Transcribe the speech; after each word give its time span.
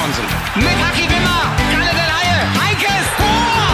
Simonsen. 0.00 0.24
Mit 0.56 0.78
Haki 0.80 1.04
Wimmer. 1.12 1.44
Kalle 1.72 1.92
der 1.92 2.08
Haie. 2.16 2.38
Heikes 2.60 3.06
Tor. 3.20 3.68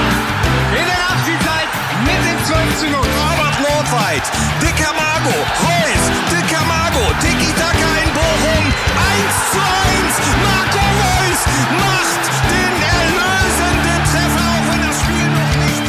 In 0.74 0.86
der 0.90 0.98
Nachspielzeit 1.06 1.70
mit 2.02 2.20
dem 2.26 2.38
12 2.44 2.78
zu 2.80 2.86
0. 2.86 2.98
Robert 2.98 3.58
Nordweit, 3.62 4.26
Dicker 4.60 4.92
Mago, 4.98 5.36
Reus, 5.62 6.02
Dicker 6.32 6.64
Mago, 6.66 7.04
Tiki 7.22 7.50
Taka 7.54 7.90
in 8.02 8.10
Bochum, 8.16 8.64
1 8.66 9.34
zu 9.52 9.60
1, 9.94 10.14
Marco 10.42 10.84
Reus 11.02 11.40
macht 11.82 12.24
den 12.50 12.74
erlösenden 12.96 14.00
Treffer, 14.10 14.46
auch 14.50 14.66
wenn 14.70 14.82
das 14.86 14.96
Spiel 15.02 15.28
noch 15.38 15.54
nicht... 15.62 15.86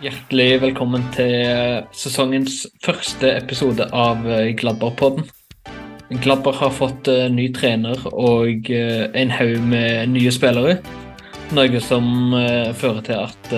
Hjertelig 0.00 0.60
velkommen 0.62 1.10
til 1.16 1.86
sesongens 1.92 2.70
første 2.80 3.34
episode 3.36 3.92
av 3.92 4.24
eh, 4.26 4.54
Gladbach-podden. 6.10 6.60
Har 6.60 6.70
fått 6.70 7.08
eh, 7.08 7.28
ny 7.30 7.46
trener 7.54 8.00
og 8.10 8.70
eh, 8.74 9.06
en 9.14 9.30
haug 9.30 9.62
med 9.70 10.10
nye 10.10 10.32
spillere. 10.34 10.80
Noe 11.54 11.82
som 11.82 12.34
eh, 12.34 12.70
fører 12.74 13.04
til 13.06 13.22
at 13.22 13.52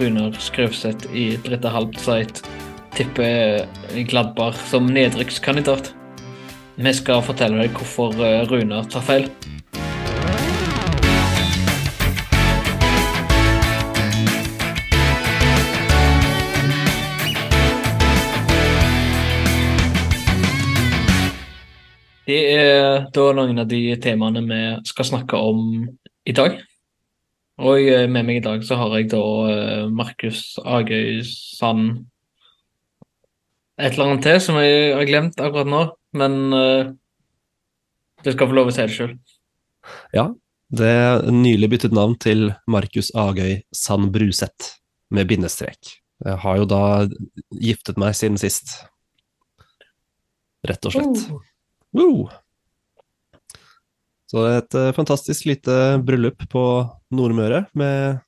Runar 0.00 0.34
Skrauseth 0.42 1.10
i 1.14 1.32
Dritte 1.42 1.70
Halbzeit 1.70 2.42
tipper 2.96 3.64
Gladbar 4.10 4.58
som 4.68 4.90
nedrykkskandidat. 4.90 5.92
Vi 6.82 6.92
skal 6.96 7.22
fortelle 7.24 7.62
deg 7.62 7.78
hvorfor 7.78 8.18
Runar 8.50 8.90
tar 8.90 9.06
feil. 9.06 9.30
Det 22.22 22.38
er 22.54 23.08
da 23.14 23.24
noen 23.34 23.58
av 23.58 23.66
de 23.70 23.80
temaene 24.02 24.44
vi 24.46 24.60
skal 24.86 25.08
snakke 25.08 25.38
om 25.42 25.88
i 26.28 26.34
dag. 26.36 26.60
Og 27.62 27.82
eh, 27.82 28.06
med 28.10 28.26
meg 28.28 28.40
i 28.40 28.44
dag 28.44 28.62
så 28.66 28.78
har 28.80 28.94
jeg 28.96 29.10
da 29.12 29.22
eh, 29.50 29.84
Markus 29.92 30.54
Agøy 30.62 31.20
Sand 31.26 32.06
Et 33.80 33.92
eller 33.92 34.06
annet 34.06 34.24
til 34.24 34.38
som 34.44 34.58
jeg 34.60 34.92
har 34.94 35.08
glemt 35.08 35.40
akkurat 35.42 35.68
nå, 35.68 35.82
men 36.20 36.34
eh, 36.54 36.92
du 38.22 38.30
skal 38.30 38.50
få 38.50 38.56
lov 38.56 38.70
å 38.70 38.74
si 38.74 38.84
det 38.84 38.94
sjøl. 38.94 39.14
Ja, 40.14 40.28
det 40.70 40.90
er 40.92 41.24
nylig 41.34 41.72
byttet 41.72 41.96
navn 41.96 42.14
til 42.22 42.52
Markus 42.70 43.10
Agøy 43.18 43.62
Sand 43.74 44.12
Bruseth, 44.14 44.76
med 45.10 45.26
bindestrek. 45.32 45.96
Jeg 46.22 46.38
har 46.44 46.60
jo 46.60 46.68
da 46.70 46.82
giftet 47.58 47.98
meg 47.98 48.14
siden 48.14 48.38
sist. 48.38 48.76
Rett 50.68 50.86
og 50.86 50.94
slett. 50.94 51.24
Woo! 51.96 52.28
Så 54.30 54.40
det 54.40 54.52
er 54.52 54.62
et 54.62 54.76
eh, 54.80 54.92
fantastisk 54.96 55.44
lite 55.50 55.74
bryllup 56.06 56.46
på 56.52 56.64
Nordmøre, 57.12 57.66
med 57.76 58.22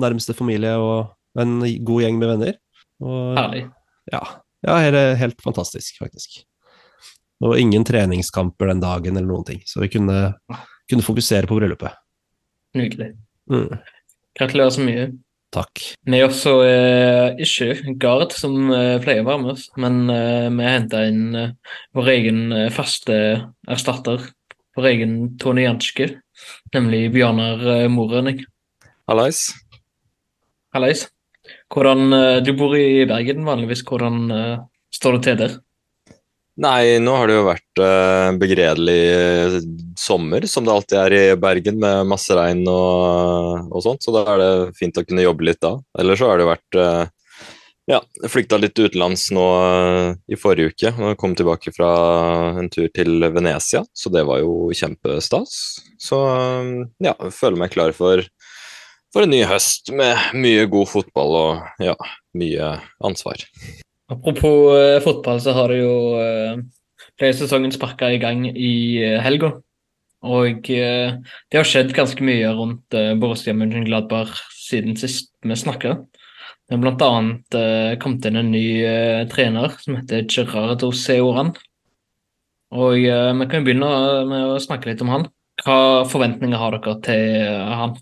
nærmeste 0.00 0.36
familie 0.36 0.74
og 0.76 1.40
en 1.40 1.60
god 1.86 2.04
gjeng 2.04 2.18
med 2.20 2.32
venner. 2.34 2.58
Og, 3.00 3.38
Herlig. 3.38 3.62
ja, 4.12 4.20
ja 4.66 4.76
helt, 4.84 5.00
helt 5.22 5.40
fantastisk, 5.44 5.96
faktisk. 6.02 6.42
Og 7.40 7.56
ingen 7.56 7.86
treningskamper 7.88 8.68
den 8.68 8.82
dagen 8.84 9.16
eller 9.16 9.30
noen 9.30 9.46
ting, 9.48 9.62
så 9.64 9.80
vi 9.80 9.88
kunne, 9.92 10.18
kunne 10.90 11.06
fokusere 11.06 11.48
på 11.48 11.56
bryllupet. 11.56 11.96
Nydelig. 12.76 13.14
Mm, 13.50 13.80
Gratulerer 14.36 14.76
så 14.76 14.84
mye. 14.84 15.06
Takk. 15.54 15.82
Vi 16.06 16.18
er 16.18 16.26
også 16.26 16.54
eh, 16.64 17.40
ikke 17.42 17.94
Gard, 18.00 18.34
som 18.36 18.70
eh, 18.74 18.98
pleier 19.02 19.24
å 19.24 19.28
være 19.28 19.42
med 19.44 19.52
oss, 19.54 19.68
men 19.80 20.02
eh, 20.12 20.48
vi 20.54 20.66
henta 20.66 21.04
inn 21.08 21.24
eh, 21.38 21.54
vår 21.96 22.10
egen 22.14 22.42
eh, 22.56 22.68
faste 22.74 23.16
erstatter, 23.70 24.28
vår 24.78 24.90
egen 24.92 25.16
Tone 25.42 25.66
Janske, 25.66 26.12
nemlig 26.74 27.08
Bjørnar 27.14 27.64
eh, 27.76 27.88
Morønning. 27.92 28.44
Hallais. 29.10 29.48
Hallais. 30.74 31.08
Hvordan 31.70 32.14
eh, 32.14 32.36
Du 32.46 32.54
bor 32.58 32.76
i 32.78 33.06
Bergen 33.10 33.46
vanligvis, 33.48 33.82
hvordan 33.86 34.30
eh, 34.34 34.56
står 34.94 35.18
det 35.18 35.26
til 35.26 35.42
der? 35.44 35.58
Nei, 36.60 36.98
nå 36.98 37.14
har 37.14 37.30
det 37.30 37.36
jo 37.38 37.46
vært 37.46 37.80
en 37.84 38.40
begredelig 38.40 38.98
eh, 39.14 39.54
sommer, 39.98 40.44
som 40.50 40.66
det 40.66 40.74
alltid 40.74 40.98
er 40.98 41.14
i 41.16 41.22
Bergen, 41.40 41.78
med 41.80 42.10
masse 42.10 42.34
regn 42.36 42.64
og, 42.68 43.70
og 43.70 43.84
sånt, 43.84 44.02
så 44.04 44.12
da 44.16 44.24
er 44.34 44.42
det 44.42 44.50
fint 44.76 44.98
å 44.98 45.04
kunne 45.06 45.24
jobbe 45.24 45.46
litt 45.46 45.62
da. 45.62 45.76
Eller 46.00 46.18
så 46.18 46.28
har 46.28 46.40
det 46.42 46.50
vært 46.50 46.80
eh, 46.82 47.04
ja, 47.90 48.00
flykta 48.28 48.58
litt 48.60 48.78
utenlands 48.78 49.28
nå 49.34 49.46
eh, 49.64 50.14
i 50.30 50.38
forrige 50.38 50.74
uke. 50.74 50.92
og 50.98 51.18
Kom 51.20 51.34
tilbake 51.38 51.72
fra 51.74 51.90
en 52.60 52.70
tur 52.72 52.90
til 52.94 53.24
Venezia, 53.34 53.84
så 53.92 54.12
det 54.14 54.24
var 54.28 54.42
jo 54.42 54.70
kjempestas. 54.76 55.58
Så 55.98 56.22
eh, 56.30 56.72
ja, 57.06 57.14
jeg 57.14 57.36
føler 57.36 57.64
meg 57.64 57.74
klar 57.74 57.94
for, 57.96 58.22
for 59.14 59.26
en 59.26 59.32
ny 59.34 59.42
høst 59.48 59.92
med 59.96 60.34
mye 60.38 60.66
god 60.70 60.90
fotball 60.92 61.38
og 61.44 61.86
ja, 61.86 61.96
mye 62.38 62.74
ansvar. 63.06 63.48
Apropos 64.10 64.74
eh, 64.76 64.98
fotball, 65.04 65.40
så 65.42 65.54
har 65.54 65.70
det 65.70 65.80
jo 65.80 65.96
uh, 66.18 66.60
playsesongen 67.20 67.72
sparka 67.74 68.10
i 68.10 68.18
gang 68.22 68.42
i 68.50 68.72
uh, 69.04 69.20
helga. 69.22 69.54
Og 70.26 70.66
eh, 70.68 71.14
det 71.48 71.56
har 71.56 71.64
skjedd 71.68 71.94
ganske 71.96 72.24
mye 72.26 72.50
rundt 72.52 72.96
uh, 72.96 73.14
Borussia 73.16 73.54
Mönchengladbach 73.56 74.34
siden 74.52 74.98
sist 75.00 75.30
vi 75.40 75.56
snakka. 75.56 75.94
Det 76.68 76.76
har 76.76 76.82
blant 76.82 77.02
annet 77.06 77.56
uh, 77.56 77.94
kommet 78.02 78.26
inn 78.28 78.36
en 78.42 78.52
ny 78.52 78.66
eh, 78.84 79.22
trener 79.32 79.72
som 79.80 79.96
heter 79.96 80.26
Gerardo 80.28 80.92
Seoran. 80.92 81.54
Og 82.70 83.00
eh, 83.02 83.32
vi 83.34 83.48
kan 83.50 83.62
jo 83.62 83.66
begynne 83.66 83.90
med 84.30 84.52
å 84.52 84.60
snakke 84.62 84.92
litt 84.92 85.00
om 85.02 85.10
han. 85.10 85.26
Hva 85.64 86.06
forventninger 86.08 86.60
har 86.60 86.76
dere 86.76 86.94
til 87.02 87.24
eh, 87.40 87.72
han? 87.80 87.96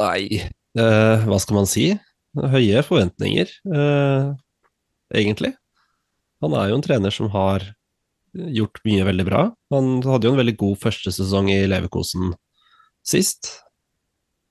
Nei, 0.00 0.40
eh, 0.78 1.26
hva 1.26 1.40
skal 1.42 1.58
man 1.58 1.68
si? 1.68 1.90
Høye 2.34 2.80
forventninger, 2.86 3.50
eh, 3.68 4.30
egentlig. 5.12 5.54
Han 6.44 6.54
er 6.56 6.70
jo 6.70 6.78
en 6.78 6.84
trener 6.84 7.14
som 7.14 7.30
har 7.32 7.66
gjort 8.34 8.80
mye 8.86 9.04
veldig 9.06 9.26
bra. 9.26 9.42
Han 9.74 10.00
hadde 10.04 10.28
jo 10.28 10.34
en 10.34 10.40
veldig 10.40 10.56
god 10.60 10.80
første 10.82 11.12
sesong 11.14 11.50
i 11.52 11.64
Leverkosen 11.70 12.32
sist. 13.06 13.52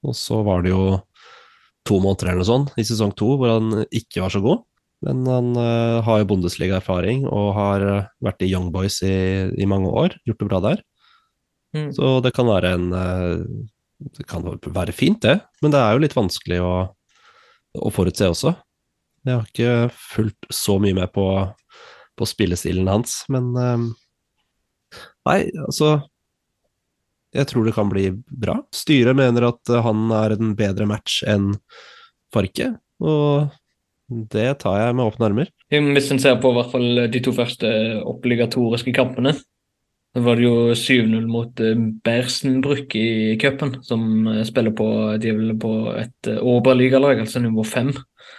Og 0.03 0.15
så 0.17 0.41
var 0.45 0.63
det 0.63 0.73
jo 0.73 0.99
to 1.87 1.99
måneder 1.99 2.31
eller 2.31 2.43
noe 2.43 2.47
sånt 2.47 2.77
i 2.79 2.85
sesong 2.87 3.11
to 3.19 3.33
hvor 3.39 3.57
han 3.57 3.83
ikke 3.91 4.23
var 4.23 4.33
så 4.33 4.41
god. 4.43 4.63
Men 5.03 5.25
han 5.27 5.51
uh, 5.59 5.99
har 6.05 6.21
jo 6.21 6.29
Bundesliga-erfaring 6.31 7.25
og 7.27 7.49
har 7.57 7.83
eh, 7.83 8.05
vært 8.23 8.45
i 8.45 8.47
Young 8.47 8.69
Boys 8.71 9.01
i, 9.03 9.51
i 9.59 9.67
mange 9.67 9.91
år. 9.91 10.15
Gjort 10.23 10.39
det 10.39 10.47
bra 10.47 10.61
der. 10.63 10.83
Mm. 11.75 11.89
Så 11.97 12.11
det 12.23 12.31
kan 12.37 12.47
være 12.47 12.71
en 12.77 12.85
uh, 12.95 13.43
Det 14.15 14.23
kan 14.29 14.45
være 14.47 14.95
fint, 14.95 15.19
det. 15.23 15.41
Men 15.61 15.75
det 15.75 15.81
er 15.81 15.91
jo 15.91 16.03
litt 16.05 16.15
vanskelig 16.15 16.61
å, 16.63 16.73
å 17.83 17.91
forutse 17.91 18.31
også. 18.31 18.55
Jeg 19.23 19.35
har 19.35 19.45
ikke 19.47 19.75
fulgt 19.95 20.47
så 20.51 20.77
mye 20.83 20.95
med 20.97 21.11
på, 21.15 21.25
på 22.19 22.27
spillestilen 22.27 22.89
hans, 22.91 23.21
men 23.33 23.51
eh, 23.59 23.85
Nei, 25.23 25.39
altså 25.63 26.03
Jeg 27.33 27.47
tror 27.49 27.65
det 27.65 27.73
kan 27.73 27.89
bli 27.89 28.09
bra. 28.29 28.59
Styret 28.75 29.17
mener 29.17 29.47
at 29.47 29.71
han 29.85 30.11
er 30.13 30.35
en 30.35 30.51
bedre 30.59 30.85
match 30.85 31.23
enn 31.25 31.55
Farke, 32.33 32.75
og 33.01 33.49
det 34.33 34.59
tar 34.61 34.77
jeg 34.81 34.97
med 34.97 35.07
åpne 35.07 35.29
armer. 35.29 35.49
Hvis 35.73 36.11
en 36.13 36.21
ser 36.21 36.37
på 36.41 36.51
i 36.51 36.57
hvert 36.59 36.69
fall 36.73 37.01
de 37.09 37.21
to 37.23 37.33
første 37.33 37.71
obligatoriske 38.09 38.93
kampene, 38.93 39.33
så 40.13 40.21
var 40.21 40.37
det 40.37 40.45
jo 40.45 40.55
7-0 40.77 41.27
mot 41.29 41.61
eh, 41.63 41.85
Bersenbrück 42.05 42.95
i 42.99 43.35
cupen, 43.41 43.79
som 43.85 44.27
eh, 44.29 44.43
spiller 44.45 44.75
på 44.77 44.87
de 45.21 45.31
er 45.31 45.39
vel 45.39 45.55
på 45.59 45.73
et 45.97 46.29
uh, 46.29 46.41
Oberligalag, 46.53 47.23
altså 47.23 47.41
nivå 47.41 47.65
5. 47.65 47.93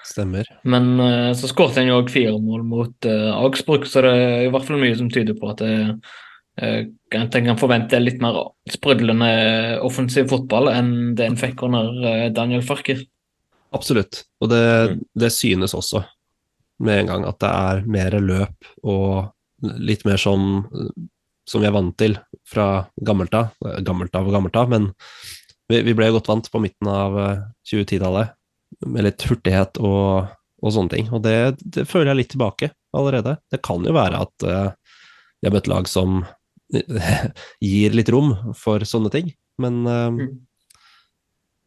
Stemmer. 0.04 0.48
Men 0.62 1.00
eh, 1.00 1.32
så 1.36 1.48
skåret 1.48 1.78
en 1.80 1.88
jo 1.88 1.98
òg 2.02 2.12
fire 2.12 2.36
mål 2.40 2.64
mot 2.68 3.08
uh, 3.08 3.32
Augsburg, 3.38 3.88
så 3.88 4.04
det 4.04 4.12
er 4.12 4.44
i 4.44 4.52
hvert 4.52 4.66
fall 4.68 4.80
mye 4.82 4.96
som 4.98 5.10
tyder 5.12 5.36
på 5.38 5.50
at 5.52 5.62
det, 5.64 5.74
eh, 6.60 6.80
at 7.14 7.38
en 7.38 7.50
kan 7.50 7.60
forvente 7.60 8.00
litt 8.02 8.20
mer 8.22 8.40
sprudlende 8.70 9.30
offensiv 9.84 10.28
fotball 10.32 10.70
enn 10.72 10.92
det 11.18 11.28
en 11.30 11.40
fikk 11.40 11.64
under 11.66 11.90
eh, 12.10 12.28
Daniel 12.36 12.64
Farker. 12.66 13.00
Absolutt, 13.74 14.22
og 14.44 14.52
det, 14.52 14.64
det 15.18 15.32
synes 15.34 15.74
også 15.74 16.04
med 16.84 17.04
en 17.04 17.10
gang 17.10 17.24
at 17.26 17.40
det 17.42 17.50
er 17.50 17.88
mer 17.90 18.18
løp 18.20 18.68
og 18.82 19.72
litt 19.80 20.04
mer 20.04 20.20
som, 20.20 20.62
som 21.48 21.62
vi 21.62 21.68
er 21.68 21.74
vant 21.74 21.96
til 22.00 22.16
fra 22.48 22.86
gammelt 23.04 23.34
av. 23.36 23.52
Gammelt 23.84 24.14
av 24.16 24.28
og 24.28 24.36
gammelt 24.36 24.56
av, 24.56 24.70
men 24.72 24.90
vi, 25.70 25.80
vi 25.84 25.94
ble 25.96 26.10
godt 26.14 26.30
vant 26.30 26.48
på 26.50 26.60
midten 26.62 26.90
av 26.90 27.18
eh, 27.20 27.44
2010-tallet 27.70 28.34
med 28.90 29.06
litt 29.06 29.24
hurtighet 29.28 29.78
og, 29.80 30.32
og 30.60 30.74
sånne 30.74 30.92
ting. 30.96 31.10
Og 31.14 31.22
det, 31.24 31.36
det 31.62 31.86
føler 31.88 32.12
jeg 32.12 32.20
litt 32.22 32.32
tilbake 32.34 32.70
allerede. 32.96 33.36
Det 33.52 33.62
kan 33.64 33.84
jo 33.86 33.94
være 33.94 34.24
at 34.26 34.46
uh, 34.48 34.98
vi 35.40 35.48
har 35.48 35.54
møtt 35.54 35.70
lag 35.70 35.88
som 35.90 36.22
gir 37.64 37.94
litt 37.94 38.10
rom 38.12 38.34
for 38.58 38.82
sånne 38.88 39.12
ting, 39.14 39.30
men 39.62 39.84
uh, 39.86 40.10
Mm. 40.10 40.28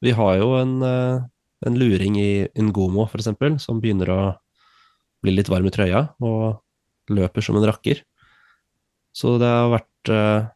vi 0.04 0.14
har 0.14 0.36
jo 0.38 0.52
en, 0.60 0.76
uh, 0.84 1.24
en 1.66 1.80
luring 1.80 2.20
i 2.22 2.48
Ngomo, 2.60 3.08
eksempel, 3.18 3.58
som 3.64 3.82
begynner 3.82 4.12
å 4.14 4.22
bli 5.24 5.34
litt 5.34 5.50
varm 5.50 5.66
i 5.66 5.74
trøya 5.74 6.04
og 6.22 6.60
løper 7.10 7.42
som 7.42 7.58
en 7.58 7.66
rakker. 7.66 8.04
Så 9.18 9.38
det 9.42 9.50
har 9.50 9.72
vært 9.74 10.12
uh, 10.14 10.50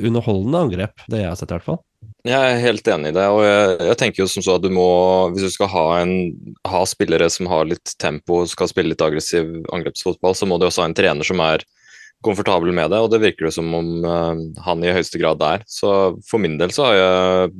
underholdende 0.00 0.62
angrep, 0.66 1.04
det 1.10 1.22
jeg 1.22 1.30
har 1.30 1.38
sett 1.38 1.52
i 1.52 1.56
hvert 1.58 1.68
fall. 1.68 1.82
Jeg 2.24 2.40
er 2.40 2.62
helt 2.62 2.88
enig 2.88 3.12
i 3.12 3.16
det. 3.16 3.24
og 3.32 3.42
jeg, 3.44 3.76
jeg 3.90 3.98
tenker 4.00 4.22
jo 4.22 4.26
som 4.32 4.44
så 4.44 4.56
at 4.56 4.64
du 4.64 4.70
må, 4.72 4.88
Hvis 5.32 5.44
du 5.44 5.52
skal 5.52 5.70
ha, 5.72 5.84
en, 6.02 6.14
ha 6.68 6.82
spillere 6.88 7.28
som 7.32 7.48
har 7.52 7.68
litt 7.68 7.94
tempo 8.00 8.42
skal 8.48 8.70
spille 8.70 8.92
litt 8.92 9.04
aggressiv 9.04 9.60
angrepsfotball, 9.76 10.36
så 10.36 10.48
må 10.48 10.58
du 10.58 10.66
også 10.68 10.84
ha 10.84 10.90
en 10.90 10.96
trener 10.96 11.26
som 11.26 11.40
er 11.44 11.64
komfortabel 12.24 12.72
med 12.72 12.88
det, 12.88 13.02
og 13.04 13.10
det 13.12 13.20
virker 13.20 13.50
det 13.50 13.54
som 13.56 13.68
om 13.76 13.88
uh, 14.08 14.40
han 14.64 14.84
i 14.84 14.92
høyeste 14.96 15.20
grad 15.20 15.42
er. 15.44 15.64
Så 15.68 16.16
for 16.24 16.40
min 16.40 16.56
del 16.60 16.72
så 16.72 16.88
har 16.88 16.98
jeg 16.98 17.54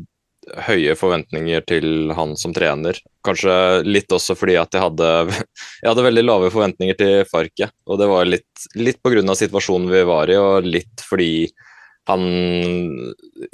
høye 0.68 0.94
forventninger 0.98 1.64
til 1.68 2.12
han 2.16 2.34
som 2.40 2.54
trener. 2.56 2.98
Kanskje 3.24 3.82
litt 3.86 4.12
også 4.12 4.36
fordi 4.38 4.56
at 4.60 4.74
jeg 4.74 4.84
hadde, 4.84 5.10
jeg 5.82 5.90
hadde 5.90 6.08
veldig 6.08 6.24
lave 6.24 6.52
forventninger 6.54 6.98
til 7.00 7.14
Farke. 7.30 7.70
Og 7.88 8.00
det 8.00 8.10
var 8.10 8.28
litt, 8.28 8.66
litt 8.78 9.00
pga. 9.02 9.22
situasjonen 9.38 9.90
vi 9.92 10.02
var 10.08 10.32
i, 10.32 10.40
og 10.40 10.68
litt 10.68 11.04
fordi 11.08 11.48
han, 12.04 12.24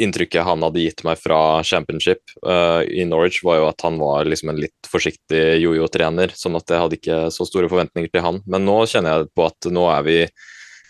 inntrykket 0.02 0.42
han 0.42 0.64
hadde 0.66 0.82
gitt 0.82 1.04
meg 1.06 1.20
fra 1.22 1.62
championship 1.62 2.32
uh, 2.42 2.82
i 2.82 3.04
Norwich, 3.06 3.44
var 3.46 3.60
jo 3.60 3.68
at 3.68 3.84
han 3.86 4.00
var 4.00 4.26
liksom 4.26 4.50
en 4.50 4.58
litt 4.58 4.90
forsiktig 4.90 5.60
jojo-trener. 5.62 6.34
Sånn 6.34 6.58
at 6.58 6.66
jeg 6.66 6.82
hadde 6.82 6.98
ikke 6.98 7.20
så 7.34 7.46
store 7.46 7.70
forventninger 7.70 8.10
til 8.10 8.24
han. 8.26 8.40
Men 8.50 8.66
nå 8.66 8.80
kjenner 8.90 9.20
jeg 9.20 9.30
på 9.38 9.46
at 9.46 9.70
nå 9.70 9.86
er 9.94 10.08
vi 10.08 10.18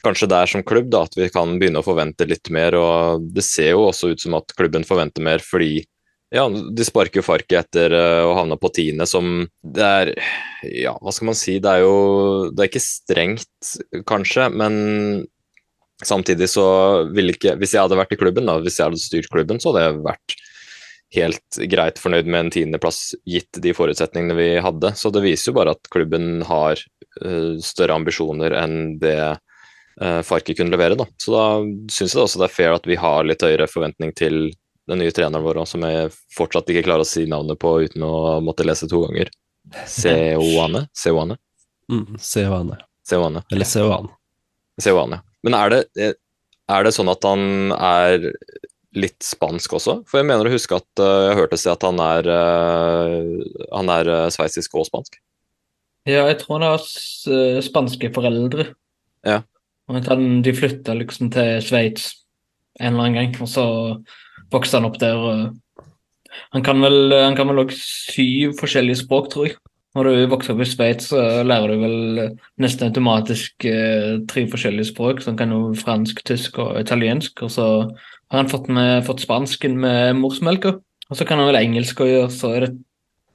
kanskje 0.05 0.31
der 0.31 0.51
som 0.51 0.65
klubb, 0.67 0.91
da, 0.93 1.05
at 1.07 1.17
vi 1.19 1.29
kan 1.33 1.57
begynne 1.61 1.83
å 1.83 1.87
forvente 1.87 2.27
litt 2.29 2.51
mer. 2.55 2.77
Og 2.79 3.31
det 3.35 3.45
ser 3.47 3.75
jo 3.75 3.87
også 3.89 4.15
ut 4.15 4.23
som 4.23 4.37
at 4.39 4.55
klubben 4.59 4.87
forventer 4.89 5.25
mer, 5.25 5.45
fordi 5.45 5.85
ja, 6.31 6.45
de 6.47 6.85
sparker 6.87 7.19
jo 7.19 7.27
Farke 7.27 7.59
etter 7.59 7.91
uh, 7.91 8.29
å 8.29 8.37
havne 8.39 8.55
på 8.61 8.71
tiende, 8.75 9.07
som 9.11 9.49
det 9.67 9.87
er 9.87 10.13
Ja, 10.63 10.93
hva 11.03 11.11
skal 11.11 11.33
man 11.33 11.39
si? 11.39 11.57
Det 11.59 11.73
er 11.73 11.83
jo 11.83 11.97
Det 12.55 12.63
er 12.63 12.71
ikke 12.71 12.85
strengt, 12.85 13.73
kanskje, 14.07 14.47
men 14.55 14.77
Samtidig 16.07 16.47
så 16.53 16.67
ville 17.11 17.35
ikke 17.35 17.57
Hvis 17.59 17.75
jeg 17.75 17.83
hadde 17.83 17.99
vært 17.99 18.15
i 18.15 18.21
klubben, 18.21 18.47
da, 18.47 18.61
hvis 18.63 18.79
jeg 18.79 18.87
hadde 18.87 19.03
styrt 19.03 19.29
klubben, 19.33 19.59
så 19.59 19.73
hadde 19.73 19.89
jeg 19.89 20.05
vært 20.07 20.37
helt 21.11 21.59
greit 21.73 21.99
fornøyd 21.99 22.29
med 22.31 22.45
en 22.45 22.53
tiendeplass 22.55 23.01
gitt 23.27 23.59
de 23.59 23.73
forutsetningene 23.75 24.37
vi 24.39 24.51
hadde. 24.63 24.93
Så 24.95 25.11
det 25.11 25.25
viser 25.25 25.51
jo 25.51 25.57
bare 25.59 25.75
at 25.75 25.91
klubben 25.91 26.45
har 26.47 26.79
uh, 27.25 27.59
større 27.59 27.97
ambisjoner 27.99 28.55
enn 28.63 28.77
det 29.03 29.19
uh, 30.03 30.21
Farke 30.27 30.57
kunne 30.57 30.75
levere. 30.75 30.99
Da. 30.99 31.07
Så 31.21 31.35
da 31.35 31.45
syns 31.93 32.17
jeg 32.17 32.25
også 32.25 32.43
det 32.43 32.49
er 32.49 32.57
fair 32.57 32.77
at 32.77 32.89
vi 32.89 32.99
har 33.01 33.27
litt 33.29 33.45
høyere 33.45 33.69
forventning 33.71 34.15
til 34.19 34.51
den 34.91 35.03
nye 35.03 35.15
treneren 35.15 35.45
vår, 35.47 35.63
som 35.71 35.85
jeg 35.87 36.11
fortsatt 36.35 36.71
ikke 36.73 36.87
klarer 36.89 37.05
å 37.05 37.09
si 37.09 37.27
navnet 37.31 37.61
på 37.63 37.77
uten 37.85 38.03
å 38.03 38.41
måtte 38.43 38.67
lese 38.67 38.89
to 38.91 39.05
ganger. 39.05 39.31
Seoane? 39.87 40.87
Seoane? 40.97 41.37
Mm, 41.91 42.17
Seoane. 42.19 42.81
Seoane. 43.07 43.45
Eller 43.53 43.69
Seoane. 43.69 44.11
Seoane. 44.81 45.21
Men 45.47 45.57
er 45.57 45.73
det, 45.73 46.11
er 46.71 46.85
det 46.87 46.93
sånn 46.97 47.11
at 47.13 47.25
han 47.27 47.73
er 47.77 48.31
litt 48.97 49.23
spansk 49.23 49.77
også? 49.79 50.01
For 50.11 50.21
jeg 50.21 50.29
mener 50.31 50.49
å 50.49 50.55
huske 50.55 50.79
at 50.79 51.03
uh, 51.03 51.29
jeg 51.29 51.39
hørte 51.39 51.61
si 51.61 51.71
at 51.71 51.87
han 51.87 52.01
er, 52.03 52.27
uh, 52.27 53.65
han 53.71 53.93
er 53.95 54.11
uh, 54.11 54.27
sveitsisk 54.33 54.75
og 54.79 54.89
spansk. 54.89 55.21
Ja, 56.09 56.25
jeg 56.31 56.41
tror 56.41 56.59
han 56.59 56.69
har 56.73 56.85
spanske 57.63 58.09
foreldre. 58.15 58.71
Ja. 59.27 59.43
Og 59.91 60.45
de 60.45 60.55
flytta 60.55 60.95
liksom 60.95 61.33
til 61.35 61.59
Sveits 61.67 62.13
en 62.81 62.95
eller 62.95 63.09
annen 63.09 63.19
gang, 63.19 63.33
og 63.43 63.49
så 63.51 63.65
vokste 64.53 64.79
han 64.79 64.87
opp 64.87 65.01
der. 65.03 65.51
Han 66.55 66.65
kan 66.65 66.81
vel 66.83 67.13
han 67.13 67.37
kan 67.37 67.51
vel 67.51 67.65
også 67.65 68.15
syv 68.15 68.55
forskjellige 68.61 69.03
språk, 69.03 69.33
tror 69.33 69.49
jeg. 69.49 69.59
Når 69.99 70.07
du 70.07 70.31
vokser 70.31 70.55
opp 70.55 70.63
i 70.63 70.69
Sveits, 70.71 71.09
så 71.11 71.43
lærer 71.43 71.73
du 71.73 71.81
vel 71.83 72.21
nesten 72.63 72.87
automatisk 72.87 73.67
eh, 73.67 74.21
tre 74.31 74.45
forskjellige 74.47 74.93
språk, 74.93 75.19
Så 75.21 75.33
han 75.33 75.41
kan 75.41 75.51
jo 75.51 75.75
fransk, 75.75 76.23
tysk 76.25 76.61
og 76.63 76.79
italiensk. 76.79 77.43
Og 77.43 77.51
så 77.51 77.67
har 78.31 78.39
han 78.39 78.49
fått, 78.49 78.69
med, 78.71 79.03
fått 79.05 79.25
spansken 79.27 79.75
med 79.83 80.15
morsmelka. 80.21 80.77
Og 81.11 81.19
så 81.19 81.27
kan 81.27 81.43
han 81.43 81.51
vel 81.51 81.59
engelsk 81.59 82.05
og 82.05 82.07
gjøre, 82.07 82.31
så 82.31 82.53
er 82.55 82.67
det, 82.67 82.71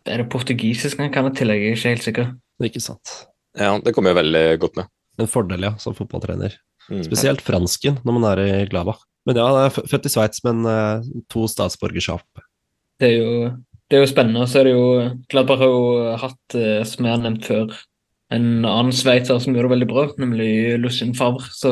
er 0.08 0.24
det 0.24 0.32
portugisisk 0.32 1.02
han 1.04 1.12
kan 1.12 1.28
i 1.28 1.36
tillegg, 1.36 1.60
jeg 1.60 1.74
er 1.74 1.76
ikke 1.76 1.92
helt 1.92 2.08
sikker. 2.08 2.30
Ikke 2.64 2.80
sant. 2.80 3.16
Ja, 3.60 3.74
det 3.84 3.92
kommer 3.96 4.14
jo 4.14 4.22
veldig 4.22 4.46
godt 4.62 4.80
med. 4.80 4.88
En 5.22 5.32
fordel, 5.32 5.68
ja, 5.68 5.76
som 5.82 5.96
fotballtrener. 5.98 6.58
Mm. 6.90 7.04
Spesielt 7.08 7.42
fransken 7.46 8.02
når 8.06 8.18
man 8.18 8.28
er 8.34 8.44
i 8.46 8.50
Glava. 8.70 8.98
Men 9.26 9.40
ja, 9.40 9.46
han 9.50 9.66
er 9.66 9.90
født 9.90 10.06
i 10.06 10.12
Sveits, 10.14 10.44
men 10.46 10.66
uh, 10.68 11.06
to 11.32 11.48
statsborgerskap. 11.50 12.44
Det 13.02 13.10
er 13.10 13.16
jo 13.18 13.32
det 13.90 13.98
er 13.98 14.02
jo 14.02 14.10
spennende. 14.10 14.46
Så 14.50 14.62
er 14.62 14.68
det 14.68 14.74
jo 14.74 14.86
Gladbach 15.30 15.62
har 15.62 15.72
jo 15.72 16.14
hatt, 16.22 16.58
uh, 16.58 16.82
som 16.88 17.06
jeg 17.06 17.14
har 17.14 17.22
nevnt 17.24 17.50
før, 17.50 17.74
en 18.34 18.66
annen 18.66 18.94
sveitser 18.96 19.38
som 19.42 19.54
gjør 19.54 19.68
det 19.68 19.74
veldig 19.76 19.88
bra, 19.90 20.06
nemlig 20.22 20.50
Lucien 20.82 21.14
Favre. 21.18 21.46
Så 21.54 21.72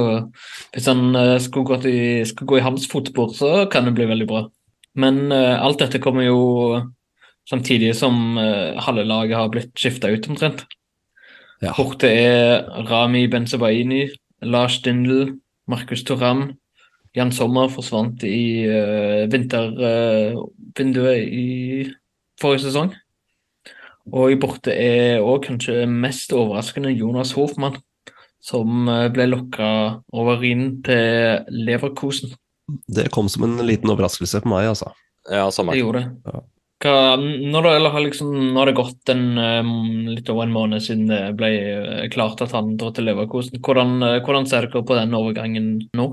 hvis 0.74 0.90
han 0.90 1.16
uh, 1.18 1.38
skulle, 1.42 1.66
gå 1.70 1.80
i, 1.90 2.04
skulle 2.30 2.50
gå 2.52 2.60
i 2.60 2.66
hans 2.66 2.86
fotspor, 2.90 3.34
så 3.38 3.54
kan 3.74 3.90
det 3.90 3.96
bli 3.98 4.10
veldig 4.10 4.30
bra. 4.30 4.46
Men 5.00 5.26
uh, 5.34 5.58
alt 5.58 5.82
dette 5.82 6.02
kommer 6.04 6.28
jo 6.28 6.84
samtidig 7.50 7.96
som 7.98 8.38
uh, 8.38 8.78
halve 8.86 9.06
laget 9.10 9.40
har 9.40 9.50
blitt 9.54 9.74
skifta 9.78 10.14
ut, 10.14 10.30
omtrent. 10.30 10.66
Ja. 11.64 11.72
Borte 11.78 12.10
er 12.12 12.68
Rami 12.90 13.28
Benzabaini, 13.32 14.10
Lars 14.44 14.82
Dindel, 14.84 15.40
Markus 15.68 16.04
Toram. 16.04 16.52
Jan 17.14 17.32
Sommer 17.32 17.70
forsvant 17.70 18.24
i 18.26 18.66
uh, 18.66 19.30
vintervinduet 19.30 21.28
i 21.30 21.86
forrige 22.42 22.66
sesong. 22.66 22.90
Og 24.12 24.34
i 24.34 24.40
borte 24.40 24.74
er 24.74 25.22
òg 25.24 25.46
kanskje 25.46 25.86
mest 25.88 26.34
overraskende 26.36 26.92
Jonas 26.92 27.32
Hofmann, 27.38 27.78
som 28.44 28.90
eh, 28.92 29.06
ble 29.16 29.30
lokka 29.30 29.68
over 30.12 30.44
inn 30.44 30.82
til 30.84 31.46
Leverkosen. 31.48 32.34
Det 32.92 33.08
kom 33.16 33.30
som 33.32 33.46
en 33.48 33.62
liten 33.64 33.88
overraskelse 33.94 34.42
på 34.44 34.52
meg, 34.52 34.68
altså. 34.74 34.92
Ja, 35.32 35.48
samme. 35.56 35.72
Det 35.72 35.86
gjorde 35.86 36.02
det. 36.02 36.34
Ja. 36.34 36.42
Hva, 36.84 37.16
når, 37.16 37.64
det 37.64 37.92
har 37.94 38.04
liksom, 38.04 38.32
det 38.58 38.76
gått 38.76 39.12
en, 39.14 39.26
litt 40.10 40.30
over 40.34 40.48
en 40.48 40.56
måned 40.56 40.84
siden 40.84 41.08
det 41.08 41.22
ble 41.40 41.50
eh, 41.56 42.06
klart 42.12 42.44
at 42.44 42.52
han 42.56 42.74
dro 42.80 42.92
til 42.92 43.08
Leverkosen, 43.08 43.62
hvordan, 43.64 43.96
hvordan 44.26 44.50
ser 44.50 44.68
dere 44.68 44.84
på 44.84 44.98
den 45.00 45.16
overgangen 45.16 45.70
nå? 45.96 46.08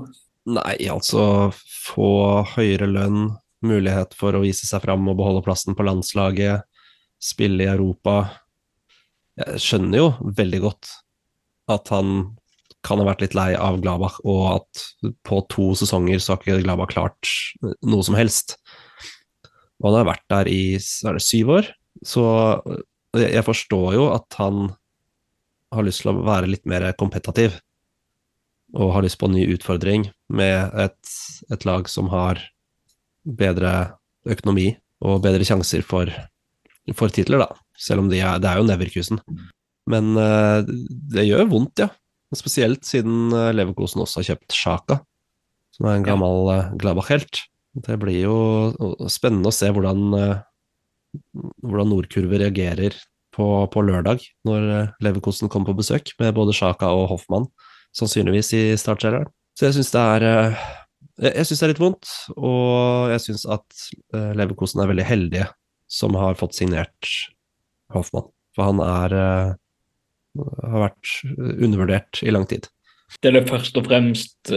Nei, 0.49 0.75
altså 0.89 1.51
få 1.53 2.11
høyere 2.55 2.87
lønn, 2.89 3.33
mulighet 3.61 4.15
for 4.17 4.33
å 4.33 4.41
vise 4.41 4.65
seg 4.65 4.81
fram 4.85 5.05
og 5.11 5.19
beholde 5.19 5.43
plassen 5.45 5.77
på 5.77 5.85
landslaget, 5.85 6.65
spille 7.21 7.67
i 7.67 7.69
Europa. 7.69 8.23
Jeg 9.37 9.61
skjønner 9.61 10.01
jo 10.01 10.07
veldig 10.39 10.61
godt 10.63 10.93
at 11.71 11.91
han 11.93 12.31
kan 12.85 12.97
ha 12.97 13.05
vært 13.05 13.21
litt 13.21 13.35
lei 13.37 13.51
av 13.53 13.77
Gladbach, 13.83 14.17
og 14.25 14.41
at 14.55 14.85
på 15.27 15.43
to 15.53 15.71
sesonger 15.77 16.21
så 16.21 16.33
har 16.33 16.41
ikke 16.41 16.63
Gladbach 16.63 16.93
klart 16.95 17.33
noe 17.61 18.01
som 18.05 18.17
helst. 18.17 18.57
Og 19.81 19.89
han 19.89 19.99
har 20.01 20.09
vært 20.13 20.27
der 20.31 20.49
i 20.51 20.61
er 20.77 21.17
det 21.17 21.25
syv 21.25 21.55
år, 21.57 21.71
så 22.05 22.23
jeg 23.17 23.43
forstår 23.43 23.95
jo 23.97 24.07
at 24.13 24.37
han 24.39 24.69
har 25.71 25.85
lyst 25.87 26.03
til 26.03 26.13
å 26.13 26.21
være 26.25 26.49
litt 26.51 26.67
mer 26.69 26.85
kompetativ. 26.99 27.57
Og 28.77 28.93
har 28.95 29.03
lyst 29.03 29.19
på 29.19 29.27
en 29.27 29.35
ny 29.35 29.43
utfordring 29.51 30.07
med 30.31 30.75
et, 30.79 31.15
et 31.51 31.65
lag 31.67 31.89
som 31.91 32.11
har 32.13 32.39
bedre 33.25 33.97
økonomi 34.29 34.71
og 35.03 35.23
bedre 35.25 35.45
sjanser 35.47 35.83
for, 35.85 36.11
for 36.95 37.13
titler, 37.13 37.43
da. 37.43 37.49
Selv 37.81 38.03
om 38.03 38.11
de 38.11 38.21
er, 38.21 38.39
det 38.41 38.51
er 38.51 38.61
jo 38.61 38.67
Neverkusen. 38.67 39.21
Men 39.89 40.13
uh, 40.15 40.61
det 40.63 41.25
gjør 41.27 41.49
vondt, 41.51 41.81
ja. 41.83 41.89
Spesielt 42.37 42.85
siden 42.87 43.33
uh, 43.33 43.49
Leverkosen 43.55 44.03
også 44.03 44.21
har 44.21 44.29
kjøpt 44.31 44.55
Sjaka, 44.55 45.01
som 45.75 45.89
er 45.89 45.97
en 45.97 46.05
gammel 46.05 46.51
uh, 46.51 46.69
Gladbach-helt. 46.79 47.41
Det 47.71 47.97
blir 48.01 48.25
jo 48.25 48.37
spennende 49.11 49.51
å 49.51 49.55
se 49.55 49.69
hvordan, 49.71 50.01
hvordan 51.63 51.91
Nordkurve 51.91 52.41
reagerer 52.41 52.97
på, 53.31 53.47
på, 53.71 53.83
lørdag, 53.87 54.25
når 54.47 54.67
Leverkosten 55.03 55.51
kommer 55.51 55.71
på 55.71 55.79
besøk, 55.79 56.11
med 56.19 56.35
både 56.35 56.55
Sjaka 56.57 56.89
og 56.91 57.07
Hoffmann, 57.13 57.47
sannsynligvis 57.95 58.51
i 58.57 58.63
startserien. 58.79 59.29
Så 59.55 59.69
jeg 59.69 59.77
syns 59.77 59.93
det 59.93 60.03
er 60.17 60.27
jeg, 60.27 61.31
jeg 61.31 61.47
syns 61.47 61.61
det 61.61 61.65
er 61.65 61.73
litt 61.73 61.83
vondt, 61.83 62.11
og 62.35 63.13
jeg 63.13 63.23
syns 63.27 63.47
at 63.55 63.87
Leverkosen 64.39 64.83
er 64.83 64.91
veldig 64.91 65.07
heldige 65.07 65.47
som 65.91 66.15
har 66.19 66.39
fått 66.39 66.57
signert 66.59 67.15
Hoffmann. 67.95 68.27
For 68.55 68.67
han 68.67 68.83
er 68.83 69.15
har 70.39 70.85
vært 70.87 71.11
undervurdert 71.35 72.21
i 72.23 72.33
lang 72.33 72.47
tid. 72.49 72.67
Det 73.19 73.31
er 73.31 73.39
det 73.39 73.49
først 73.49 73.75
og 73.79 73.87
fremst 73.89 74.51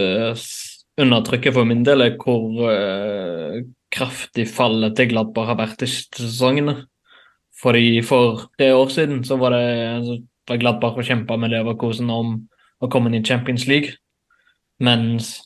undertrykket 1.01 1.55
for 1.55 1.67
min 1.67 1.83
del, 1.85 2.03
er 2.05 2.17
hvor 2.21 2.59
uh, 2.69 3.61
kraftig 3.93 4.47
fallet 4.51 4.95
til 4.97 5.11
Gladbach 5.11 5.51
har 5.51 5.59
vært 5.59 5.83
i 5.85 5.89
sesongene. 5.89 6.83
Fordi 7.61 8.01
For 8.03 8.49
tre 8.59 8.73
år 8.75 8.89
siden 8.91 9.23
så 9.23 9.37
var 9.39 9.55
det 9.55 9.65
altså, 9.65 10.17
Gladbach 10.59 10.97
og 10.99 11.07
kjempa 11.07 11.37
med 11.39 11.53
Leverkosen 11.53 12.09
om 12.11 12.35
å 12.83 12.89
komme 12.91 13.09
inn 13.09 13.21
i 13.21 13.25
Champions 13.25 13.67
League. 13.67 13.95
Mens 14.83 15.37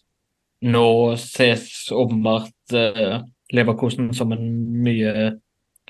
nå 0.66 1.16
ses 1.22 1.92
åpenbart 1.94 2.74
uh, 2.74 3.22
Leverkosen 3.54 4.12
som 4.14 4.34
en 4.36 4.50
mye 4.84 5.32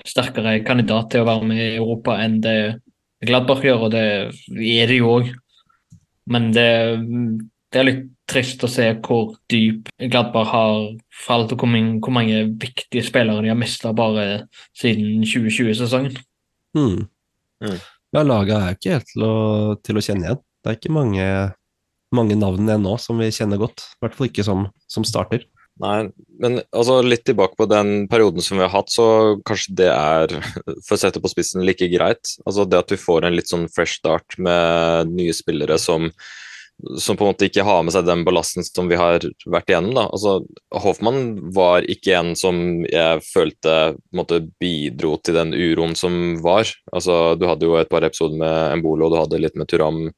sterkere 0.06 0.60
kandidat 0.64 1.10
til 1.12 1.24
å 1.24 1.28
være 1.28 1.48
med 1.48 1.60
i 1.60 1.76
Europa 1.80 2.16
enn 2.22 2.38
det 2.44 2.58
Gladbach 3.20 3.64
gjør, 3.64 3.88
og 3.88 3.90
det 3.92 4.04
er 4.48 4.88
det 4.88 4.96
jo 4.96 5.10
òg. 5.18 5.26
Men 6.30 6.48
det, 6.54 6.68
det, 7.72 7.80
er 7.80 7.88
litt 7.88 8.06
trist 8.30 8.62
å 8.64 8.70
se 8.70 8.86
hvor 9.04 9.34
dyp 9.50 9.90
Gladbach 10.00 10.50
har 10.54 10.74
falt, 11.26 11.52
og 11.52 11.62
hvor 11.62 11.70
mange, 11.70 11.98
hvor 12.02 12.14
mange 12.14 12.44
viktige 12.62 13.04
spillere 13.06 13.44
de 13.44 13.52
har 13.52 13.58
mista 13.58 13.92
bare 13.96 14.44
siden 14.78 15.24
2020-sesongen. 15.26 16.18
Hmm. 16.76 17.08
Mm. 17.60 17.80
Ja, 18.14 18.24
laget 18.24 18.56
er 18.56 18.76
ikke 18.76 18.96
helt 18.96 19.10
til 19.12 19.26
å, 19.26 19.34
til 19.84 19.98
å 19.98 20.04
kjenne 20.04 20.26
igjen. 20.28 20.44
Det 20.60 20.70
er 20.70 20.78
ikke 20.78 20.92
mange, 20.94 21.24
mange 22.14 22.36
navn 22.38 22.66
igjen 22.66 22.84
nå 22.84 22.96
som 23.02 23.20
vi 23.20 23.30
kjenner 23.34 23.60
godt. 23.60 23.86
I 23.96 24.04
hvert 24.04 24.18
fall 24.18 24.30
ikke 24.30 24.46
som, 24.46 24.68
som 24.90 25.06
starter. 25.06 25.46
Nei, 25.80 26.10
men 26.42 26.58
altså 26.76 26.98
litt 27.00 27.22
tilbake 27.24 27.56
på 27.56 27.66
den 27.70 28.04
perioden 28.10 28.44
som 28.44 28.58
vi 28.58 28.66
har 28.66 28.72
hatt, 28.74 28.90
så 28.92 29.38
kanskje 29.48 29.76
det 29.80 29.88
er, 29.88 30.34
for 30.86 30.96
å 30.96 31.00
sette 31.00 31.22
på 31.22 31.30
spissen, 31.32 31.64
like 31.64 31.88
greit. 31.92 32.34
Altså 32.44 32.66
det 32.68 32.82
at 32.82 32.92
vi 32.92 33.00
får 33.00 33.26
en 33.26 33.36
litt 33.38 33.48
sånn 33.50 33.68
fresh 33.72 34.02
start 34.02 34.36
med 34.42 35.14
nye 35.14 35.36
spillere 35.36 35.78
som, 35.80 36.10
som 36.98 37.16
på 37.16 37.24
en 37.24 37.32
måte 37.32 37.48
ikke 37.48 37.64
har 37.66 37.82
med 37.84 37.94
seg 37.94 38.06
den 38.08 38.24
ballasten 38.26 38.64
som 38.66 38.88
vi 38.90 38.98
har 38.98 39.24
vært 39.46 39.72
igjennom. 39.72 39.94
da. 39.96 40.06
Altså 40.10 40.40
Hoffmann 40.84 41.52
var 41.56 41.86
ikke 41.90 42.16
en 42.18 42.34
som 42.38 42.84
jeg 42.88 43.24
følte 43.26 43.76
måte, 44.16 44.42
bidro 44.60 45.16
til 45.24 45.36
den 45.38 45.54
uroen 45.56 45.96
som 45.98 46.38
var. 46.44 46.68
Altså 46.92 47.36
Du 47.40 47.46
hadde 47.48 47.66
jo 47.68 47.78
et 47.80 47.90
par 47.90 48.04
episoder 48.06 48.38
med 48.40 48.76
Embolo, 48.76 49.10
du 49.10 49.18
hadde 49.20 49.42
litt 49.42 49.58
med 49.58 49.70
Turam 49.70 50.08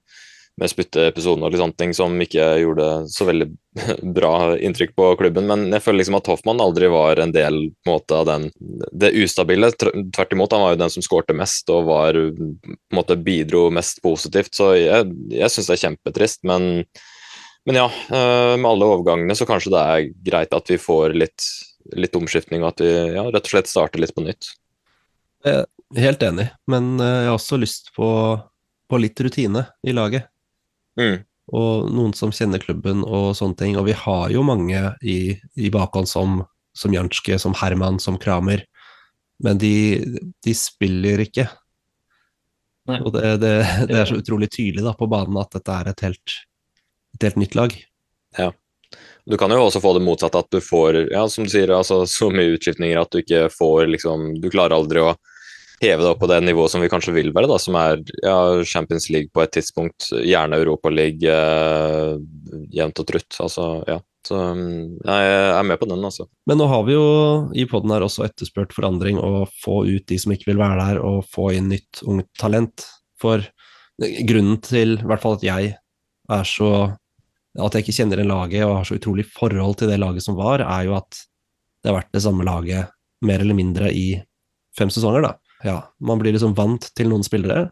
med 0.60 0.68
spytteepisoden 0.68 1.44
og 1.46 1.52
litt 1.52 1.62
sånne 1.62 1.78
ting 1.80 1.94
som 1.96 2.18
ikke 2.20 2.44
gjorde 2.60 2.86
så 3.10 3.24
veldig 3.28 3.46
bra 4.16 4.32
inntrykk 4.60 4.92
på 4.98 5.08
klubben. 5.20 5.48
Men 5.48 5.64
jeg 5.72 5.84
føler 5.84 6.02
liksom 6.02 6.18
at 6.18 6.28
Hoffmann 6.28 6.60
aldri 6.62 6.90
var 6.92 7.22
en 7.22 7.32
del 7.34 7.58
på 7.72 7.88
en 7.88 7.94
måte, 7.94 8.18
av 8.18 8.28
den, 8.28 8.48
det 8.92 9.14
ustabile. 9.16 9.72
Tvert 9.72 10.36
imot, 10.36 10.52
han 10.52 10.64
var 10.64 10.74
jo 10.74 10.82
den 10.84 10.92
som 10.92 11.04
skårte 11.04 11.36
mest 11.36 11.72
og 11.72 11.88
var, 11.88 12.18
på 12.18 12.50
en 12.52 12.98
måte, 12.98 13.16
bidro 13.16 13.68
mest 13.72 14.02
positivt. 14.04 14.52
Så 14.58 14.74
jeg, 14.76 15.10
jeg 15.32 15.54
syns 15.54 15.70
det 15.70 15.78
er 15.78 15.84
kjempetrist. 15.86 16.42
Men, 16.48 16.70
men 17.68 17.80
ja, 17.80 17.88
eh, 17.88 18.54
med 18.58 18.70
alle 18.74 18.90
overgangene 18.92 19.36
så 19.38 19.48
kanskje 19.48 19.72
det 19.72 19.84
er 19.94 20.10
greit 20.32 20.56
at 20.56 20.72
vi 20.74 20.80
får 20.80 21.16
litt, 21.16 21.48
litt 21.96 22.18
omskiftning, 22.18 22.60
og 22.64 22.74
at 22.74 22.84
vi 22.84 22.92
ja, 22.92 23.24
rett 23.30 23.46
og 23.48 23.54
slett 23.56 23.72
starter 23.72 24.04
litt 24.04 24.12
på 24.14 24.26
nytt. 24.26 24.52
Helt 25.96 26.22
enig, 26.24 26.46
men 26.70 26.94
eh, 27.00 27.22
jeg 27.24 27.32
har 27.32 27.36
også 27.36 27.58
lyst 27.60 27.90
på, 27.96 28.08
på 28.88 29.00
litt 29.00 29.20
rutine 29.20 29.66
i 29.84 29.96
laget. 29.96 30.28
Mm. 31.00 31.22
Og 31.52 31.88
noen 31.92 32.12
som 32.16 32.32
kjenner 32.34 32.62
klubben 32.62 33.02
og 33.04 33.32
sånne 33.38 33.58
ting. 33.58 33.78
Og 33.80 33.88
vi 33.88 33.96
har 33.98 34.30
jo 34.32 34.44
mange 34.46 34.84
i, 35.02 35.34
i 35.58 35.72
bakhånd 35.72 36.08
som, 36.10 36.42
som 36.76 36.94
Janske, 36.94 37.38
som 37.42 37.56
Herman, 37.58 38.00
som 38.02 38.18
Kramer. 38.20 38.64
Men 39.42 39.58
de, 39.58 39.74
de 40.44 40.54
spiller 40.56 41.24
ikke. 41.24 41.48
Nei. 42.90 42.98
Og 43.02 43.12
det, 43.14 43.36
det, 43.42 43.52
det 43.90 43.98
er 44.00 44.08
så 44.08 44.18
utrolig 44.18 44.50
tydelig 44.52 44.84
da, 44.86 44.94
på 44.98 45.10
banen 45.10 45.38
at 45.42 45.54
dette 45.54 45.78
er 45.78 45.92
et 45.92 46.04
helt, 46.06 46.36
et 47.16 47.28
helt 47.28 47.40
nytt 47.42 47.58
lag. 47.58 47.76
Du 49.24 49.36
kan 49.38 49.52
jo 49.54 49.60
også 49.62 49.80
få 49.82 49.92
det 49.94 50.02
motsatte, 50.04 50.40
at 50.42 50.50
du 50.50 50.58
får 50.62 50.98
ja, 51.12 51.22
som 51.30 51.46
du 51.46 51.52
sier, 51.52 51.70
altså, 51.74 52.02
så 52.10 52.30
mye 52.34 52.56
utskiftninger 52.56 52.98
at 52.98 53.12
du 53.12 53.20
ikke 53.22 53.46
får 53.54 53.86
liksom 53.92 54.32
Du 54.42 54.48
klarer 54.50 54.74
aldri 54.74 55.02
å 55.04 55.12
heve 55.82 56.04
det 56.04 56.10
opp 56.12 56.22
på 56.22 56.28
det 56.30 56.38
nivået 56.44 56.72
som 56.72 56.82
vi 56.82 56.90
kanskje 56.92 57.14
vil 57.16 57.32
være, 57.34 57.50
da, 57.50 57.58
som 57.60 57.76
er 57.80 58.00
ja, 58.22 58.38
Champions 58.68 59.08
League 59.12 59.32
på 59.34 59.42
et 59.42 59.52
tidspunkt, 59.56 60.08
gjerne 60.14 60.60
Europaliga, 60.62 61.36
eh, 62.14 62.62
jevnt 62.78 63.02
og 63.02 63.08
trutt. 63.08 63.38
Altså, 63.42 63.68
ja. 63.88 63.98
Så 64.22 64.38
mm, 64.38 65.02
jeg 65.02 65.30
er 65.34 65.64
med 65.66 65.80
på 65.80 65.88
den, 65.90 66.04
altså. 66.06 66.28
Men 66.46 66.60
nå 66.60 66.68
har 66.70 66.84
vi 66.86 66.94
jo 66.94 67.06
i 67.58 67.66
poden 67.70 67.90
her 67.90 68.04
også 68.06 68.26
etterspurt 68.28 68.74
forandring 68.76 69.18
og 69.18 69.50
få 69.64 69.82
ut 69.88 70.06
de 70.06 70.18
som 70.22 70.34
ikke 70.34 70.52
vil 70.52 70.62
være 70.62 70.78
der, 70.78 71.02
og 71.02 71.26
få 71.30 71.50
inn 71.56 71.72
nytt 71.72 72.04
ungt 72.06 72.30
talent. 72.38 72.86
For 73.22 73.42
grunnen 73.98 74.60
til 74.62 74.96
i 75.00 75.06
hvert 75.06 75.22
fall 75.22 75.38
at 75.38 75.46
jeg 75.46 75.76
er 76.32 76.48
så 76.48 76.72
At 77.52 77.74
jeg 77.76 77.84
ikke 77.84 77.92
kjenner 77.92 78.16
igjen 78.16 78.30
laget 78.30 78.62
og 78.64 78.78
har 78.78 78.86
så 78.88 78.96
utrolig 78.96 79.26
forhold 79.28 79.74
til 79.76 79.90
det 79.90 79.98
laget 80.00 80.24
som 80.24 80.38
var, 80.38 80.62
er 80.64 80.86
jo 80.86 80.94
at 80.96 81.18
det 81.82 81.90
har 81.90 81.98
vært 81.98 82.14
det 82.14 82.22
samme 82.24 82.46
laget 82.48 82.88
mer 83.28 83.42
eller 83.44 83.58
mindre 83.58 83.90
i 83.92 84.06
fem 84.78 84.88
sesonger, 84.88 85.26
da. 85.26 85.34
Ja, 85.64 85.78
man 86.02 86.20
blir 86.22 86.34
liksom 86.34 86.56
vant 86.58 86.88
til 86.96 87.10
noen 87.12 87.24
spillere, 87.26 87.70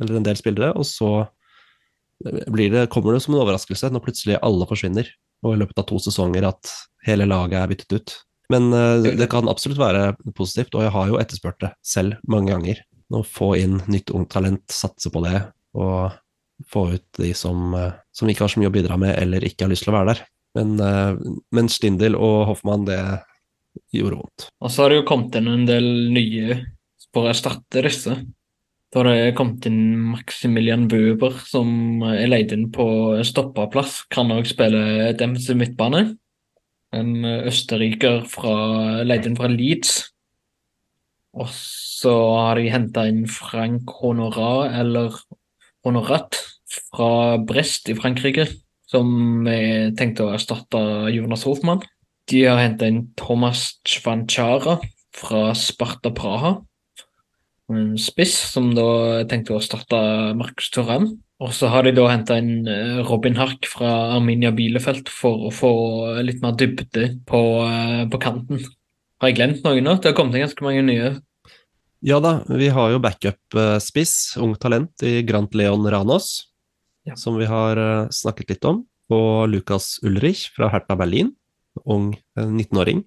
eller 0.00 0.16
en 0.16 0.26
del 0.26 0.38
spillere, 0.38 0.72
og 0.72 0.86
så 0.88 1.28
blir 2.52 2.72
det, 2.72 2.88
kommer 2.92 3.16
det 3.16 3.22
som 3.24 3.34
en 3.34 3.42
overraskelse 3.42 3.90
når 3.92 4.04
plutselig 4.04 4.40
alle 4.44 4.68
forsvinner, 4.68 5.08
og 5.44 5.54
i 5.54 5.60
løpet 5.60 5.80
av 5.80 5.88
to 5.88 6.00
sesonger 6.02 6.46
at 6.48 6.72
hele 7.06 7.28
laget 7.28 7.60
er 7.60 7.70
byttet 7.70 7.96
ut. 7.96 8.16
Men 8.52 8.72
eh, 8.74 9.12
det 9.16 9.30
kan 9.30 9.48
absolutt 9.48 9.80
være 9.80 10.14
positivt, 10.36 10.74
og 10.74 10.84
jeg 10.84 10.94
har 10.96 11.10
jo 11.10 11.20
etterspurt 11.20 11.60
det 11.62 11.70
selv 11.86 12.18
mange 12.28 12.52
ganger. 12.52 12.82
Å 13.10 13.22
få 13.26 13.54
inn 13.58 13.78
nytt 13.90 14.12
ungt 14.14 14.32
talent, 14.34 14.66
satse 14.74 15.10
på 15.12 15.22
det, 15.24 15.38
og 15.78 16.10
få 16.70 16.90
ut 16.96 17.06
de 17.20 17.30
som, 17.36 17.72
eh, 17.78 17.94
som 18.12 18.30
ikke 18.30 18.44
har 18.44 18.52
så 18.52 18.62
mye 18.62 18.72
å 18.72 18.74
bidra 18.74 18.98
med, 19.00 19.14
eller 19.22 19.46
ikke 19.46 19.66
har 19.66 19.72
lyst 19.72 19.86
til 19.86 19.94
å 19.94 19.98
være 20.00 20.14
der. 20.14 20.24
Men, 20.58 20.74
eh, 20.82 21.36
men 21.54 21.70
Stindel 21.70 22.18
og 22.18 22.50
Hoffmann, 22.50 22.88
det 22.90 23.00
gjorde 23.94 24.18
vondt. 24.18 24.48
Og 24.60 24.70
så 24.70 24.82
har 24.82 24.90
det 24.90 25.00
jo 25.00 25.08
kommet 25.08 25.38
inn 25.38 25.48
en 25.48 25.66
del 25.68 25.86
nye 26.10 26.58
for 27.14 27.26
å 27.26 27.32
erstatte 27.32 27.82
disse. 27.86 28.16
Da 28.90 29.04
det 29.06 29.36
kommet 29.38 29.66
inn 29.68 29.94
Maximilian 30.10 30.88
Buber, 30.90 31.36
som 31.46 32.02
er 32.08 32.26
leid 32.26 32.50
inn 32.56 32.66
på 32.74 32.84
stoppeplass. 33.26 34.00
Kan 34.10 34.32
òg 34.34 34.48
spille 34.50 35.12
defensiv 35.14 35.60
midtbane. 35.60 36.16
En 36.90 37.12
østerriker 37.46 38.24
fra, 38.26 38.54
leid 39.06 39.28
inn 39.28 39.38
fra 39.38 39.50
Leeds. 39.52 40.00
Og 41.38 41.46
så 41.54 42.14
har 42.34 42.58
de 42.58 42.72
henta 42.72 43.04
inn 43.06 43.28
Frank 43.30 43.92
Honorat, 44.00 44.74
eller 44.80 45.14
Honorat, 45.86 46.40
fra 46.90 47.38
Brest 47.46 47.92
i 47.92 47.94
Frankrike. 47.98 48.48
Som 48.90 49.46
er 49.46 49.94
tenkt 49.94 50.18
å 50.18 50.32
erstatte 50.34 50.80
Jonas 51.14 51.46
Hofmann. 51.46 51.84
De 52.26 52.42
har 52.48 52.58
henta 52.58 52.90
inn 52.90 53.04
Thomas 53.18 53.76
Chvanchara 53.86 54.80
fra 55.14 55.54
Sparta 55.54 56.10
Praha. 56.10 56.56
En 57.70 57.94
spiss 58.00 58.34
som 58.50 58.72
da 58.74 59.22
tenkte 59.30 59.54
å 59.54 59.62
starte 59.62 59.98
Markus 60.38 60.70
Thuram. 60.74 61.10
Og 61.40 61.54
så 61.56 61.70
har 61.72 61.86
de 61.86 61.92
da 61.96 62.04
henta 62.10 62.36
inn 62.40 62.66
eh, 62.68 62.98
Robin 63.06 63.36
Hark 63.38 63.64
fra 63.70 64.16
Arminia 64.16 64.50
Bielefeld 64.52 65.08
for 65.08 65.46
å 65.48 65.52
få 65.54 65.70
litt 66.26 66.42
mer 66.44 66.52
dybde 66.60 67.06
på, 67.30 67.40
eh, 67.64 68.02
på 68.12 68.20
kanten. 68.20 68.60
Har 69.22 69.30
jeg 69.30 69.38
glemt 69.38 69.64
noen 69.64 69.86
nå? 69.86 69.94
Det 70.00 70.10
har 70.10 70.16
kommet 70.18 70.36
inn 70.36 70.44
ganske 70.44 70.66
mange 70.66 70.82
nye. 70.84 71.14
Ja 72.04 72.18
da, 72.24 72.38
vi 72.48 72.68
har 72.72 72.92
jo 72.94 73.00
backup-spiss, 73.04 74.36
ung 74.40 74.54
talent 74.60 75.02
i 75.04 75.20
Grant 75.28 75.54
Leon 75.56 75.84
Ranos, 75.92 76.46
Ja. 77.08 77.14
som 77.16 77.36
vi 77.40 77.46
har 77.48 77.76
eh, 77.80 78.08
snakket 78.12 78.50
litt 78.56 78.64
om. 78.68 78.84
Og 79.10 79.48
Lukas 79.48 79.98
Ulrich 80.04 80.50
fra 80.54 80.68
Hertha 80.72 80.96
Berlin, 80.96 81.32
ung 81.86 82.12
eh, 82.36 82.44
19-åring, 82.44 83.04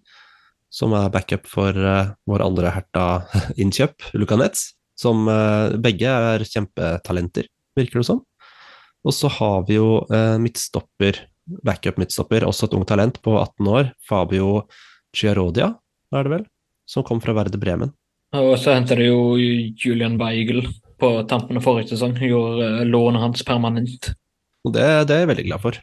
som 0.73 0.93
er 0.97 1.11
backup 1.13 1.45
for 1.49 1.77
eh, 1.77 2.13
vår 2.29 2.43
andre 2.45 2.71
Herta-innkjøp, 2.73 4.07
Luka 4.19 4.39
Netz. 4.39 4.71
Som 4.97 5.27
eh, 5.29 5.75
begge 5.81 6.09
er 6.09 6.45
kjempetalenter, 6.45 7.49
virker 7.77 8.01
det 8.01 8.07
som. 8.09 8.23
Og 9.03 9.15
så 9.15 9.29
har 9.37 9.65
vi 9.67 9.77
jo 9.77 10.03
eh, 10.13 10.37
midtstopper, 10.41 11.23
backup-midtstopper, 11.65 12.45
også 12.47 12.69
et 12.69 12.77
ungt 12.77 12.89
talent 12.89 13.19
på 13.25 13.35
18 13.39 13.69
år, 13.69 13.91
Fabio 14.07 14.63
Chiarodia, 15.13 15.73
er 16.13 16.25
det 16.25 16.33
vel, 16.37 16.47
som 16.89 17.05
kom 17.05 17.21
fra 17.21 17.35
Verde 17.37 17.59
Bremen. 17.61 17.93
Og 18.33 18.55
så 18.57 18.73
henter 18.73 18.97
de 18.97 19.11
jo 19.11 19.35
Julian 19.37 20.15
Weigel 20.17 20.63
på 20.97 21.09
tampene 21.29 21.61
forrige 21.61 21.91
sesong. 21.91 22.15
Gjorde 22.17 22.87
lånet 22.89 23.21
hans 23.21 23.43
permanent. 23.45 24.13
Og 24.65 24.73
det, 24.73 24.85
det 25.09 25.13
er 25.13 25.25
jeg 25.25 25.29
veldig 25.35 25.45
glad 25.51 25.61
for. 25.61 25.77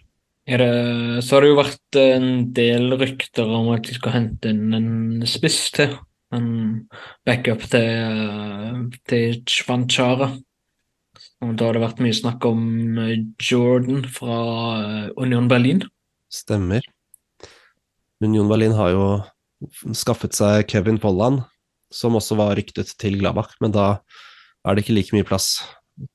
Det, 0.49 1.23
så 1.23 1.37
har 1.37 1.45
det 1.45 1.51
jo 1.51 1.59
vært 1.59 1.99
en 2.01 2.29
del 2.57 2.95
rykter 2.99 3.51
om 3.55 3.71
at 3.75 3.85
de 3.87 3.97
skal 3.97 4.15
hente 4.17 4.51
inn 4.51 4.75
en 4.75 5.27
spiss 5.29 5.69
til. 5.77 5.93
En 6.35 6.87
backup 7.27 7.63
til, 7.71 7.87
eh, 7.87 8.81
til 9.11 9.41
Chvanchara. 9.51 10.31
Og 11.43 11.57
da 11.57 11.67
har 11.67 11.77
det 11.77 11.83
vært 11.83 12.03
mye 12.03 12.17
snakk 12.17 12.45
om 12.49 12.99
eh, 12.99 13.17
Jordan 13.43 14.05
fra 14.07 14.39
eh, 14.81 15.09
Union 15.19 15.49
Berlin. 15.51 15.83
Stemmer. 16.31 16.87
Union 18.23 18.49
Berlin 18.49 18.77
har 18.79 18.95
jo 18.95 19.07
skaffet 19.97 20.37
seg 20.37 20.69
Kevin 20.71 21.01
Pollan, 21.03 21.43
som 21.93 22.17
også 22.17 22.39
var 22.39 22.55
ryktet 22.57 22.95
til 23.01 23.19
Gladbach, 23.21 23.57
men 23.61 23.75
da 23.75 24.01
er 24.65 24.77
det 24.77 24.85
ikke 24.85 24.97
like 24.97 25.17
mye 25.17 25.27
plass, 25.27 25.65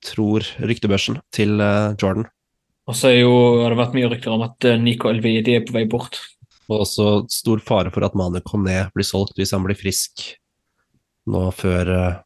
tror 0.05 0.45
ryktebørsen, 0.61 1.19
til 1.35 1.59
Jordan. 1.99 2.29
Og 2.85 2.93
så 2.97 3.11
har 3.17 3.73
det 3.73 3.79
vært 3.79 3.95
mye 3.97 4.09
rykter 4.11 4.33
om 4.35 4.43
at 4.45 4.65
eh, 4.67 4.77
Nico 4.81 5.09
Elvedi 5.09 5.57
er 5.57 5.65
på 5.65 5.73
vei 5.75 5.85
bort. 5.89 6.19
Og 6.69 6.83
også 6.83 7.25
stor 7.33 7.61
fare 7.65 7.91
for 7.93 8.05
at 8.05 8.15
Manu 8.17 8.41
Kone 8.45 8.87
blir 8.93 9.05
solgt 9.05 9.37
hvis 9.39 9.53
han 9.55 9.65
blir 9.65 9.77
frisk 9.77 10.27
nå 11.29 11.47
før, 11.57 11.89
eh, 11.95 12.19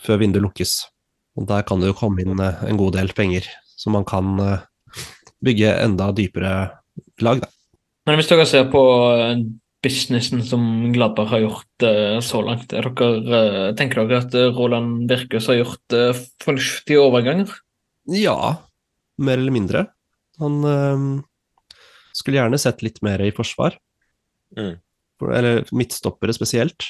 før 0.00 0.20
vinduet 0.20 0.44
lukkes. 0.44 0.74
Og 1.40 1.48
der 1.48 1.64
kan 1.64 1.80
det 1.80 1.92
jo 1.92 1.96
komme 1.96 2.24
inn 2.24 2.36
eh, 2.44 2.66
en 2.68 2.80
god 2.80 2.98
del 2.98 3.14
penger, 3.16 3.48
så 3.78 3.92
man 3.94 4.04
kan 4.08 4.36
bygge 5.44 5.70
enda 5.84 6.10
dypere 6.12 6.52
lag, 7.22 7.40
da. 7.44 7.48
Men 8.08 8.16
hvis 8.18 8.28
dere 8.30 8.46
ser 8.48 8.70
på 8.72 8.80
businessen 9.84 10.40
som 10.42 10.62
Gladberg 10.94 11.28
har 11.30 11.42
gjort 11.44 11.84
så 12.24 12.40
langt, 12.42 12.72
er 12.74 12.88
dere, 12.88 13.42
tenker 13.78 14.08
dere 14.08 14.24
at 14.24 14.34
Roland 14.56 15.04
Birkus 15.10 15.46
har 15.52 15.60
gjort 15.60 15.94
eh, 15.94 16.22
fornuftige 16.42 17.04
overganger? 17.04 17.52
Ja, 18.10 18.56
mer 19.18 19.38
eller 19.40 19.54
mindre. 19.54 19.86
Han, 20.42 20.60
øh, 20.64 21.08
Skulle 22.16 22.40
gjerne 22.40 22.58
sett 22.58 22.82
litt 22.82 22.98
mer 23.04 23.20
i 23.22 23.30
forsvar. 23.34 23.76
Mm. 24.56 24.78
Eller 25.34 25.64
midtstoppere 25.74 26.34
spesielt. 26.34 26.88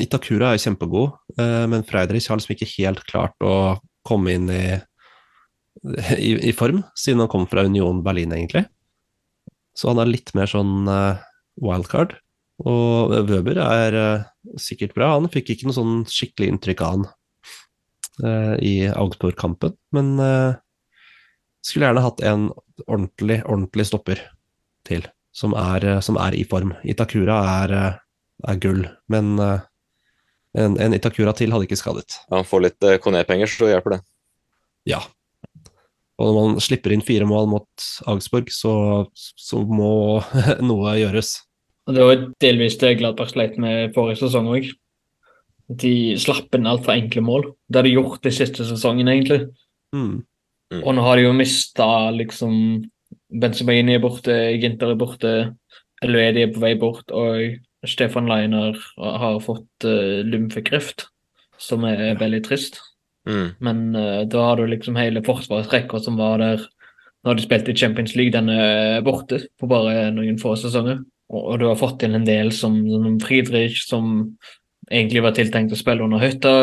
Itakura 0.00 0.50
er 0.50 0.58
jo 0.58 0.64
kjempegod, 0.64 1.12
øh, 1.38 1.66
men 1.70 1.84
Freidrich 1.86 2.30
har 2.30 2.38
liksom 2.38 2.54
ikke 2.54 2.70
helt 2.78 3.02
klart 3.10 3.46
å 3.46 3.78
komme 4.06 4.32
inn 4.34 4.48
i, 4.50 4.78
i, 6.16 6.30
i 6.50 6.52
form, 6.56 6.84
siden 6.98 7.24
han 7.24 7.30
kom 7.30 7.46
fra 7.50 7.66
Union 7.66 8.02
Berlin, 8.06 8.32
egentlig. 8.34 8.64
Så 9.76 9.90
han 9.90 10.00
er 10.02 10.10
litt 10.10 10.32
mer 10.34 10.50
sånn 10.50 10.88
øh, 10.90 11.20
wildcard. 11.62 12.16
Og 12.60 13.14
Wøber 13.28 13.60
er 13.64 13.96
eh, 13.96 14.26
sikkert 14.60 14.94
bra. 14.96 15.14
Han 15.16 15.30
fikk 15.32 15.54
ikke 15.54 15.68
noe 15.68 15.76
sånn 15.76 15.94
skikkelig 16.10 16.54
inntrykk 16.54 16.84
av 16.84 16.96
han 16.96 17.08
i 18.22 18.74
Augsburg-kampen, 18.90 19.76
men 19.96 20.12
eh, 20.20 20.58
skulle 21.64 21.88
gjerne 21.88 22.04
hatt 22.04 22.20
en 22.24 22.48
ordentlig, 22.86 23.40
ordentlig 23.44 23.86
stopper 23.88 24.22
til, 24.88 25.06
som 25.36 25.54
er, 25.58 25.84
eh, 25.86 26.00
som 26.04 26.18
er 26.20 26.36
i 26.36 26.44
form. 26.48 26.74
Itakura 26.84 27.40
er, 27.62 27.74
eh, 27.76 27.98
er 28.48 28.60
gull, 28.62 28.86
men 29.12 29.38
eh, 29.38 29.66
en, 30.58 30.76
en 30.80 30.96
Itakura 30.96 31.34
til 31.36 31.52
hadde 31.52 31.68
ikke 31.68 31.78
skadet. 31.78 32.18
Han 32.32 32.46
får 32.48 32.66
litt 32.66 32.88
eh, 32.88 32.98
Kone-penger, 33.02 33.50
så 33.50 33.70
hjelper 33.70 33.98
det. 33.98 34.00
Ja. 34.88 35.02
Og 36.20 36.26
når 36.26 36.36
man 36.36 36.64
slipper 36.64 36.92
inn 36.92 37.04
fire 37.04 37.28
mål 37.28 37.48
mot 37.48 37.86
Augsburg, 38.10 38.50
så, 38.52 38.72
så 39.14 39.62
må 39.64 40.20
noe 40.70 40.96
gjøres. 41.00 41.36
Og 41.88 41.96
Det 41.96 42.06
var 42.06 42.24
delvis 42.42 42.76
det 42.80 42.98
Gladbach 43.00 43.32
sleit 43.32 43.56
med 43.60 43.94
forrige 43.96 44.20
sesong 44.22 44.50
òg. 44.52 44.68
De 45.70 45.92
slapp 46.18 46.54
inn 46.56 46.66
altfor 46.66 46.96
enkle 46.96 47.22
mål. 47.22 47.44
Det 47.68 47.78
har 47.78 47.86
de 47.86 47.94
gjort 47.94 48.22
de 48.26 48.32
siste 48.34 48.66
sesongene, 48.66 49.14
egentlig. 49.14 49.44
Mm. 49.94 50.22
Mm. 50.70 50.82
Og 50.82 50.94
nå 50.94 51.04
har 51.06 51.18
de 51.18 51.26
jo 51.26 51.36
mista 51.36 51.86
liksom 52.14 52.54
Benzemaini 53.30 53.94
er 53.96 54.02
borte, 54.02 54.34
Ginter 54.58 54.92
er 54.92 54.98
borte, 54.98 55.32
Eluedi 56.02 56.44
er 56.44 56.52
på 56.54 56.62
vei 56.62 56.74
bort, 56.78 57.10
og 57.14 57.86
Stefan 57.86 58.28
Leiner 58.30 58.78
har 58.98 59.38
fått 59.44 59.86
uh, 59.86 60.20
lymfekreft, 60.26 61.06
som 61.60 61.84
er 61.88 62.18
veldig 62.20 62.42
trist. 62.46 62.80
Mm. 63.28 63.48
Men 63.62 63.82
uh, 63.94 64.22
da 64.30 64.44
har 64.48 64.58
du 64.58 64.66
liksom 64.70 64.98
hele 64.98 65.22
forsvarsrekka 65.26 66.00
som 66.02 66.18
var 66.20 66.42
der 66.42 66.66
når 67.26 67.36
de 67.36 67.44
spilte 67.44 67.72
i 67.72 67.76
Champions 67.76 68.14
League, 68.16 68.32
den 68.32 68.48
er 68.48 69.02
borte 69.04 69.42
på 69.60 69.68
bare 69.68 70.08
noen 70.14 70.38
få 70.40 70.54
sesonger. 70.56 71.02
Og, 71.30 71.42
og 71.42 71.58
du 71.60 71.66
har 71.68 71.78
fått 71.78 72.06
inn 72.06 72.16
en 72.16 72.26
del 72.26 72.48
som, 72.56 72.78
som 72.88 73.18
Friedrich, 73.22 73.82
som 73.84 74.06
egentlig 74.90 75.22
var 75.24 75.36
tiltenkt 75.36 75.74
å 75.74 75.78
spille 75.78 76.04
under 76.04 76.22
Høyta. 76.22 76.54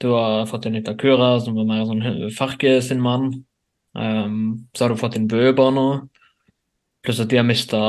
Du 0.00 0.12
har 0.14 0.46
fått 0.48 0.68
inn 0.68 0.78
Itakura, 0.80 1.34
som 1.42 1.58
var 1.58 1.68
mer 1.68 1.84
sånn 1.88 2.30
Farke 2.36 2.78
sin 2.84 3.02
mann. 3.04 3.32
Um, 3.98 4.70
så 4.72 4.84
har 4.86 4.94
du 4.94 5.00
fått 5.00 5.18
inn 5.18 5.28
Bøber 5.28 5.74
nå. 5.74 5.86
Pluss 7.04 7.20
at 7.20 7.30
de 7.32 7.40
har 7.40 7.46
mista 7.48 7.80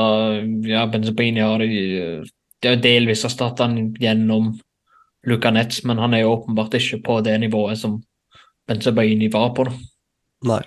ja, 0.66 0.86
Benzabini 0.90 1.42
har 1.44 1.62
de, 1.62 2.22
de 2.62 2.68
har 2.68 2.80
delvis 2.82 3.24
erstatta 3.28 3.68
han 3.68 3.92
gjennom 4.00 4.54
Luka 5.28 5.52
Netz, 5.54 5.82
men 5.84 6.00
han 6.02 6.14
er 6.14 6.24
jo 6.24 6.32
åpenbart 6.36 6.74
ikke 6.78 7.02
på 7.06 7.20
det 7.24 7.36
nivået 7.44 7.78
som 7.78 8.00
Benzabaini 8.68 9.28
var 9.32 9.52
på. 9.54 9.66
da. 9.68 9.74
Nei. 10.52 10.62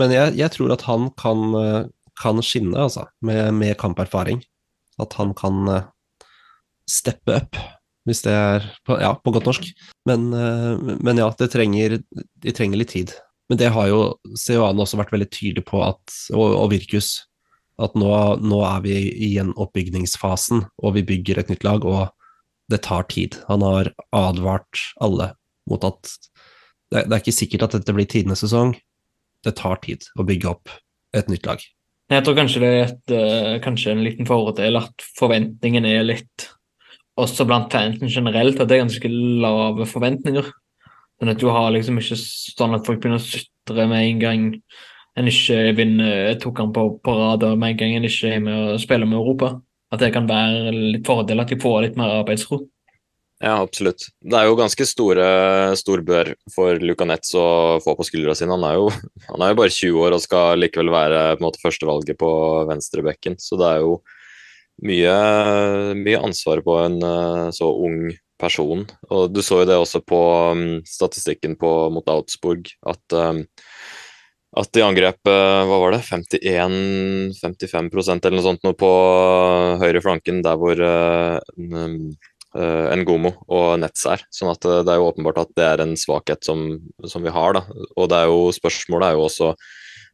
Men 0.00 0.12
jeg, 0.12 0.36
jeg 0.38 0.52
tror 0.54 0.72
at 0.74 0.84
han 0.88 1.08
kan, 1.20 1.44
eh, 1.56 1.88
kan 2.20 2.42
skinne, 2.44 2.76
altså, 2.88 3.06
med, 3.24 3.52
med 3.54 3.76
kamperfaring. 3.80 4.42
At 5.00 5.14
han 5.20 5.34
kan 5.36 5.68
eh, 5.72 5.88
steppe 6.88 7.36
up, 7.36 7.58
hvis 8.08 8.24
det 8.24 8.34
er 8.34 8.66
på, 8.88 8.96
ja, 9.00 9.12
på 9.20 9.32
godt 9.34 9.48
norsk. 9.48 9.70
Men, 10.08 10.28
eh, 10.34 10.96
men 11.04 11.20
ja, 11.20 11.28
trenger, 11.38 11.98
de 12.00 12.54
trenger 12.56 12.80
litt 12.80 12.94
tid. 12.96 13.14
Men 13.48 13.60
det 13.60 13.70
har 13.72 13.88
jo 13.88 14.00
Seoane 14.36 14.84
også 14.84 15.00
vært 15.00 15.14
veldig 15.14 15.30
tydelig 15.32 15.64
på, 15.68 15.80
at, 15.84 16.00
og, 16.34 16.46
og 16.58 16.72
Virkus, 16.74 17.14
at 17.80 17.94
nå, 17.96 18.10
nå 18.42 18.58
er 18.66 18.82
vi 18.84 18.96
i 19.12 19.32
gjenoppbyggingsfasen, 19.36 20.66
og 20.82 20.96
vi 20.96 21.06
bygger 21.06 21.40
et 21.40 21.52
nytt 21.52 21.64
lag, 21.64 21.86
og 21.86 22.08
det 22.68 22.82
tar 22.84 23.06
tid. 23.08 23.38
Han 23.48 23.64
har 23.64 23.92
advart 24.12 24.82
alle 25.04 25.32
mot 25.68 25.84
at 25.86 26.12
det, 26.92 27.04
det 27.04 27.14
er 27.14 27.22
ikke 27.22 27.36
sikkert 27.36 27.68
at 27.68 27.78
dette 27.78 27.94
blir 27.96 28.08
tidenes 28.08 28.42
sesong. 28.44 28.74
Det 29.44 29.54
tar 29.56 29.80
tid 29.84 30.04
å 30.18 30.26
bygge 30.28 30.50
opp 30.50 30.72
et 31.16 31.28
nytt 31.32 31.46
lag. 31.48 31.62
Jeg 32.08 32.24
tror 32.24 32.36
kanskje 32.38 32.60
det 32.62 32.68
er 32.68 32.84
et, 32.86 33.12
eh, 33.12 33.56
kanskje 33.64 33.92
en 33.92 34.04
liten 34.04 34.28
fordel 34.28 34.80
at 34.80 35.04
forventningen 35.18 35.84
er 35.88 36.06
litt 36.08 36.48
Også 37.18 37.46
blant 37.48 37.72
fansen 37.72 38.10
generelt, 38.12 38.60
at 38.60 38.70
det 38.70 38.76
er 38.76 38.84
ganske 38.84 39.10
lave 39.10 39.86
forventninger. 39.90 40.52
Sånn 41.18 41.32
at 41.32 41.40
du 41.42 41.48
har 41.50 41.72
liksom 41.74 41.98
ikke 41.98 42.18
sånn 42.18 42.76
at 42.76 42.86
folk 42.86 43.00
begynner 43.02 43.18
å 43.18 43.26
sutre 43.26 43.88
med 43.90 44.04
en 44.04 44.22
gang 44.22 44.44
en 45.18 45.26
ikke 45.26 45.72
vinner 45.74 46.36
to 46.38 46.52
kamper 46.54 46.92
på 47.02 47.14
rad, 47.16 47.42
og 47.42 47.58
med 47.58 47.74
en 47.74 47.80
gang 47.80 47.96
en 47.96 48.06
ikke 48.06 48.36
er 48.36 48.42
med 48.44 48.74
og 48.74 48.82
spiller 48.82 49.08
med 49.08 49.18
Europa. 49.18 49.56
At 49.90 50.02
det 50.04 50.12
kan 50.14 50.28
være 50.28 50.72
litt 50.74 51.06
fordel 51.08 51.42
at 51.42 51.50
de 51.50 51.58
får 51.58 51.80
litt 51.86 51.96
mer 51.98 52.20
arbeidsro. 52.20 52.60
Ja, 53.38 53.60
absolutt. 53.62 54.08
Det 54.18 54.34
er 54.34 54.48
jo 54.48 54.56
ganske 54.58 54.84
store, 54.86 55.26
stor 55.78 56.02
bør 56.06 56.32
for 56.50 56.80
Luka 56.82 57.06
Netz 57.06 57.30
å 57.38 57.78
få 57.82 57.94
på 57.98 58.06
skuldra 58.06 58.34
sine. 58.34 58.56
Han 58.56 58.66
er, 58.66 58.80
jo, 58.80 58.88
han 59.28 59.44
er 59.44 59.52
jo 59.52 59.58
bare 59.60 59.74
20 59.74 60.06
år 60.06 60.16
og 60.16 60.22
skal 60.24 60.58
likevel 60.58 60.90
være 60.90 61.20
på 61.36 61.42
en 61.42 61.46
måte 61.46 61.62
førstevalget 61.62 62.18
på 62.18 62.30
venstrebekken. 62.70 63.38
Så 63.42 63.58
det 63.60 63.68
er 63.70 63.84
jo 63.86 64.00
mye, 64.84 65.14
mye 65.98 66.18
ansvar 66.22 66.60
på 66.64 66.76
en 66.84 67.02
eh, 67.02 67.50
så 67.54 67.66
ung 67.72 68.12
person. 68.38 68.86
Og 69.10 69.32
du 69.34 69.42
så 69.42 69.60
jo 69.62 69.66
det 69.68 69.76
også 69.78 70.00
på 70.06 70.20
um, 70.54 70.82
statistikken 70.86 71.56
på, 71.58 71.90
mot 71.94 72.08
Augsburg, 72.12 72.68
at 72.86 73.12
um, 73.16 73.46
at 74.58 74.72
de 74.72 74.80
angrep, 74.80 75.28
eh, 75.28 75.64
hva 75.68 75.78
var 75.82 75.90
det, 75.92 76.00
51-55% 76.08 78.24
eller 78.24 78.36
noe 78.38 78.46
sånt 78.46 78.62
noe 78.64 78.76
på 78.80 78.92
høyre 79.82 80.00
flanken, 80.02 80.42
der 80.42 80.56
hvor 80.58 80.76
uh, 80.80 81.38
Ngomo 83.02 83.30
og 83.44 83.80
Nets 83.82 84.02
er. 84.08 84.20
Sånn 84.34 84.50
at 84.50 84.62
det 84.64 84.88
er 84.88 84.98
jo 84.98 85.08
åpenbart 85.10 85.42
at 85.44 85.52
det 85.58 85.66
er 85.66 85.78
en 85.84 85.94
svakhet 86.00 86.40
som, 86.48 86.58
som 87.04 87.22
vi 87.22 87.30
har. 87.34 87.50
da. 87.58 87.62
Og 88.00 88.04
det 88.10 88.16
er 88.22 88.26
jo, 88.32 88.38
spørsmålet 88.56 89.06
er 89.10 89.14
jo 89.18 89.26
også 89.28 89.48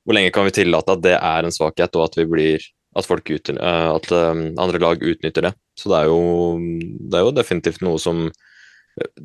hvor 0.05 0.15
lenge 0.19 0.35
kan 0.35 0.45
vi 0.45 0.57
tillate 0.59 0.93
at 0.93 1.05
det 1.05 1.17
er 1.17 1.41
en 1.47 1.55
svakhet, 1.55 1.97
og 1.97 2.03
at 2.11 2.17
vi 2.19 2.25
blir 2.29 2.59
at, 2.95 3.07
folk 3.07 3.29
utny- 3.35 3.59
eh, 3.61 3.91
at 3.95 4.11
um, 4.15 4.47
andre 4.63 4.81
lag 4.83 5.03
utnytter 5.03 5.49
det. 5.49 5.55
Så 5.79 5.91
det 5.91 6.01
er, 6.01 6.11
jo, 6.13 6.59
det 7.11 7.19
er 7.19 7.25
jo 7.27 7.35
definitivt 7.35 7.83
noe 7.83 7.99
som 7.99 8.29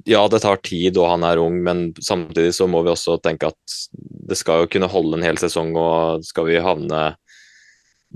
Ja, 0.10 0.23
det 0.27 0.39
tar 0.41 0.58
tid, 0.65 0.97
og 0.97 1.12
han 1.12 1.23
er 1.27 1.38
ung, 1.38 1.60
men 1.62 1.91
samtidig 2.01 2.55
så 2.58 2.65
må 2.65 2.82
vi 2.82 2.89
også 2.89 3.19
tenke 3.21 3.51
at 3.51 3.75
det 3.93 4.38
skal 4.39 4.63
jo 4.63 4.69
kunne 4.73 4.89
holde 4.89 5.19
en 5.19 5.25
hel 5.27 5.38
sesong, 5.38 5.75
og 5.77 6.25
skal 6.25 6.47
vi 6.47 6.55
havne 6.58 7.03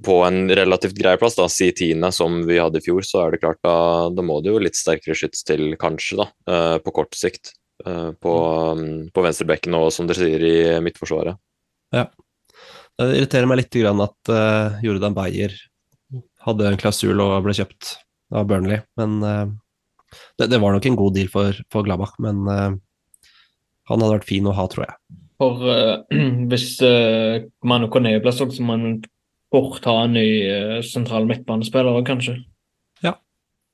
på 0.01 0.15
en 0.25 0.49
relativt 0.49 0.97
grei 0.97 1.13
plass, 1.21 1.35
da, 1.37 1.45
si 1.53 1.67
tiende 1.77 2.09
som 2.09 2.39
vi 2.49 2.57
hadde 2.57 2.81
i 2.81 2.85
fjor, 2.87 3.05
så 3.05 3.27
er 3.27 3.35
det 3.35 3.43
klart 3.43 3.59
da, 3.61 3.75
da 4.09 4.25
må 4.25 4.39
det 4.41 4.49
jo 4.49 4.63
litt 4.65 4.79
sterkere 4.79 5.13
skyts 5.13 5.45
til, 5.45 5.75
kanskje, 5.77 6.23
da, 6.23 6.25
eh, 6.49 6.77
på 6.81 6.95
kort 6.97 7.13
sikt. 7.13 7.53
eh, 7.85 8.09
På, 8.17 8.33
um, 8.73 9.11
på 9.13 9.21
venstrebekken 9.21 9.77
og 9.77 9.91
som 9.93 10.09
dere 10.09 10.25
sier, 10.25 10.41
i 10.49 10.81
midtforsvaret. 10.81 11.37
Det 12.99 13.09
irriterer 13.17 13.49
meg 13.49 13.61
litt 13.61 13.75
at 13.89 14.31
uh, 14.31 14.79
Jordan 14.85 15.15
Beyer 15.17 15.55
hadde 16.45 16.69
en 16.69 16.79
klausul 16.79 17.21
og 17.23 17.39
ble 17.45 17.55
kjøpt 17.57 17.95
av 18.33 18.47
Burnley, 18.49 18.81
men 18.99 19.15
eh, 19.23 19.45
det, 20.37 20.49
det 20.51 20.59
var 20.61 20.73
nok 20.75 20.85
en 20.89 20.97
god 20.97 21.15
deal 21.15 21.29
for, 21.31 21.57
for 21.71 21.85
Gladbach, 21.85 22.15
men 22.21 22.41
eh, 22.49 22.73
han 23.89 24.03
hadde 24.03 24.17
vært 24.17 24.27
fin 24.27 24.49
å 24.49 24.55
ha, 24.57 24.65
tror 24.69 24.83
jeg. 24.87 24.97
For 25.41 25.63
uh, 25.63 26.17
hvis 26.51 26.67
uh, 26.83 27.45
Manu 27.65 27.87
Kone 27.93 28.17
blir 28.21 28.35
solgt, 28.35 28.57
så 28.57 28.65
må 28.65 28.75
man 28.75 28.99
fort 29.53 29.87
ha 29.87 29.95
en 30.03 30.17
ny 30.17 30.27
uh, 30.49 30.77
sentral 30.85 31.29
midtbanespiller, 31.29 32.01
kanskje. 32.09 32.41
Ja, 33.05 33.15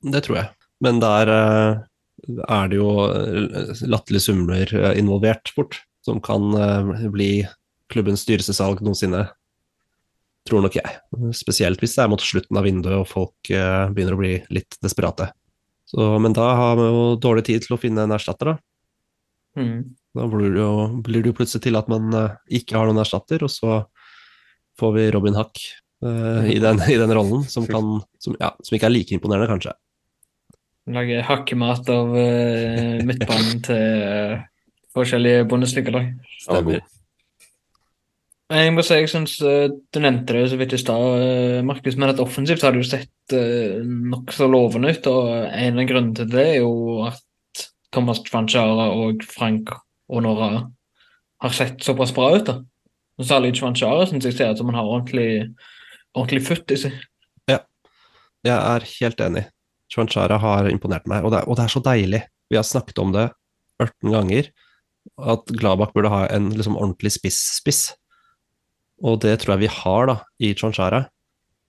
Det 0.06 0.24
tror 0.28 0.42
jeg. 0.42 0.52
Men 0.84 1.02
der 1.02 1.34
uh, 1.34 1.82
er 2.28 2.70
det 2.70 2.78
jo 2.78 2.90
eh, 3.06 3.72
latterlige 3.88 4.24
summer 4.24 4.74
eh, 4.76 4.98
involvert 4.98 5.52
fort, 5.54 5.80
som 6.04 6.20
kan 6.24 6.52
eh, 6.54 7.06
bli 7.12 7.30
klubbens 7.90 8.24
dyreste 8.28 8.54
salg 8.56 8.82
noensinne. 8.84 9.26
Tror 10.48 10.64
nok 10.64 10.78
jeg. 10.78 10.96
Spesielt 11.36 11.82
hvis 11.82 11.96
det 11.98 12.04
er 12.04 12.10
mot 12.12 12.22
slutten 12.24 12.56
av 12.56 12.64
vinduet 12.64 12.96
og 13.02 13.08
folk 13.10 13.52
eh, 13.52 13.90
begynner 13.92 14.16
å 14.16 14.20
bli 14.22 14.34
litt 14.54 14.78
desperate. 14.82 15.30
Så, 15.90 16.06
men 16.22 16.34
da 16.36 16.46
har 16.54 16.78
vi 16.78 16.86
jo 16.86 17.04
dårlig 17.20 17.44
tid 17.48 17.66
til 17.66 17.74
å 17.74 17.80
finne 17.82 18.06
en 18.06 18.14
erstatter, 18.14 18.52
da. 18.52 18.60
Mm. 19.58 19.90
Da 20.14 20.26
blir 20.30 20.54
det 20.54 20.62
jo, 20.62 20.72
blir 21.02 21.22
det 21.22 21.32
jo 21.32 21.36
plutselig 21.38 21.64
til 21.66 21.78
at 21.78 21.90
man 21.90 22.14
eh, 22.14 22.38
ikke 22.60 22.78
har 22.78 22.88
noen 22.88 23.02
erstatter, 23.02 23.42
og 23.46 23.52
så 23.52 23.82
får 24.80 24.94
vi 24.96 25.06
Robin 25.14 25.36
Hack 25.38 25.60
eh, 25.60 26.50
i, 26.54 26.58
den, 26.62 26.80
i 26.86 26.98
den 27.00 27.14
rollen, 27.14 27.44
som, 27.50 27.66
kan, 27.68 27.98
som, 28.22 28.38
ja, 28.40 28.54
som 28.62 28.78
ikke 28.78 28.88
er 28.88 28.94
like 28.94 29.16
imponerende, 29.16 29.50
kanskje. 29.50 29.74
Lage 30.90 31.20
hakkemat 31.22 31.90
av 31.92 32.14
uh, 32.16 33.02
midtbanen 33.06 33.60
til 33.62 34.00
uh, 34.00 34.40
forskjellige 34.96 35.44
bondestykker 35.50 35.94
da. 35.94 36.00
Stemmer. 36.40 36.80
Jeg 38.50 38.72
må 38.74 38.82
si, 38.82 38.96
jeg 38.98 39.10
synes 39.12 39.36
uh, 39.46 39.70
Du 39.94 40.00
nevnte 40.02 40.34
det 40.34 40.48
så 40.50 40.56
vidt 40.58 40.72
i 40.74 40.80
stad, 40.80 41.04
uh, 41.22 41.60
Markus, 41.66 41.94
men 41.94 42.10
at 42.10 42.22
offensivt 42.22 42.64
har 42.66 42.74
det 42.74 42.82
jo 42.82 42.88
sett 42.88 43.34
uh, 43.36 43.78
nokså 43.84 44.48
lovende 44.50 44.90
ut. 44.90 45.06
og 45.06 45.30
En 45.54 45.78
av 45.78 45.86
grunnene 45.86 46.16
til 46.18 46.32
det 46.32 46.46
er 46.56 46.58
jo 46.64 47.04
at 47.06 47.64
Thomas 47.94 48.22
Fanchara 48.26 48.90
og 48.94 49.22
Frank 49.26 49.70
Honora 50.10 50.64
har 51.40 51.54
sett 51.54 51.86
såpass 51.86 52.14
bra 52.16 52.32
ut. 52.34 52.48
da. 52.50 52.58
Og 53.20 53.28
Særlig 53.28 53.54
Chwanchara 53.58 54.08
syns 54.08 54.26
jeg 54.26 54.34
ser 54.34 54.50
ut 54.50 54.58
som 54.58 54.70
han 54.72 54.80
har 54.80 54.88
ordentlig, 54.88 55.52
ordentlig 56.14 56.42
futt 56.48 56.74
i 56.74 56.80
seg. 56.80 56.98
Jeg 58.46 58.56
er 58.56 58.86
helt 58.88 59.20
enig. 59.20 59.44
Chwanchara 59.92 60.38
har 60.40 60.68
imponert 60.70 61.08
meg, 61.10 61.24
og 61.26 61.34
det, 61.34 61.42
er, 61.42 61.48
og 61.50 61.58
det 61.58 61.66
er 61.66 61.72
så 61.74 61.82
deilig. 61.84 62.22
Vi 62.48 62.56
har 62.56 62.64
snakket 62.64 63.00
om 63.02 63.12
det 63.12 63.26
18 63.82 64.14
ganger, 64.14 64.48
at 65.20 65.52
Gladbach 65.60 65.92
burde 65.92 66.12
ha 66.12 66.22
en 66.32 66.48
liksom 66.54 66.78
ordentlig 66.78 67.12
spiss-spiss. 67.18 67.82
Og 69.06 69.20
det 69.24 69.38
tror 69.40 69.54
jeg 69.54 69.64
vi 69.64 69.72
har 69.80 70.10
da, 70.10 70.16
i 70.42 70.52
Chonchara. 70.56 71.04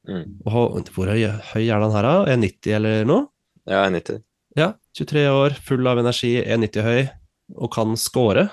Mm. 0.09 0.41
Og 0.49 0.89
hvor 0.95 1.11
høy, 1.11 1.23
høy 1.53 1.63
er 1.63 1.79
han 1.79 1.95
her, 1.95 2.07
da? 2.07 2.35
1,90 2.35 2.75
eller 2.77 3.07
noe? 3.07 3.27
Ja, 3.69 3.83
jeg 3.83 3.85
er 3.85 3.95
90. 3.99 4.23
Ja, 4.59 4.67
23 4.97 5.25
år, 5.31 5.55
full 5.63 5.87
av 5.87 6.01
energi, 6.01 6.33
1,90 6.41 6.87
høy, 6.87 7.01
og 7.55 7.71
kan 7.75 7.95
score. 7.99 8.49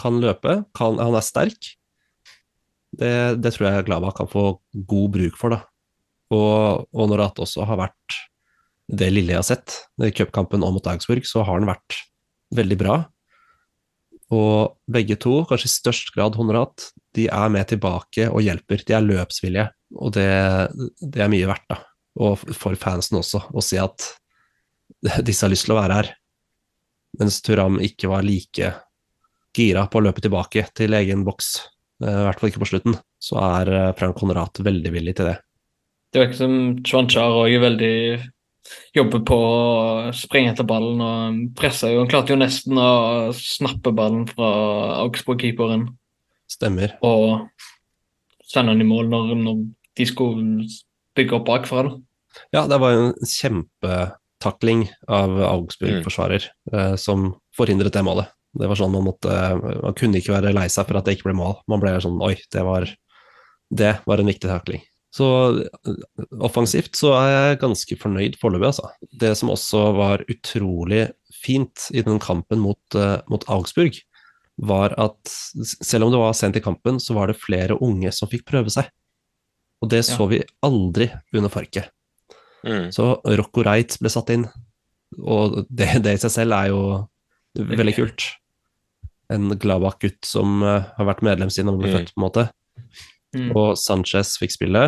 Kan 0.00 0.18
løpe. 0.22 0.60
Kan, 0.74 0.98
han 0.98 1.14
er 1.14 1.24
sterk. 1.24 1.74
Det, 2.96 3.12
det 3.38 3.52
tror 3.54 3.68
jeg 3.68 3.86
Glava 3.86 4.10
kan 4.16 4.30
få 4.30 4.48
god 4.88 5.10
bruk 5.14 5.36
for, 5.38 5.54
da. 5.54 5.62
Og, 6.34 6.88
og 6.90 7.10
når 7.10 7.22
det 7.22 7.44
også 7.44 7.66
har 7.68 7.78
vært 7.78 8.22
det 8.86 9.10
lille 9.12 9.34
jeg 9.34 9.42
har 9.42 9.46
sett 9.46 9.76
i 10.02 10.12
cupkampen 10.14 10.64
og 10.66 10.76
mot 10.76 10.88
Augsburg, 10.90 11.26
så 11.26 11.44
har 11.46 11.58
han 11.58 11.68
vært 11.68 12.00
veldig 12.54 12.78
bra. 12.80 12.96
Og 14.34 14.74
begge 14.90 15.18
to, 15.22 15.40
kanskje 15.46 15.70
i 15.70 15.74
størst 15.74 16.12
grad 16.14 16.38
Honorat, 16.38 16.88
de 17.16 17.26
er 17.32 17.52
med 17.52 17.68
tilbake 17.70 18.28
og 18.30 18.44
hjelper. 18.44 18.84
De 18.86 18.96
er 18.96 19.04
løpsvillige, 19.04 19.66
og 19.96 20.14
det, 20.16 20.28
det 21.00 21.24
er 21.24 21.32
mye 21.32 21.48
verdt, 21.48 21.66
da. 21.72 21.80
Og 22.26 22.40
for 22.56 22.76
fansen 22.80 23.18
også, 23.20 23.42
å 23.52 23.64
se 23.64 23.80
at 23.80 24.06
disse 25.26 25.44
har 25.44 25.52
lyst 25.52 25.68
til 25.68 25.76
å 25.76 25.80
være 25.80 26.00
her. 26.00 26.12
Mens 27.20 27.40
Turam 27.44 27.80
ikke 27.84 28.10
var 28.12 28.26
like 28.26 28.74
gira 29.56 29.86
på 29.88 30.00
å 30.00 30.04
løpe 30.04 30.20
tilbake 30.24 30.66
til 30.76 30.96
egen 30.98 31.24
boks, 31.24 31.50
eh, 32.04 32.12
i 32.12 32.24
hvert 32.26 32.40
fall 32.40 32.52
ikke 32.52 32.62
på 32.64 32.70
slutten, 32.74 32.96
så 33.22 33.40
er 33.40 33.72
eh, 33.72 33.92
Frank 33.96 34.18
Konrad 34.20 34.60
veldig 34.64 34.92
villig 34.92 35.16
til 35.16 35.30
det. 35.30 35.36
Det 36.12 36.22
virker 36.22 36.38
som 36.38 36.56
Chwanchar 36.86 37.42
òg 37.42 37.56
er 37.56 37.64
veldig 37.64 37.96
Jobber 38.96 39.20
på 39.22 39.36
å 39.38 40.12
springe 40.16 40.50
etter 40.50 40.66
ballen 40.66 41.02
og 41.04 41.36
presser 41.54 41.92
jo. 41.92 42.00
Han 42.02 42.08
klarte 42.10 42.32
jo 42.32 42.38
nesten 42.40 42.78
å 42.80 43.28
snappe 43.36 43.92
ballen 43.94 44.24
fra 44.26 44.48
Augsburg-keeperen 45.04 45.84
Stemmer. 46.56 46.96
og 47.04 47.50
sende 48.46 48.72
han 48.72 48.80
i 48.80 48.88
mål 48.88 49.10
når, 49.12 49.34
når 49.42 49.64
de 49.98 50.06
skulle 50.08 50.68
bygge 51.16 51.36
opp 51.38 51.48
bakfra. 51.48 51.86
da. 51.88 51.96
Ja, 52.52 52.66
det 52.68 52.78
var 52.82 52.94
jo 52.94 53.04
en 53.08 53.30
kjempetakling 53.30 54.86
av 55.08 55.36
Augsburg-forsvarer 55.50 56.48
eh, 56.72 56.96
som 57.00 57.30
forhindret 57.56 57.94
det 57.96 58.04
målet. 58.06 58.32
Det 58.56 58.68
var 58.70 58.78
sånn 58.78 58.94
Man 58.94 59.04
måtte, 59.04 59.32
man 59.60 59.96
kunne 59.96 60.20
ikke 60.20 60.32
være 60.32 60.54
lei 60.56 60.68
seg 60.72 60.88
for 60.88 60.96
at 60.98 61.08
det 61.08 61.16
ikke 61.16 61.30
ble 61.30 61.36
mål. 61.36 61.58
Man 61.68 61.82
ble 61.82 61.96
sånn 62.00 62.22
Oi, 62.24 62.36
det 62.52 62.64
var, 62.64 62.88
det 63.68 63.96
var 64.08 64.22
en 64.22 64.30
viktig 64.32 64.48
takling. 64.48 64.84
Så 65.16 65.28
eh, 65.60 66.00
offensivt 66.44 66.96
så 66.98 67.14
er 67.18 67.30
jeg 67.32 67.62
ganske 67.64 68.00
fornøyd 68.00 68.40
foreløpig, 68.40 68.72
altså. 68.72 68.90
Det 69.12 69.32
som 69.38 69.52
også 69.52 69.84
var 69.96 70.24
utrolig 70.32 71.06
fint 71.36 71.88
i 71.92 72.04
den 72.04 72.20
kampen 72.22 72.60
mot, 72.62 72.80
uh, 72.96 73.20
mot 73.30 73.44
Augsburg, 73.52 73.96
var 74.56 74.94
at 75.00 75.32
selv 75.60 76.06
om 76.06 76.12
det 76.14 76.20
var 76.20 76.36
sent 76.36 76.56
i 76.56 76.62
kampen, 76.64 77.00
så 77.02 77.14
var 77.16 77.28
det 77.28 77.40
flere 77.40 77.76
unge 77.84 78.12
som 78.14 78.30
fikk 78.30 78.46
prøve 78.48 78.72
seg. 78.72 78.88
Og 79.84 79.90
det 79.92 80.02
så 80.08 80.24
vi 80.30 80.40
aldri 80.64 81.10
under 81.36 81.52
Farke. 81.52 81.84
Mm. 82.64 82.88
Så 82.94 83.10
Rocco 83.38 83.62
Reitz 83.66 84.00
ble 84.00 84.10
satt 84.10 84.32
inn, 84.32 84.46
og 85.20 85.66
det, 85.68 85.90
det 86.04 86.16
i 86.16 86.22
seg 86.22 86.32
selv 86.32 86.56
er 86.56 86.70
jo 86.72 86.80
veldig 87.56 87.94
kult. 87.98 88.30
En 89.32 89.52
Gladbach-gutt 89.60 90.24
som 90.26 90.62
eh, 90.64 90.86
har 90.96 91.08
vært 91.08 91.24
medlem 91.26 91.50
siden 91.52 91.72
han 91.72 91.80
ble 91.80 91.90
Mm. 91.90 91.98
født, 91.98 92.14
på 92.14 92.20
en 92.20 92.24
måte. 92.24 92.46
Mm. 93.36 93.50
Og 93.58 93.76
Sanchez 93.78 94.36
fikk 94.40 94.54
spille, 94.54 94.84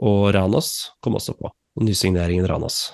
og 0.00 0.34
Ranos 0.34 0.90
kom 1.04 1.14
også 1.18 1.36
på. 1.38 1.50
Og 1.76 1.86
Nysigneringen 1.86 2.48
Ranos. 2.48 2.90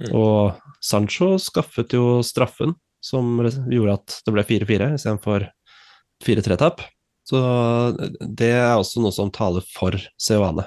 Mm. 0.00 0.12
Og 0.14 0.60
Sancho 0.84 1.34
skaffet 1.42 1.92
jo 1.96 2.20
straffen 2.24 2.76
som 3.02 3.40
gjorde 3.42 3.98
at 3.98 4.18
det 4.26 4.34
ble 4.34 4.44
4-4 4.46 4.92
istedenfor 4.96 5.48
4-3-tap. 6.22 6.84
Så 7.26 7.40
det 8.20 8.50
er 8.54 8.74
også 8.74 9.02
noe 9.02 9.14
som 9.14 9.30
taler 9.34 9.64
for 9.74 9.96
Seoane, 10.20 10.66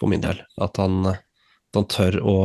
for 0.00 0.12
min 0.12 0.24
del. 0.24 0.40
At 0.62 0.80
han, 0.80 1.04
at 1.08 1.78
han 1.78 1.88
tør 1.92 2.18
å, 2.20 2.38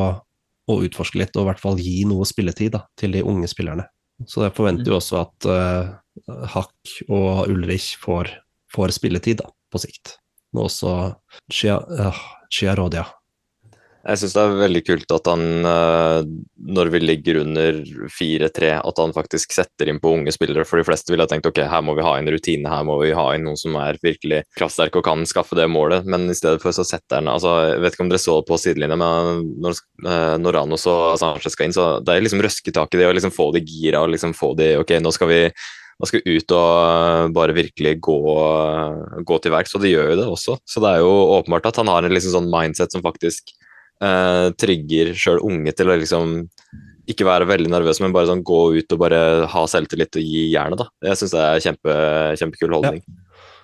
å 0.71 0.77
utforske 0.85 1.19
litt, 1.21 1.35
og 1.35 1.45
i 1.45 1.49
hvert 1.51 1.63
fall 1.63 1.81
gi 1.81 2.01
noe 2.09 2.27
spilletid 2.27 2.75
da, 2.75 2.85
til 2.99 3.15
de 3.15 3.25
unge 3.27 3.49
spillerne. 3.51 3.87
Så 4.29 4.45
jeg 4.45 4.55
forventer 4.55 4.91
jo 4.91 4.99
også 4.99 5.21
at 5.23 5.47
uh, 5.49 6.45
Hack 6.53 6.95
og 7.07 7.49
Ulrich 7.49 7.95
får, 8.01 8.29
får 8.73 8.93
spilletid 8.99 9.41
da, 9.41 9.49
på 9.71 9.81
sikt. 9.81 10.17
Nå 10.55 10.67
også 10.67 10.93
Chia, 11.51 11.79
uh, 11.79 12.21
Chiarodia. 12.51 13.07
Jeg 14.01 14.17
syns 14.17 14.33
det 14.33 14.41
er 14.41 14.55
veldig 14.57 14.81
kult 14.81 15.11
at 15.13 15.27
han, 15.29 15.41
eh, 15.69 16.29
når 16.73 16.89
vi 16.93 17.01
ligger 17.03 17.41
under 17.43 17.75
4-3, 18.09 18.71
at 18.79 19.01
han 19.01 19.13
faktisk 19.13 19.53
setter 19.53 19.91
inn 19.91 19.99
på 20.01 20.15
unge 20.15 20.33
spillere. 20.33 20.65
For 20.65 20.81
de 20.81 20.85
fleste 20.87 21.13
ville 21.13 21.27
tenkt 21.29 21.45
ok, 21.45 21.61
her 21.69 21.83
må 21.85 21.93
vi 21.97 22.05
ha 22.05 22.15
inn 22.17 22.31
rutine, 22.33 22.69
her 22.71 22.87
må 22.87 22.97
vi 23.03 23.11
ha 23.17 23.27
inn 23.35 23.45
noen 23.45 23.59
som 23.61 23.77
er 23.77 23.99
virkelig 24.01 24.41
kraftsterke 24.57 25.01
og 25.01 25.05
kan 25.05 25.21
skaffe 25.29 25.57
det 25.59 25.67
målet. 25.69 26.09
Men 26.09 26.25
i 26.33 26.37
stedet 26.37 26.63
for 26.63 26.73
så 26.73 26.85
setter 26.87 27.21
han 27.21 27.29
altså, 27.29 27.53
Jeg 27.67 27.83
vet 27.83 27.97
ikke 27.97 28.07
om 28.07 28.11
dere 28.13 28.23
så 28.25 28.39
det 28.39 28.49
på 28.49 28.59
sidelinja, 28.63 28.97
men 29.03 29.45
når, 29.61 29.83
eh, 30.01 30.33
når 30.41 30.57
Ranos 30.57 30.87
og 30.89 31.19
Sanchez 31.21 31.53
skal 31.53 31.69
inn, 31.69 31.77
så 31.77 31.91
det 32.01 32.15
er 32.15 32.25
liksom 32.25 32.41
røsketak 32.41 32.97
i 32.97 33.03
det 33.03 33.11
å 33.11 33.13
liksom 33.13 33.35
få 33.35 33.51
de 33.53 33.61
gira 33.61 34.01
og 34.01 34.15
liksom 34.15 34.33
få 34.37 34.55
de 34.57 34.73
Ok, 34.81 34.97
nå 34.97 35.13
skal 35.13 35.29
vi 35.29 35.41
nå 36.01 36.07
skal 36.09 36.23
ut 36.25 36.53
og 36.57 36.69
eh, 36.81 37.31
bare 37.37 37.53
virkelig 37.53 37.99
gå, 38.01 38.19
gå 39.29 39.41
til 39.43 39.53
verks, 39.53 39.75
og 39.77 39.85
de 39.85 39.93
gjør 39.93 40.15
jo 40.15 40.21
det 40.23 40.29
også. 40.33 40.57
Så 40.65 40.81
det 40.81 40.95
er 40.95 41.03
jo 41.05 41.11
åpenbart 41.37 41.69
at 41.69 41.77
han 41.77 41.91
har 41.91 42.07
en 42.07 42.15
liksom 42.15 42.33
sånn 42.39 42.49
mindset 42.49 42.95
som 42.95 43.05
faktisk 43.05 43.53
eh, 44.03 44.47
trigger 44.59 45.13
sjøl 45.17 45.41
unge 45.45 45.73
til 45.77 45.91
å 45.91 45.97
liksom 46.01 46.39
ikke 47.11 47.25
være 47.27 47.47
veldig 47.49 47.71
nervøs, 47.73 47.99
men 48.03 48.13
bare 48.15 48.29
sånn 48.29 48.43
gå 48.45 48.61
ut 48.77 48.93
og 48.93 49.01
bare 49.01 49.19
ha 49.51 49.63
selvtillit 49.69 50.19
og 50.19 50.23
gi 50.23 50.45
jernet. 50.53 50.83
da. 50.83 50.87
Jeg 51.09 51.19
syns 51.19 51.33
det 51.35 51.43
er 51.43 51.65
kjempe, 51.65 51.97
kjempekul 52.39 52.75
holdning. 52.77 53.03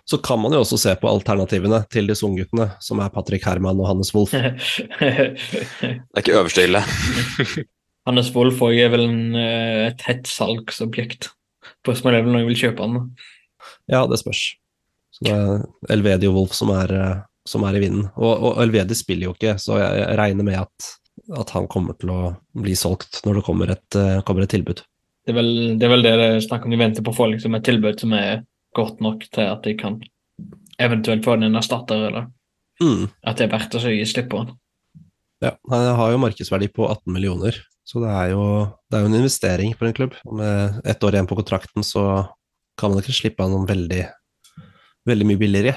Så 0.08 0.20
kan 0.24 0.40
man 0.40 0.54
jo 0.56 0.62
også 0.64 0.78
se 0.80 0.94
på 1.00 1.10
alternativene 1.10 1.82
til 1.92 2.08
disse 2.08 2.24
ungguttene, 2.24 2.70
som 2.84 3.02
er 3.04 3.12
Patrick 3.12 3.44
Herman 3.44 3.80
og 3.82 3.90
Hannes 3.90 4.14
Wolff. 4.16 4.32
Det 5.02 5.10
er 5.84 6.22
ikke 6.24 6.38
øverste 6.40 6.64
hylle. 6.64 6.84
Hannes 8.08 8.30
Wolff 8.36 8.62
òg 8.64 8.78
er 8.80 8.94
vel 8.94 9.04
en, 9.04 9.20
eh, 9.36 9.90
et 9.90 10.06
hett 10.08 10.30
salgsobjekt. 10.32 11.28
Spørsmålet 11.84 12.22
er 12.22 12.24
vel 12.24 12.34
når 12.34 12.46
jeg 12.46 12.50
vil 12.52 12.62
kjøpe 12.62 12.88
han. 12.88 13.12
Ja, 13.92 14.06
det 14.08 14.22
spørs. 14.22 14.46
Så 15.12 15.28
det 15.28 15.36
er 15.36 15.66
Elvedio 15.92 16.32
Wolff 16.38 16.56
som 16.56 16.72
er, 16.72 16.94
eh, 16.96 17.27
som 17.48 17.64
er 17.68 17.78
i 17.78 17.82
vinden. 17.84 18.10
Og, 18.20 18.32
og 18.50 18.62
Elvedi 18.64 18.98
spiller 18.98 19.30
jo 19.30 19.36
ikke, 19.38 19.56
så 19.62 19.80
jeg, 19.80 20.02
jeg 20.02 20.20
regner 20.20 20.48
med 20.48 20.60
at, 20.60 20.90
at 21.40 21.56
han 21.56 21.70
kommer 21.72 21.98
til 22.00 22.12
å 22.14 22.22
bli 22.60 22.76
solgt 22.78 23.22
når 23.26 23.40
det 23.40 23.46
kommer 23.48 23.74
et, 23.74 24.00
eh, 24.00 24.20
kommer 24.28 24.46
et 24.46 24.54
tilbud. 24.54 24.84
Det 25.28 25.34
er 25.34 25.40
vel 25.40 25.52
det 25.80 25.88
er 25.88 25.92
vel 25.92 26.06
det 26.06 26.14
det 26.22 26.30
snakk 26.46 26.68
om. 26.68 26.72
De 26.72 26.80
venter 26.80 27.04
på 27.04 27.12
å 27.12 27.18
få 27.18 27.32
liksom, 27.34 27.56
et 27.58 27.66
tilbud 27.68 28.00
som 28.04 28.14
er 28.16 28.44
godt 28.78 29.02
nok 29.04 29.26
til 29.34 29.48
at 29.50 29.64
de 29.66 29.74
kan 29.80 29.98
eventuelt 30.80 31.26
få 31.26 31.36
en 31.40 31.56
erstatter, 31.58 32.10
eller 32.12 32.28
Mm. 32.78 33.08
at 33.26 33.40
det 33.40 33.48
er 33.48 33.54
verdt 33.56 33.74
å 33.74 33.80
gi 33.90 34.04
slipp 34.06 34.28
på 34.30 34.44
han. 34.44 34.52
Ja, 35.42 35.56
han 35.70 35.96
har 35.98 36.12
jo 36.14 36.20
markedsverdi 36.22 36.68
på 36.74 36.86
18 36.86 37.10
millioner, 37.14 37.56
så 37.82 38.02
det 38.04 38.12
er 38.14 38.32
jo, 38.36 38.44
det 38.86 38.98
er 38.98 39.02
jo 39.02 39.10
en 39.10 39.18
investering 39.18 39.74
for 39.78 39.90
en 39.90 39.96
klubb. 39.98 40.14
Med 40.30 40.78
ett 40.86 41.02
år 41.02 41.18
igjen 41.18 41.30
på 41.30 41.38
kontrakten 41.40 41.86
så 41.86 42.04
kan 42.78 42.94
man 42.94 43.02
ikke 43.02 43.16
slippe 43.18 43.42
han 43.42 43.66
veldig, 43.70 44.04
veldig 45.10 45.28
mye 45.30 45.42
billigere. 45.42 45.74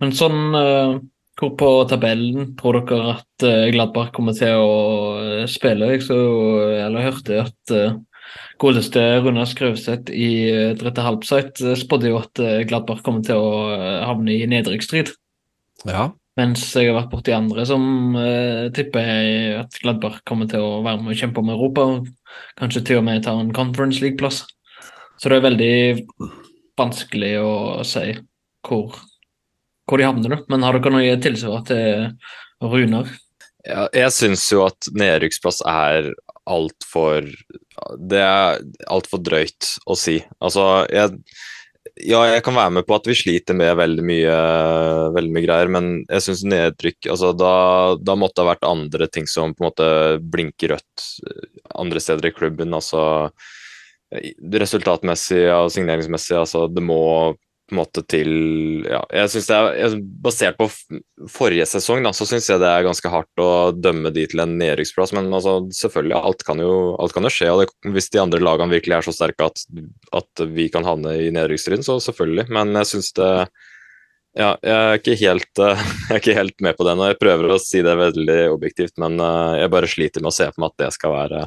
Men 0.00 0.14
sånn 0.16 0.54
eh, 0.56 0.94
hvor 1.40 1.54
på 1.60 1.70
tabellen 1.88 2.54
tror 2.60 2.80
dere 2.80 3.16
at 3.16 3.46
eh, 3.46 3.70
Gladbach 3.74 4.12
kommer 4.16 4.36
til 4.36 4.60
å 4.60 4.70
eh, 5.20 5.48
spille? 5.50 5.92
Jeg 5.94 6.06
så, 6.08 6.20
eller 6.86 7.10
hørte 7.10 7.42
at 7.46 7.74
godeste 8.60 9.02
Runar 9.24 9.48
Skrøvseth 9.48 10.12
i 10.12 10.30
Drette 10.78 11.04
Halbseit 11.04 11.60
spådde 11.80 12.12
jo 12.12 12.20
at 12.20 12.42
Gladbach 12.68 13.00
kommer 13.06 13.24
til 13.26 13.40
å 13.40 13.72
havne 14.04 14.36
i 14.36 14.48
nedrykksstrid. 14.50 15.14
Ja, 15.88 16.10
Mens 16.38 16.62
jeg 16.72 16.88
har 16.88 16.96
vært 16.96 17.10
borti 17.10 17.32
andre 17.34 17.64
som 17.68 18.14
uh, 18.14 18.70
tipper 18.74 19.58
at 19.64 19.76
Gladbach 19.82 20.20
kommer 20.28 20.48
til 20.48 20.62
å 20.62 20.78
være 20.84 21.02
med 21.02 21.12
og 21.14 21.18
kjempe 21.20 21.42
om 21.42 21.50
Europa. 21.52 21.86
og 21.90 22.54
Kanskje 22.60 22.84
til 22.86 23.00
og 23.00 23.06
med 23.08 23.24
ta 23.26 23.34
en 23.36 23.52
Conference 23.56 24.00
League-plass. 24.02 24.44
Så 25.20 25.28
det 25.28 25.40
er 25.40 25.48
veldig 25.48 25.74
vanskelig 26.80 27.34
å 27.42 27.50
si 27.84 28.14
hvor, 28.64 28.94
hvor 29.90 30.00
de 30.00 30.06
havner. 30.08 30.36
da. 30.36 30.40
Men 30.52 30.64
har 30.66 30.78
dere 30.78 30.94
noe 30.94 31.18
tilsvar 31.22 31.66
til 31.68 32.08
Runar? 32.62 33.10
Ja, 33.66 33.86
jeg 33.92 34.14
syns 34.16 34.46
jo 34.48 34.64
at 34.64 34.88
nedrykksplass 34.96 35.60
er 35.68 36.14
altfor 36.48 37.26
Det 38.00 38.20
er 38.24 38.62
altfor 38.88 39.20
drøyt 39.24 39.74
å 39.84 39.96
si. 39.98 40.18
Altså, 40.40 40.86
jeg 40.88 41.18
ja, 42.00 42.20
jeg 42.28 42.42
kan 42.44 42.56
være 42.56 42.72
med 42.78 42.86
på 42.88 42.94
at 42.96 43.06
vi 43.08 43.16
sliter 43.16 43.56
med 43.56 43.72
veldig 43.76 44.02
mye, 44.04 44.36
veldig 45.16 45.32
mye 45.34 45.44
greier, 45.44 45.70
men 45.72 45.88
jeg 46.06 46.24
syns 46.26 46.42
nedrykk 46.48 47.08
altså, 47.12 47.32
da, 47.36 47.52
da 48.00 48.16
måtte 48.18 48.40
det 48.40 48.44
ha 48.44 48.50
vært 48.52 48.68
andre 48.68 49.08
ting 49.12 49.28
som 49.28 49.54
på 49.54 49.64
en 49.64 49.68
måte 49.68 49.88
blinker 50.32 50.74
rødt 50.74 51.06
andre 51.80 52.02
steder 52.02 52.30
i 52.30 52.34
klubben. 52.36 52.74
altså 52.76 53.02
Resultatmessig 54.10 55.44
og 55.54 55.70
signeringsmessig. 55.74 56.36
altså 56.40 56.66
Det 56.68 56.82
må 56.84 57.00
på 57.70 57.76
en 57.76 57.80
måte 57.80 58.02
til 58.10 58.30
ja, 58.84 59.00
jeg 59.14 59.30
synes 59.32 59.48
det 59.48 59.58
er, 59.58 59.96
Basert 60.24 60.58
på 60.58 60.66
forrige 61.30 61.66
sesong, 61.70 62.02
da, 62.04 62.12
så 62.16 62.26
syns 62.28 62.50
jeg 62.50 62.60
det 62.62 62.68
er 62.68 62.86
ganske 62.86 63.12
hardt 63.12 63.42
å 63.42 63.70
dømme 63.72 64.12
de 64.14 64.26
til 64.28 64.42
en 64.42 64.56
nedrykksplass. 64.60 65.14
Men 65.16 65.30
altså, 65.32 65.56
selvfølgelig, 65.78 66.18
alt 66.18 66.44
kan 66.46 66.62
jo, 66.62 66.74
alt 67.00 67.16
kan 67.16 67.26
jo 67.26 67.32
skje. 67.32 67.50
og 67.54 67.62
det, 67.62 67.94
Hvis 67.94 68.10
de 68.12 68.22
andre 68.22 68.42
lagene 68.42 68.74
virkelig 68.74 68.98
er 68.98 69.08
så 69.08 69.16
sterke 69.16 69.48
at, 69.48 69.64
at 70.20 70.44
vi 70.52 70.68
kan 70.72 70.86
havne 70.86 71.16
i 71.22 71.30
nedrykksstriden, 71.34 71.86
så 71.86 72.00
selvfølgelig. 72.04 72.50
Men 72.52 72.74
jeg 72.82 72.92
syns 72.92 73.14
det 73.18 73.30
ja, 74.38 74.52
jeg 74.62 75.00
er, 75.00 75.16
helt, 75.24 75.50
jeg 75.58 76.12
er 76.14 76.20
ikke 76.20 76.36
helt 76.38 76.62
med 76.62 76.76
på 76.78 76.86
det 76.86 76.94
nå. 76.98 77.08
Jeg 77.10 77.20
prøver 77.22 77.50
å 77.50 77.62
si 77.62 77.82
det 77.86 77.96
veldig 77.98 78.40
objektivt, 78.52 78.94
men 79.02 79.18
eh, 79.18 79.60
jeg 79.64 79.72
bare 79.74 79.90
sliter 79.90 80.22
med 80.22 80.30
å 80.30 80.36
se 80.36 80.46
for 80.52 80.62
meg 80.62 80.74
at 80.74 80.84
det 80.84 80.90
skal 80.94 81.14
være, 81.16 81.44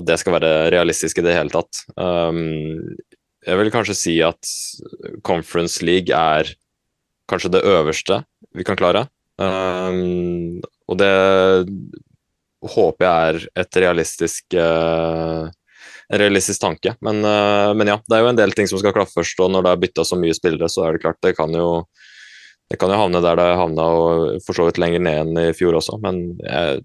at 0.00 0.06
det 0.08 0.16
skal 0.22 0.36
være 0.38 0.54
realistisk 0.72 1.20
i 1.20 1.26
det 1.26 1.36
hele 1.36 1.52
tatt. 1.52 1.82
Um, 2.00 2.88
jeg 3.46 3.60
vil 3.60 3.72
kanskje 3.72 3.96
si 3.96 4.16
at 4.24 4.50
Conference 5.26 5.84
League 5.84 6.12
er 6.12 6.50
kanskje 7.30 7.52
det 7.54 7.64
øverste 7.68 8.22
vi 8.56 8.66
kan 8.66 8.78
klare. 8.78 9.06
Um, 9.40 10.60
og 10.90 10.98
det 11.00 11.14
håper 12.74 13.06
jeg 13.06 13.30
er 13.30 13.48
et 13.62 13.80
realistisk 13.80 14.58
uh, 14.58 15.48
en 16.10 16.20
realistisk 16.20 16.60
tanke. 16.60 16.92
Men, 17.00 17.22
uh, 17.24 17.72
men 17.78 17.92
ja, 17.94 17.96
det 18.04 18.16
er 18.16 18.24
jo 18.24 18.30
en 18.34 18.40
del 18.40 18.52
ting 18.56 18.68
som 18.68 18.80
skal 18.82 18.94
klaffe 18.96 19.20
først, 19.20 19.40
og 19.40 19.52
når 19.54 19.64
det 19.64 19.72
er 19.72 19.82
bytta 19.86 20.06
så 20.06 20.18
mye 20.20 20.36
spillere, 20.36 20.68
så 20.68 20.84
er 20.86 20.96
det 20.96 21.04
klart 21.06 21.22
det 21.24 21.36
kan 21.38 21.54
jo 21.56 21.70
det 22.70 22.78
kan 22.78 22.92
jo 22.92 23.00
havne 23.00 23.18
der 23.24 23.38
det 23.38 23.48
havna, 23.58 23.84
og 23.98 24.42
for 24.46 24.54
så 24.54 24.68
vidt 24.68 24.78
lenger 24.78 25.02
ned 25.02 25.20
enn 25.24 25.38
i 25.48 25.50
fjor 25.56 25.74
også. 25.80 25.96
Men 26.04 26.20
jeg, 26.44 26.82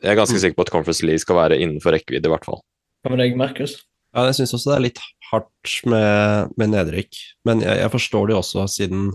jeg 0.00 0.10
er 0.10 0.18
ganske 0.18 0.40
sikker 0.42 0.58
på 0.58 0.64
at 0.66 0.72
Conference 0.74 1.06
League 1.06 1.22
skal 1.22 1.38
være 1.38 1.60
innenfor 1.62 1.94
rekkevidde, 1.94 2.26
i 2.26 2.32
hvert 2.32 2.48
fall. 2.48 2.58
Hva 3.04 3.12
med 3.12 3.22
deg, 3.22 3.36
Markus? 3.38 3.76
Ja, 4.10 4.24
jeg 4.26 4.40
syns 4.40 4.56
også 4.58 4.72
det 4.72 4.78
er 4.78 4.86
litt 4.88 5.02
hardt 5.32 5.76
med, 5.88 6.52
med 6.60 6.74
nedrykk, 6.74 7.18
men 7.48 7.64
jeg, 7.64 7.78
jeg 7.80 7.92
forstår 7.94 8.28
det 8.30 8.38
også 8.38 8.66
siden 8.70 9.10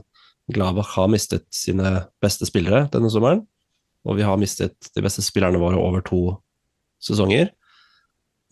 Glavak 0.53 0.93
har 0.95 1.09
mistet 1.11 1.43
sine 1.51 2.07
beste 2.23 2.47
spillere 2.47 2.85
denne 2.93 3.11
sommeren, 3.11 3.43
og 4.07 4.15
vi 4.19 4.23
har 4.23 4.39
mistet 4.39 4.91
de 4.95 5.03
beste 5.03 5.23
spillerne 5.25 5.59
våre 5.59 5.79
over 5.81 6.03
to 6.05 6.21
sesonger. 7.03 7.51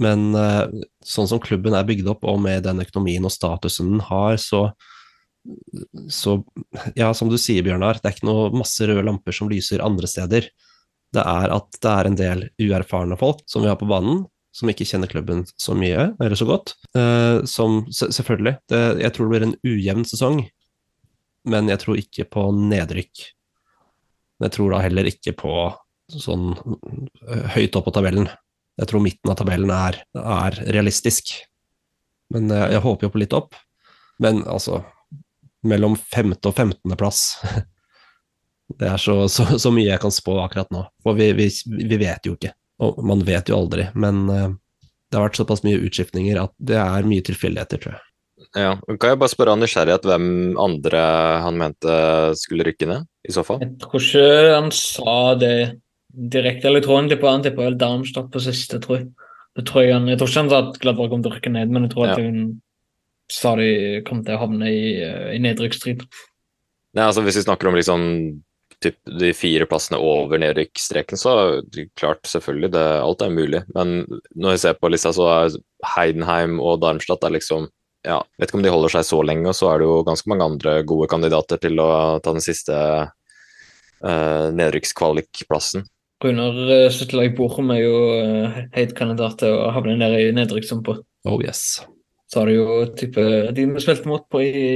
Men 0.04 0.34
eh, 0.36 0.66
sånn 1.08 1.30
som 1.32 1.40
klubben 1.44 1.76
er 1.78 1.88
bygd 1.88 2.10
opp, 2.12 2.28
og 2.28 2.42
med 2.44 2.66
den 2.68 2.84
økonomien 2.84 3.24
og 3.26 3.34
statusen 3.34 3.94
den 3.94 4.04
har, 4.10 4.36
så, 4.42 4.68
så 6.12 6.42
Ja, 7.00 7.14
som 7.16 7.32
du 7.32 7.38
sier, 7.40 7.64
Bjørnar, 7.64 8.02
det 8.02 8.10
er 8.10 8.18
ikke 8.18 8.28
noe 8.28 8.52
masse 8.56 8.88
røde 8.88 9.06
lamper 9.06 9.36
som 9.36 9.52
lyser 9.52 9.84
andre 9.86 10.10
steder. 10.12 10.50
Det 11.16 11.24
er 11.24 11.54
at 11.56 11.80
det 11.80 11.92
er 11.92 12.10
en 12.10 12.20
del 12.20 12.48
uerfarne 12.60 13.16
folk 13.20 13.46
som 13.48 13.64
vi 13.64 13.72
har 13.72 13.80
på 13.80 13.88
banen, 13.88 14.26
som 14.56 14.72
ikke 14.72 14.88
kjenner 14.88 15.12
klubben 15.12 15.44
så 15.60 15.76
mye, 15.78 16.12
eller 16.24 16.40
så 16.40 16.48
godt. 16.48 16.76
Eh, 16.96 17.44
som 17.50 17.84
selvfølgelig 17.92 18.56
det, 18.72 18.84
Jeg 19.04 19.14
tror 19.16 19.28
det 19.28 19.34
blir 19.34 19.48
en 19.50 19.58
ujevn 19.68 20.06
sesong, 20.08 20.46
men 21.52 21.70
jeg 21.70 21.82
tror 21.84 22.00
ikke 22.00 22.28
på 22.32 22.46
nedrykk. 22.56 23.26
Jeg 24.44 24.56
tror 24.56 24.72
da 24.72 24.82
heller 24.84 25.08
ikke 25.12 25.36
på 25.38 25.54
sånn 26.12 26.54
eh, 26.56 27.46
høyt 27.58 27.76
opp 27.76 27.90
på 27.90 27.96
tabellen. 27.96 28.30
Jeg 28.80 28.92
tror 28.92 29.04
midten 29.04 29.32
av 29.32 29.40
tabellen 29.40 29.72
er, 29.72 30.02
er 30.20 30.60
realistisk. 30.76 31.36
Men 32.34 32.50
jeg, 32.52 32.76
jeg 32.76 32.84
håper 32.84 33.08
jo 33.08 33.14
på 33.14 33.22
litt 33.24 33.36
opp. 33.38 33.56
Men 34.24 34.44
altså 34.48 34.84
Mellom 35.66 35.96
femte- 35.98 36.52
og 36.52 36.54
femtendeplass 36.54 37.40
Det 38.80 38.86
er 38.86 39.02
så, 39.02 39.16
så, 39.34 39.48
så 39.58 39.72
mye 39.74 39.88
jeg 39.88 40.02
kan 40.04 40.14
spå 40.14 40.36
akkurat 40.44 40.70
nå. 40.74 40.84
For 41.02 41.18
vi, 41.18 41.32
vi, 41.38 41.48
vi 41.90 41.98
vet 42.02 42.26
jo 42.26 42.36
ikke. 42.38 42.52
Og 42.84 43.00
man 43.08 43.24
vet 43.28 43.50
jo 43.52 43.60
aldri. 43.60 43.88
Men 43.96 44.26
eh, 44.32 44.50
det 45.10 45.20
har 45.20 45.30
vært 45.30 45.40
såpass 45.40 45.64
mye 45.66 45.80
utskiftninger 45.86 46.40
at 46.42 46.54
det 46.58 46.80
er 46.82 47.08
mye 47.08 47.24
tilfeldigheter, 47.26 47.82
tror 47.82 47.98
jeg. 47.98 48.04
Ja, 48.56 48.76
Kan 49.00 49.14
jeg 49.14 49.20
bare 49.20 49.32
spørre 49.32 49.54
av 49.56 49.62
nysgjerrighet 49.62 50.06
hvem 50.08 50.28
andre 50.60 51.02
han 51.44 51.58
mente 51.60 51.96
skulle 52.40 52.66
rykke 52.68 52.88
ned, 52.90 53.08
i 53.28 53.34
så 53.36 53.44
fall? 53.48 53.62
Jeg 53.64 53.78
tror 53.84 54.04
ikke 54.04 54.26
han 54.54 54.70
sa 54.76 55.16
det 55.40 55.56
direkte. 56.36 56.72
Tror 56.84 57.00
han 57.00 57.10
tippa 57.44 57.64
vel 57.64 57.80
Darmstadt 57.80 58.32
på 58.32 58.44
siste, 58.44 58.80
tror 58.84 59.00
jeg. 59.00 59.10
Det 59.56 59.64
tror 59.70 59.86
jeg, 59.86 59.96
han, 59.96 60.08
jeg 60.12 60.20
tror 60.20 60.32
ikke 60.32 60.44
han 60.44 60.52
sa 60.52 60.62
at 60.66 60.80
Gladbach 60.84 61.12
kom 61.12 61.24
til 61.24 61.32
å 61.32 61.36
rykke 61.38 61.52
ned, 61.56 61.72
men 61.72 61.88
jeg 61.88 61.94
tror 61.94 62.12
at 62.12 62.20
hun 62.20 62.40
sa 63.32 63.56
de 63.58 63.70
kom 64.08 64.22
til 64.26 64.36
å 64.36 64.42
havne 64.44 64.68
i, 64.70 64.82
eh, 65.02 65.30
i 65.36 65.40
nedrykksstrid. 65.42 66.04
Nei, 66.96 67.06
altså 67.06 67.24
Hvis 67.24 67.40
vi 67.40 67.46
snakker 67.48 67.72
om 67.72 67.78
liksom 67.80 68.04
typ 68.86 69.16
de 69.20 69.32
fire 69.36 69.68
plassene 69.70 70.00
over 70.02 70.40
nedrykksstreken, 70.42 71.20
så 71.20 71.34
klart, 71.98 72.24
selvfølgelig, 72.30 72.72
det, 72.76 72.84
alt 73.02 73.24
er 73.26 73.34
mulig. 73.34 73.64
Men 73.76 73.98
når 74.36 74.56
jeg 74.56 74.64
ser 74.64 74.78
på 74.80 74.92
lista, 74.94 75.14
så 75.16 75.28
er 75.34 75.58
Heidenheim 75.96 76.60
og 76.64 76.80
Darmstadt 76.84 77.26
er 77.28 77.36
liksom 77.36 77.70
ja, 78.06 78.20
Vet 78.38 78.52
ikke 78.52 78.60
om 78.60 78.64
de 78.66 78.70
holder 78.74 78.94
seg 78.94 79.08
så 79.08 79.20
lenge, 79.26 79.50
og 79.50 79.58
så 79.58 79.72
er 79.72 79.82
det 79.82 79.90
jo 79.90 80.04
ganske 80.06 80.30
mange 80.30 80.46
andre 80.46 80.78
gode 80.86 81.10
kandidater 81.10 81.58
til 81.62 81.82
å 81.82 81.90
ta 82.22 82.36
den 82.36 82.44
siste 82.46 82.76
uh, 83.10 84.48
nedrykkskvalikplassen. 84.54 85.88
Runar 86.22 86.60
uh, 86.70 86.92
Støttelag 86.94 87.34
Borum 87.38 87.74
er 87.74 87.82
jo 87.82 87.96
uh, 88.14 88.60
heit 88.78 88.94
kandidat 88.98 89.40
til 89.42 89.58
å 89.58 89.72
havne 89.74 89.98
nede 89.98 90.22
i 90.22 90.34
nedrykkssumpa. 90.38 91.00
Oh 91.26 91.42
yes. 91.42 91.82
Så 92.30 92.42
har 92.42 92.50
du 92.50 92.60
jo 92.60 92.84
type 92.98 93.26
de 93.58 93.66
vi 93.74 93.82
spilte 93.82 94.10
mot 94.10 94.26
på 94.30 94.42
i 94.46 94.68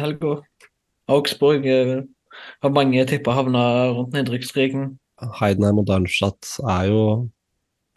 helga. 0.00 0.38
Augsburg 1.12 1.64
har 2.64 2.74
mange 2.74 3.04
tipper 3.08 3.36
havna 3.36 3.64
rundt 3.94 4.16
nedrykksstreken. 4.16 4.92
Heidenheim 5.40 5.80
og 5.82 5.88
Darmstadt 5.88 6.56
er 6.62 6.88
jo 6.92 7.02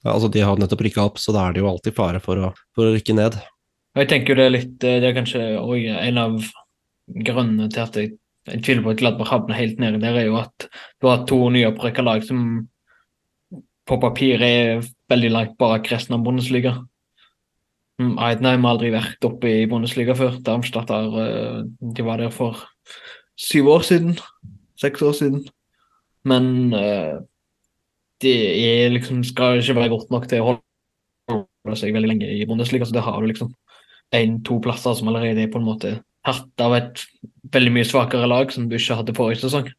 altså 0.01 0.31
De 0.33 0.41
har 0.41 0.57
nettopp 0.57 0.81
rykka 0.81 1.03
opp, 1.05 1.19
så 1.21 1.33
da 1.35 1.45
er 1.45 1.53
det 1.53 1.61
jo 1.61 1.69
alltid 1.69 1.93
fare 1.93 2.21
for 2.23 2.39
å, 2.41 2.47
for 2.73 2.89
å 2.89 2.95
rykke 2.95 3.13
ned. 3.13 3.37
Jeg 3.99 4.09
tenker 4.09 4.33
jo 4.33 4.39
det 4.39 4.47
er 4.47 4.55
litt 4.55 4.85
eh, 4.87 4.99
Det 5.03 5.09
er 5.09 5.17
kanskje 5.17 5.43
òg 5.59 5.85
en 5.91 6.19
av 6.21 6.37
grunnene 7.11 7.67
til 7.73 7.83
at 7.83 7.97
jeg, 7.99 8.13
jeg 8.49 8.63
tviler 8.65 8.85
på 8.85 8.93
at 8.93 9.01
Gladberg 9.01 9.29
havner 9.29 9.59
helt 9.59 9.81
nede 9.83 9.99
der, 10.01 10.17
er 10.17 10.29
jo 10.29 10.39
at 10.39 10.67
du 11.01 11.09
har 11.09 11.25
to 11.29 11.41
nyopprykka 11.53 12.05
lag 12.07 12.25
som 12.25 12.63
på 13.89 13.97
papir 14.01 14.41
er 14.45 14.85
veldig 15.11 15.31
langt 15.33 15.57
bak 15.59 15.89
resten 15.91 16.15
av 16.15 16.23
Bundesliga. 16.25 16.77
Mm, 18.01 18.15
Heidenheim 18.21 18.65
har 18.65 18.77
aldri 18.77 18.91
vært 18.93 19.27
oppe 19.27 19.51
i 19.51 19.67
Bundesliga 19.69 20.15
før. 20.17 20.39
Darmstadt 20.45 20.93
har 20.93 21.17
eh, 21.25 21.61
De 21.67 22.05
var 22.07 22.21
der 22.21 22.33
for 22.33 22.63
syv 23.35 23.69
år 23.75 23.85
siden. 23.85 24.15
Seks 24.81 25.03
år 25.05 25.17
siden. 25.17 25.43
Men 26.27 26.73
uh, 26.73 27.21
det 28.21 28.37
er 28.61 28.93
liksom 28.93 29.23
skal 29.25 29.61
ikke 29.61 29.77
være 29.79 29.93
godt 29.95 30.13
nok 30.13 30.27
til 30.29 30.43
å 30.43 30.55
holde 31.31 31.77
seg 31.79 31.95
veldig 31.95 32.13
lenge 32.13 32.29
i 32.29 32.45
Bundesliga, 32.49 32.85
så 32.85 32.95
det 32.95 33.05
har 33.05 33.19
du 33.21 33.29
liksom 33.29 33.51
én-to 34.15 34.59
plasser 34.63 34.95
som 34.97 35.09
allerede 35.09 35.45
er 35.45 35.51
på 35.51 35.61
en 35.61 35.67
måte 35.67 35.93
hatt 36.27 36.61
av 36.61 36.75
et 36.77 37.03
veldig 37.53 37.73
mye 37.73 37.87
svakere 37.87 38.29
lag 38.29 38.51
som 38.53 38.67
du 38.69 38.77
ikke 38.77 38.97
hadde 38.99 39.15
forrige 39.17 39.41
sesong. 39.45 39.71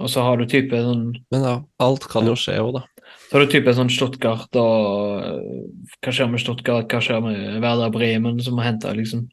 Og 0.00 0.10
så 0.10 0.24
har 0.26 0.40
du 0.40 0.48
type 0.50 0.74
sånn 0.74 1.04
Men 1.30 1.44
ja, 1.46 1.54
alt 1.84 2.08
kan 2.10 2.26
jo 2.26 2.34
skje 2.38 2.56
òg, 2.58 2.80
da. 2.80 2.80
så 3.28 3.36
har 3.36 3.44
du 3.44 3.52
type 3.52 3.74
sånn 3.76 3.92
Stuttgart 3.94 4.58
og 4.58 5.20
øh, 5.22 5.60
Hva 6.02 6.14
skjer 6.16 6.32
med 6.32 6.42
Stuttgart? 6.42 6.88
Hva 6.90 7.02
skjer 7.04 7.20
med 7.22 7.60
Werder 7.62 7.92
Bremen, 7.94 8.40
som 8.42 8.58
har 8.58 8.72
henta 8.72 8.94
liksom 8.96 9.28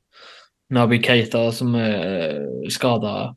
Nabi 0.71 1.02
Keita, 1.04 1.47
som 1.56 1.74
er 1.76 2.43
skada 2.71 3.34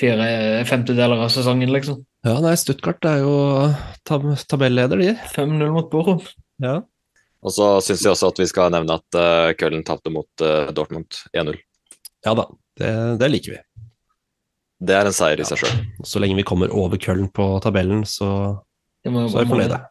fire 0.00 0.64
femtedeler 0.68 1.24
av 1.24 1.32
sesongen, 1.32 1.72
liksom. 1.74 2.00
Ja, 2.26 2.36
nei, 2.42 2.54
Stuttgart 2.58 3.02
er 3.08 3.22
jo 3.24 3.34
tab 4.06 4.24
tabelleder, 4.50 5.00
de. 5.00 5.12
5-0 5.34 5.74
mot 5.74 5.90
Borum. 5.90 6.22
Ja. 6.62 6.80
Og 7.42 7.54
så 7.54 7.68
syns 7.82 8.04
jeg 8.04 8.12
også 8.12 8.30
at 8.30 8.38
vi 8.38 8.46
skal 8.50 8.70
nevne 8.74 9.00
at 9.00 9.18
uh, 9.18 9.50
Køllen 9.58 9.82
tapte 9.86 10.12
mot 10.14 10.44
uh, 10.44 10.70
Dortmund 10.74 11.10
1-0. 11.34 11.56
ja 12.22 12.34
da, 12.38 12.44
det, 12.78 12.92
det 13.18 13.30
liker 13.32 13.56
vi. 13.56 13.62
Det 14.82 14.94
er 14.98 15.08
en 15.10 15.14
seier 15.14 15.42
i 15.42 15.46
seg 15.46 15.62
sjøl. 15.62 15.80
Så 16.06 16.22
lenge 16.22 16.38
vi 16.38 16.46
kommer 16.46 16.70
over 16.74 17.00
Køllen 17.02 17.30
på 17.34 17.48
tabellen, 17.62 18.06
så, 18.06 18.28
må 19.10 19.26
så 19.30 19.42
er 19.42 19.48
vi 19.48 19.54
fornøyde. 19.56 19.82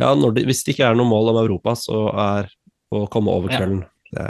Ja, 0.00 0.14
når 0.14 0.36
det, 0.36 0.46
hvis 0.48 0.62
det 0.64 0.74
ikke 0.74 0.88
er 0.90 0.98
noe 0.98 1.08
mål 1.08 1.32
om 1.32 1.42
Europa, 1.42 1.74
så 1.78 2.06
er 2.14 2.50
å 2.94 3.04
komme 3.10 3.34
over 3.34 3.52
Ja. 3.52 3.62
Köln 3.62 3.84
det, 4.10 4.26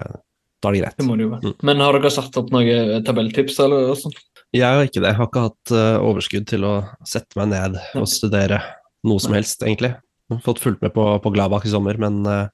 Da 0.61 0.69
er 0.69 0.75
det 0.75 0.81
greit. 0.83 0.97
Det 0.99 1.07
må 1.09 1.17
det 1.17 1.25
jo 1.25 1.31
være. 1.33 1.49
Mm. 1.49 1.55
Men 1.65 1.81
har 1.81 1.97
dere 1.97 2.11
satt 2.13 2.37
opp 2.37 2.51
noen 2.53 3.05
tabelltips 3.05 3.61
eller 3.65 3.95
sånn? 3.97 4.13
Jeg 4.57 4.67
har 4.67 4.83
ikke 4.83 5.03
det. 5.03 5.13
Jeg 5.13 5.19
har 5.21 5.29
ikke 5.29 5.47
hatt 5.47 5.73
eh, 5.79 5.97
overskudd 6.03 6.47
til 6.51 6.65
å 6.67 6.75
sette 7.07 7.39
meg 7.39 7.53
ned 7.53 7.77
og 7.99 8.09
studere 8.11 8.59
noe 9.07 9.23
som 9.23 9.35
helst, 9.37 9.63
egentlig. 9.63 9.93
Fått 10.45 10.63
fulgt 10.63 10.83
med 10.83 10.95
på, 10.95 11.05
på 11.23 11.33
Gladbach 11.35 11.67
i 11.67 11.73
sommer, 11.73 11.99
men 12.03 12.19
eh, 12.27 12.49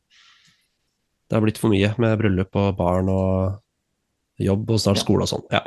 det 1.27 1.39
har 1.39 1.45
blitt 1.45 1.61
for 1.61 1.73
mye 1.73 1.95
med 2.03 2.19
bryllup 2.21 2.59
og 2.61 2.77
barn 2.79 3.09
og 3.13 4.43
jobb 4.43 4.77
og 4.77 4.83
snart 4.83 5.01
skole 5.01 5.25
og 5.25 5.33
sånn. 5.33 5.47
Ja. 5.55 5.65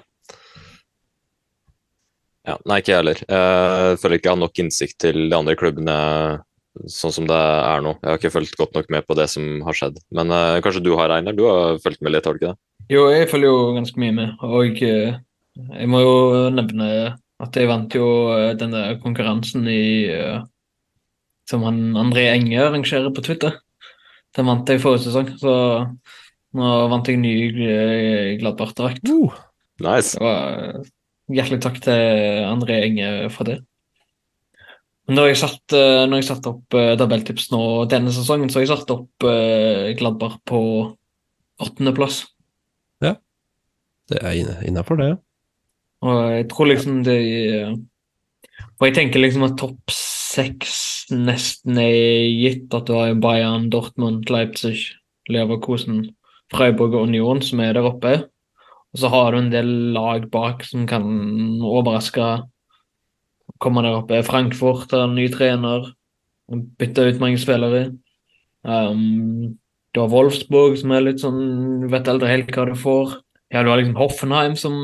Ja, 2.47 2.55
nei, 2.69 2.79
ikke 2.81 2.93
jeg 2.93 3.01
heller. 3.01 3.19
Jeg 3.25 3.97
føler 4.01 4.17
ikke 4.17 4.29
jeg 4.29 4.35
har 4.35 4.41
nok 4.41 4.61
innsikt 4.63 4.97
til 5.03 5.25
de 5.27 5.35
andre 5.37 5.57
klubbene 5.59 5.97
sånn 6.89 7.13
som 7.13 7.27
det 7.29 7.37
er 7.37 7.83
nå. 7.83 7.95
Jeg 7.99 8.09
har 8.09 8.21
ikke 8.21 8.33
fulgt 8.33 8.57
godt 8.57 8.77
nok 8.77 8.89
med 8.93 9.05
på 9.07 9.17
det 9.17 9.27
som 9.33 9.45
har 9.65 9.77
skjedd. 9.77 9.99
Men 10.15 10.31
uh, 10.33 10.59
kanskje 10.63 10.83
du 10.85 10.93
har, 10.97 11.11
Einar? 11.13 11.35
Du 11.35 11.43
har 11.49 11.79
fulgt 11.83 12.01
med 12.05 12.13
litt, 12.15 12.25
har 12.25 12.37
du 12.37 12.41
ikke 12.41 12.53
det? 12.53 12.61
Jo, 12.89 13.03
jeg 13.13 13.27
følger 13.29 13.51
jo 13.51 13.73
ganske 13.75 14.01
mye 14.01 14.15
med, 14.17 14.31
og 14.45 14.79
eh, 14.81 15.17
jeg 15.73 15.89
må 15.91 16.01
jo 16.03 16.13
nevne 16.53 16.87
at 17.39 17.55
jeg 17.55 17.69
vant 17.69 17.95
jo 17.95 18.05
den 18.51 18.59
denne 18.59 18.99
konkurransen 19.03 19.67
i 19.71 20.09
eh, 20.11 20.41
som 21.49 21.63
han 21.65 21.97
André 21.97 22.27
Enge 22.33 22.59
arrangerer 22.61 23.13
på 23.15 23.23
Twitter. 23.25 23.55
Den 24.35 24.49
vant 24.49 24.69
jeg 24.69 24.81
forrige 24.83 25.07
sesong, 25.07 25.31
så 25.41 25.53
nå 26.59 26.73
vant 26.91 27.09
jeg 27.09 27.21
ny 27.21 27.33
eh, 27.65 28.35
Gladbach-drakt. 28.41 29.07
Uh, 29.09 29.33
Nice. 29.79 30.19
Hjertelig 31.29 31.61
takk 31.63 31.79
til 31.85 32.43
André 32.49 32.81
Enge 32.89 33.09
for 33.33 33.47
det. 33.49 33.61
Når 35.09 35.31
jeg 35.31 35.39
satt, 35.41 35.63
eh, 35.73 36.03
når 36.05 36.21
jeg 36.21 36.27
satt 36.27 36.49
opp 36.51 36.75
tabelltips 36.99 37.47
nå 37.53 37.63
denne 37.89 38.13
sesongen, 38.13 38.51
så 38.51 38.59
har 38.59 38.67
jeg 38.67 38.73
satt 38.75 38.93
opp 38.93 39.29
Gladbach 39.97 40.37
på 40.49 40.61
åttendeplass. 41.63 42.25
Det 44.09 44.19
er 44.21 44.37
innafor, 44.67 44.99
det. 44.99 45.15
Og 46.05 46.19
jeg 46.31 46.47
tror 46.51 46.69
liksom 46.69 47.01
det 47.03 47.19
Og 48.79 48.85
jeg 48.87 48.95
tenker 48.95 49.19
liksom 49.19 49.43
at 49.49 49.57
topp 49.59 49.91
seks 49.91 51.09
nesten 51.11 51.79
er 51.81 52.29
gitt. 52.39 52.73
At 52.73 52.87
du 52.87 52.95
har 52.95 53.17
Bayern, 53.19 53.69
Dortmund, 53.73 54.29
Leipzig, 54.31 54.93
Leverkusen, 55.29 56.05
Freiburg 56.53 56.95
og 56.95 57.09
Union 57.09 57.41
som 57.43 57.59
er 57.63 57.75
der 57.75 57.87
oppe. 57.89 58.13
Og 58.93 59.01
så 59.01 59.11
har 59.11 59.31
du 59.31 59.41
en 59.41 59.51
del 59.53 59.69
lag 59.93 60.29
bak 60.31 60.63
som 60.65 60.87
kan 60.89 61.05
overraske. 61.61 62.29
Komme 63.59 63.83
der 63.83 63.99
oppe. 63.99 64.23
Frankfurt 64.23 64.93
har 64.95 65.09
ny 65.11 65.27
trener. 65.33 65.91
Bytta 66.49 67.09
ut 67.09 67.19
mange 67.21 67.41
spillere. 67.41 67.89
Um, 68.63 69.57
du 69.93 70.01
har 70.01 70.11
Wolfsburg 70.11 70.77
som 70.79 70.93
er 70.93 71.05
litt 71.05 71.21
sånn 71.21 71.89
vet 71.89 72.09
aldri 72.09 72.31
helt 72.31 72.51
hva 72.55 72.65
du 72.69 72.75
får. 72.77 73.19
Ja, 73.49 73.63
du 73.65 73.71
har 73.71 73.79
liksom 73.81 73.97
Hoffenheim, 73.97 74.55
som 74.59 74.75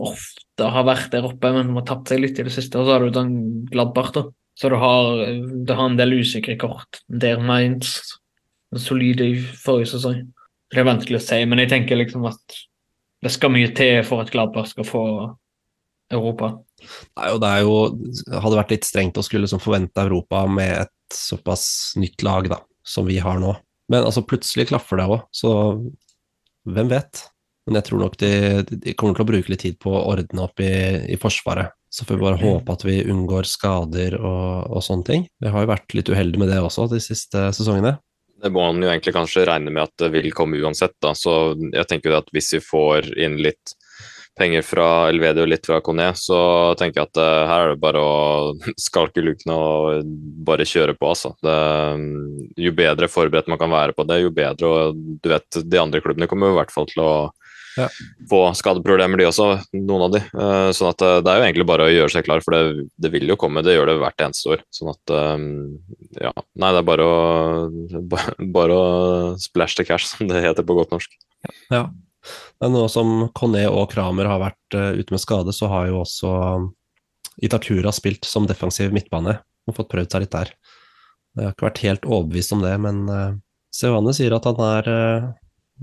ofte 0.00 0.70
har 0.72 0.86
vært 0.88 1.10
der 1.12 1.26
oppe, 1.28 1.50
men 1.52 1.74
har 1.76 1.84
tapt 1.88 2.12
seg 2.12 2.22
litt 2.22 2.38
i 2.40 2.46
det 2.46 2.54
siste. 2.54 2.80
Og 2.80 2.88
så 2.88 2.96
har 2.96 3.04
du 3.04 3.12
den 3.12 3.34
Gladbach, 3.68 4.14
da. 4.16 4.24
Så 4.56 4.70
du 4.72 4.78
har, 4.80 5.20
du 5.36 5.72
har 5.72 5.90
en 5.90 5.98
del 5.98 6.16
usikre 6.22 6.56
kort. 6.56 7.02
Der 7.08 7.42
Mainz 7.44 7.98
solide 8.80 9.26
i 9.28 9.36
forrige 9.36 9.92
sesong. 9.92 10.22
Det 10.72 10.80
er 10.80 10.88
vanskelig 10.88 11.20
å 11.20 11.26
si, 11.26 11.42
men 11.46 11.60
jeg 11.62 11.70
tenker 11.74 12.00
liksom 12.00 12.24
at 12.28 12.56
det 13.24 13.32
skal 13.34 13.52
mye 13.52 13.68
til 13.76 14.00
for 14.06 14.24
at 14.24 14.32
Gladbach 14.32 14.72
skal 14.72 14.88
få 14.88 15.04
Europa. 16.12 16.54
Nei, 17.18 17.28
og 17.32 17.40
det 17.42 17.52
er 17.52 17.62
jo, 17.66 17.76
hadde 18.32 18.58
vært 18.58 18.74
litt 18.74 18.88
strengt 18.88 19.20
å 19.20 19.24
skulle 19.24 19.46
liksom 19.46 19.62
forvente 19.62 20.04
Europa 20.04 20.44
med 20.50 20.86
et 20.86 21.14
såpass 21.16 21.94
nytt 22.00 22.24
lag 22.26 22.48
da, 22.52 22.60
som 22.86 23.06
vi 23.08 23.20
har 23.22 23.40
nå. 23.42 23.54
Men 23.92 24.08
altså, 24.08 24.24
plutselig 24.26 24.68
klaffer 24.70 25.00
det 25.00 25.08
òg, 25.10 25.20
så 25.34 25.50
hvem 26.66 26.90
vet? 26.90 27.26
Men 27.66 27.80
jeg 27.80 27.88
tror 27.88 28.02
nok 28.04 28.16
de, 28.22 28.30
de, 28.70 28.94
kommer 28.94 29.16
til 29.18 29.24
å 29.24 29.30
bruke 29.32 29.50
litt 29.50 29.64
tid 29.64 29.78
på 29.82 29.90
å 29.90 30.04
ordne 30.12 30.44
opp 30.44 30.62
i, 30.62 30.72
i 31.10 31.18
Forsvaret. 31.18 31.74
Så 31.90 32.04
får 32.06 32.18
vi 32.18 32.26
bare 32.26 32.38
håpe 32.38 32.74
at 32.76 32.84
vi 32.86 33.00
unngår 33.08 33.48
skader 33.48 34.18
og, 34.20 34.68
og, 34.68 34.82
sånne 34.84 35.06
ting. 35.08 35.24
Vi 35.42 35.50
har 35.50 35.64
jo 35.64 35.72
vært 35.72 35.96
litt 35.96 36.10
uheldige 36.12 36.42
med 36.42 36.52
det 36.52 36.60
også 36.62 36.86
de 36.92 37.00
siste 37.02 37.48
sesongene. 37.56 37.96
Det 38.42 38.52
må 38.52 38.66
man 38.68 38.84
jo 38.84 38.90
egentlig 38.92 39.16
kanskje 39.16 39.46
regne 39.48 39.72
med 39.72 39.86
at 39.86 39.94
det 40.02 40.12
vil 40.12 40.28
komme 40.36 40.60
uansett, 40.60 40.94
da. 41.02 41.14
Så 41.16 41.56
jeg 41.72 41.88
tenker 41.90 42.18
at 42.18 42.28
hvis 42.36 42.52
vi 42.58 42.62
får 42.62 43.10
inn 43.16 43.40
litt 43.42 43.74
penger 44.36 44.62
fra 44.68 44.86
Elvedi 45.08 45.40
og 45.40 45.48
litt 45.48 45.66
fra 45.66 45.80
Kone, 45.82 46.10
så 46.20 46.38
tenker 46.78 47.00
jeg 47.00 47.08
at 47.08 47.20
uh, 47.22 47.46
her 47.48 47.64
er 47.64 47.72
det 47.72 47.80
bare 47.82 48.02
å 48.04 48.16
skalke 48.86 49.24
lukene 49.24 49.56
og 49.56 50.12
bare 50.46 50.68
kjøre 50.68 50.94
på, 51.00 51.08
altså. 51.14 51.32
Det, 51.42 51.56
jo 52.60 52.74
bedre 52.76 53.10
forberedt 53.10 53.48
man 53.50 53.60
kan 53.62 53.72
være 53.72 53.96
på 53.96 54.06
det, 54.06 54.20
jo 54.22 54.34
bedre. 54.36 54.70
Og 54.70 55.02
du 55.24 55.32
vet, 55.32 55.62
de 55.64 55.80
andre 55.80 56.04
klubbene 56.04 56.28
kommer 56.30 56.52
i 56.52 56.60
hvert 56.60 56.74
fall 56.74 56.86
til 56.92 57.02
å 57.02 57.12
ja. 57.76 57.86
få 58.30 58.40
skadeproblemer, 58.56 59.20
de 59.20 59.28
også, 59.28 59.48
noen 59.76 60.06
av 60.06 60.14
de. 60.14 60.22
Uh, 60.32 60.70
sånn 60.76 60.90
at 60.90 61.04
uh, 61.04 61.18
det 61.24 61.32
er 61.32 61.40
jo 61.40 61.46
egentlig 61.48 61.68
bare 61.68 61.86
å 61.86 61.92
gjøre 61.92 62.14
seg 62.14 62.26
klar, 62.26 62.44
for 62.44 62.56
det, 62.56 62.86
det, 63.02 63.12
vil 63.14 63.28
jo 63.30 63.38
komme. 63.40 63.64
Det 63.66 63.76
gjør 63.76 63.92
det 63.92 63.98
hvert 64.00 64.24
eneste 64.26 64.54
år. 64.56 64.64
Sånn 64.74 64.92
at 64.92 65.14
um, 65.14 65.46
ja. 66.20 66.32
Nei, 66.56 66.72
det 66.72 66.82
er 66.82 66.88
bare 66.88 67.06
å, 67.06 67.20
bare, 68.14 68.36
bare 68.56 68.80
å 68.80 68.88
splash 69.42 69.78
the 69.78 69.86
cash, 69.88 70.08
som 70.10 70.30
det 70.30 70.44
heter 70.44 70.66
på 70.66 70.78
godt 70.78 70.94
norsk. 70.96 71.18
Ja. 71.72 71.86
Men 72.62 72.74
nå 72.74 72.86
som 72.90 73.28
Conné 73.36 73.66
og 73.70 73.90
Kramer 73.92 74.28
har 74.30 74.42
vært 74.42 74.78
uh, 74.78 74.92
ute 74.96 75.14
med 75.14 75.22
skade, 75.22 75.54
så 75.54 75.70
har 75.72 75.90
jo 75.90 76.02
også 76.02 76.32
Itakura 77.44 77.92
spilt 77.92 78.24
som 78.24 78.46
defensiv 78.48 78.94
midtbane 78.96 79.36
og 79.66 79.76
fått 79.76 79.90
prøvd 79.92 80.12
seg 80.12 80.24
litt 80.24 80.32
der. 80.32 80.52
Jeg 81.36 81.44
har 81.44 81.52
ikke 81.52 81.66
vært 81.66 81.82
helt 81.84 82.06
overbevist 82.08 82.54
om 82.56 82.62
det, 82.64 82.72
men 82.80 83.02
uh, 83.10 83.34
Sevane 83.74 84.14
sier 84.16 84.32
at 84.32 84.46
han 84.48 84.62
er 84.64 84.88
uh, 84.88 85.26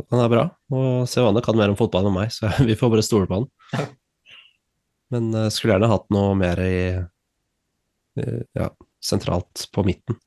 han 0.09 0.23
er 0.23 0.31
bra, 0.31 0.43
og 0.73 1.05
Sevane 1.09 1.43
kan 1.45 1.57
mer 1.57 1.73
om 1.73 1.77
fotball 1.77 2.09
enn 2.09 2.17
meg, 2.17 2.33
så 2.33 2.49
vi 2.67 2.77
får 2.77 2.93
bare 2.95 3.05
stole 3.05 3.29
på 3.29 3.41
han. 3.41 3.49
Men 5.13 5.29
uh, 5.35 5.49
skulle 5.53 5.75
gjerne 5.75 5.91
hatt 5.91 6.09
noe 6.13 6.33
mer 6.37 6.61
i 6.63 6.77
uh, 6.97 8.41
ja, 8.57 8.71
sentralt 9.03 9.67
på 9.73 9.85
midten. 9.85 10.17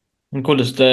Godeste 0.47 0.87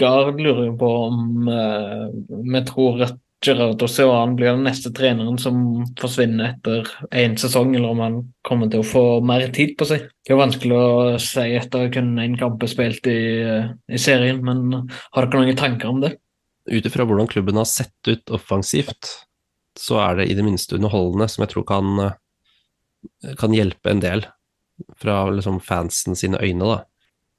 Gard 0.00 0.40
lurer 0.40 0.66
jo 0.70 0.78
på 0.80 0.90
om 1.06 1.48
uh, 1.48 2.08
vi 2.28 2.64
tror 2.68 3.04
at 3.08 3.20
Gerard 3.42 3.82
Ocean 3.82 4.36
blir 4.38 4.52
den 4.52 4.62
neste 4.62 4.92
treneren 4.94 5.38
som 5.40 5.56
forsvinner 5.98 6.52
etter 6.52 6.86
én 7.10 7.34
sesong, 7.40 7.72
eller 7.74 7.90
om 7.90 8.02
han 8.04 8.18
kommer 8.46 8.70
til 8.70 8.84
å 8.84 8.86
få 8.86 9.04
mer 9.26 9.48
tid 9.54 9.74
på 9.78 9.88
seg. 9.88 10.04
Det 10.22 10.34
er 10.34 10.38
vanskelig 10.38 10.78
å 10.78 11.16
si 11.22 11.48
etter 11.58 11.88
kun 11.94 12.14
én 12.22 12.36
kamp 12.38 12.62
spilt 12.70 13.08
i, 13.10 13.18
i 13.90 13.98
serien, 13.98 14.38
men 14.46 14.86
har 14.86 15.26
dere 15.26 15.42
noen 15.42 15.58
tanker 15.58 15.90
om 15.90 15.98
det? 16.04 16.12
Ut 16.70 16.86
ifra 16.86 17.06
hvordan 17.06 17.30
klubben 17.30 17.58
har 17.58 17.66
sett 17.68 18.08
ut 18.08 18.30
offensivt, 18.30 19.08
så 19.78 19.98
er 20.02 20.20
det 20.20 20.28
i 20.30 20.36
det 20.36 20.44
minste 20.46 20.76
underholdende, 20.76 21.28
som 21.28 21.42
jeg 21.42 21.54
tror 21.54 21.66
kan, 21.68 21.98
eh, 22.06 23.34
kan 23.38 23.54
hjelpe 23.54 23.90
en 23.90 24.02
del 24.02 24.26
fra 24.98 25.24
liksom 25.30 25.60
fansen 25.60 26.16
sine 26.16 26.40
øyne, 26.42 26.64
da. 26.64 26.84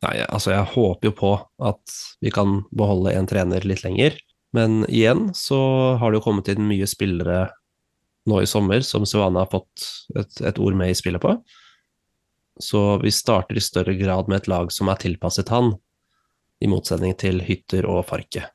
Nei, 0.04 0.18
altså 0.28 0.52
jeg 0.52 0.72
håper 0.74 1.08
jo 1.08 1.16
på 1.16 1.34
at 1.64 1.98
vi 2.22 2.32
kan 2.34 2.64
beholde 2.76 3.14
en 3.16 3.28
trener 3.28 3.64
litt 3.64 3.86
lenger, 3.86 4.18
men 4.54 4.84
igjen 4.90 5.30
så 5.34 5.96
har 5.98 6.12
det 6.12 6.20
jo 6.20 6.26
kommet 6.28 6.50
inn 6.52 6.68
mye 6.68 6.88
spillere 6.90 7.48
nå 8.28 8.42
i 8.42 8.48
sommer 8.48 8.84
som 8.84 9.06
Suana 9.08 9.44
har 9.44 9.52
fått 9.52 9.86
et, 10.20 10.42
et 10.44 10.60
ord 10.60 10.76
med 10.76 10.92
i 10.92 10.98
spillet 10.98 11.24
på. 11.24 11.38
Så 12.60 13.00
vi 13.02 13.12
starter 13.12 13.58
i 13.58 13.64
større 13.64 13.96
grad 13.98 14.28
med 14.28 14.44
et 14.44 14.52
lag 14.52 14.72
som 14.72 14.92
er 14.92 15.00
tilpasset 15.02 15.50
han, 15.50 15.74
i 16.62 16.70
motsetning 16.72 17.16
til 17.20 17.42
Hytter 17.44 17.88
og 17.90 18.06
Farke 18.08 18.53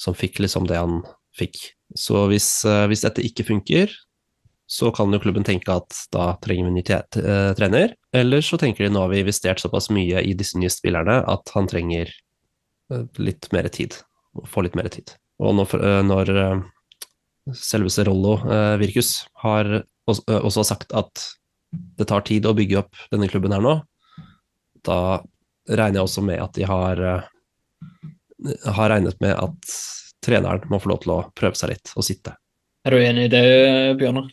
som 0.00 0.16
fikk 0.16 0.40
liksom 0.40 0.68
det 0.70 0.78
han 0.80 1.02
fikk. 1.36 1.58
Så 1.98 2.24
hvis, 2.30 2.48
eh, 2.64 2.86
hvis, 2.90 3.04
dette 3.04 3.24
ikke 3.24 3.46
funker, 3.48 3.92
så 4.70 4.92
kan 4.94 5.10
jo 5.12 5.20
klubben 5.22 5.44
tenke 5.46 5.72
at 5.74 5.96
da 6.14 6.32
trenger 6.42 6.68
vi 6.68 6.70
en 6.70 6.78
ny 6.78 6.84
eh, 6.86 7.52
trener. 7.58 7.94
Eller 8.16 8.44
så 8.46 8.58
tenker 8.60 8.86
de 8.86 8.92
nå 8.94 9.02
har 9.02 9.10
vi 9.12 9.22
investert 9.24 9.60
såpass 9.62 9.90
mye 9.90 10.22
i 10.22 10.36
disse 10.38 10.58
nye 10.58 10.70
spillerne 10.70 11.20
at 11.28 11.52
han 11.56 11.68
trenger 11.70 12.12
eh, 12.92 13.02
litt 13.18 13.50
mer 13.52 13.68
tid. 13.68 13.98
Få 14.46 14.62
litt 14.62 14.78
mer 14.78 14.88
tid. 14.92 15.10
Og 15.42 15.56
når, 15.56 15.72
når 16.04 16.30
selveste 17.56 18.04
Rollo 18.04 18.34
Virkus 18.78 19.24
har 19.40 19.70
også 20.04 20.62
sagt 20.68 20.92
at 20.92 21.22
det 21.96 22.06
tar 22.10 22.26
tid 22.28 22.44
å 22.46 22.52
bygge 22.54 22.82
opp 22.82 23.00
denne 23.10 23.26
klubben 23.30 23.54
her 23.56 23.64
nå, 23.64 23.72
da 24.86 25.00
regner 25.64 26.02
jeg 26.02 26.04
også 26.04 26.24
med 26.28 26.44
at 26.44 26.52
de 26.58 26.68
har 26.68 27.00
har 28.76 28.92
regnet 28.92 29.18
med 29.22 29.34
at 29.36 29.78
treneren 30.24 30.66
må 30.70 30.80
få 30.80 30.92
lov 30.92 31.02
til 31.04 31.14
å 31.14 31.22
prøve 31.36 31.58
seg 31.58 31.74
litt 31.74 31.92
og 31.96 32.06
sitte. 32.06 32.34
Er 32.86 32.96
du 32.96 33.02
enig 33.02 33.28
i 33.28 33.32
det, 33.32 33.46
Bjørnar? 34.00 34.30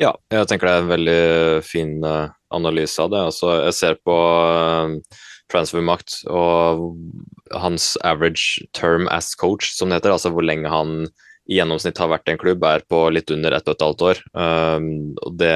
Ja, 0.00 0.14
jeg 0.32 0.48
tenker 0.50 0.68
det 0.68 0.74
er 0.74 0.84
en 0.84 0.92
veldig 0.92 1.22
fin 1.66 1.98
uh, 2.02 2.30
analyse 2.54 3.02
av 3.02 3.12
det. 3.12 3.20
Altså, 3.30 3.52
jeg 3.68 3.76
ser 3.76 3.98
på 4.06 4.14
uh, 4.16 4.96
transfermakt 5.52 6.22
og 6.28 6.98
hans 7.54 7.92
average 8.06 8.64
term 8.76 9.08
as 9.12 9.34
coach, 9.38 9.70
som 9.76 9.90
det 9.90 10.00
heter. 10.00 10.16
Altså 10.16 10.32
hvor 10.34 10.46
lenge 10.46 10.70
han 10.72 11.06
i 11.48 11.56
gjennomsnitt 11.56 12.00
har 12.00 12.10
vært 12.12 12.28
i 12.28 12.34
en 12.34 12.40
klubb, 12.40 12.64
er 12.68 12.84
på 12.88 13.06
litt 13.14 13.30
under 13.32 13.56
ett 13.56 13.68
og 13.68 13.76
et 13.76 13.86
halvt 13.86 14.06
år. 14.10 14.22
Um, 14.36 14.90
og 15.24 15.38
det 15.40 15.54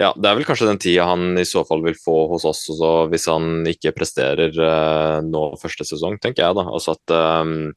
ja, 0.00 0.10
det 0.16 0.28
er 0.30 0.36
vel 0.38 0.46
kanskje 0.48 0.68
den 0.70 0.80
tida 0.80 1.04
han 1.10 1.36
i 1.36 1.44
så 1.44 1.60
fall 1.68 1.82
vil 1.84 1.96
få 1.98 2.22
hos 2.30 2.46
oss 2.48 2.62
også, 2.72 2.92
hvis 3.12 3.26
han 3.28 3.66
ikke 3.68 3.92
presterer 3.98 4.54
uh, 4.56 5.18
nå 5.26 5.42
første 5.60 5.84
sesong, 5.84 6.16
tenker 6.22 6.46
jeg 6.46 6.56
da. 6.56 6.64
Altså 6.72 6.94
at 6.96 7.14
um, 7.44 7.72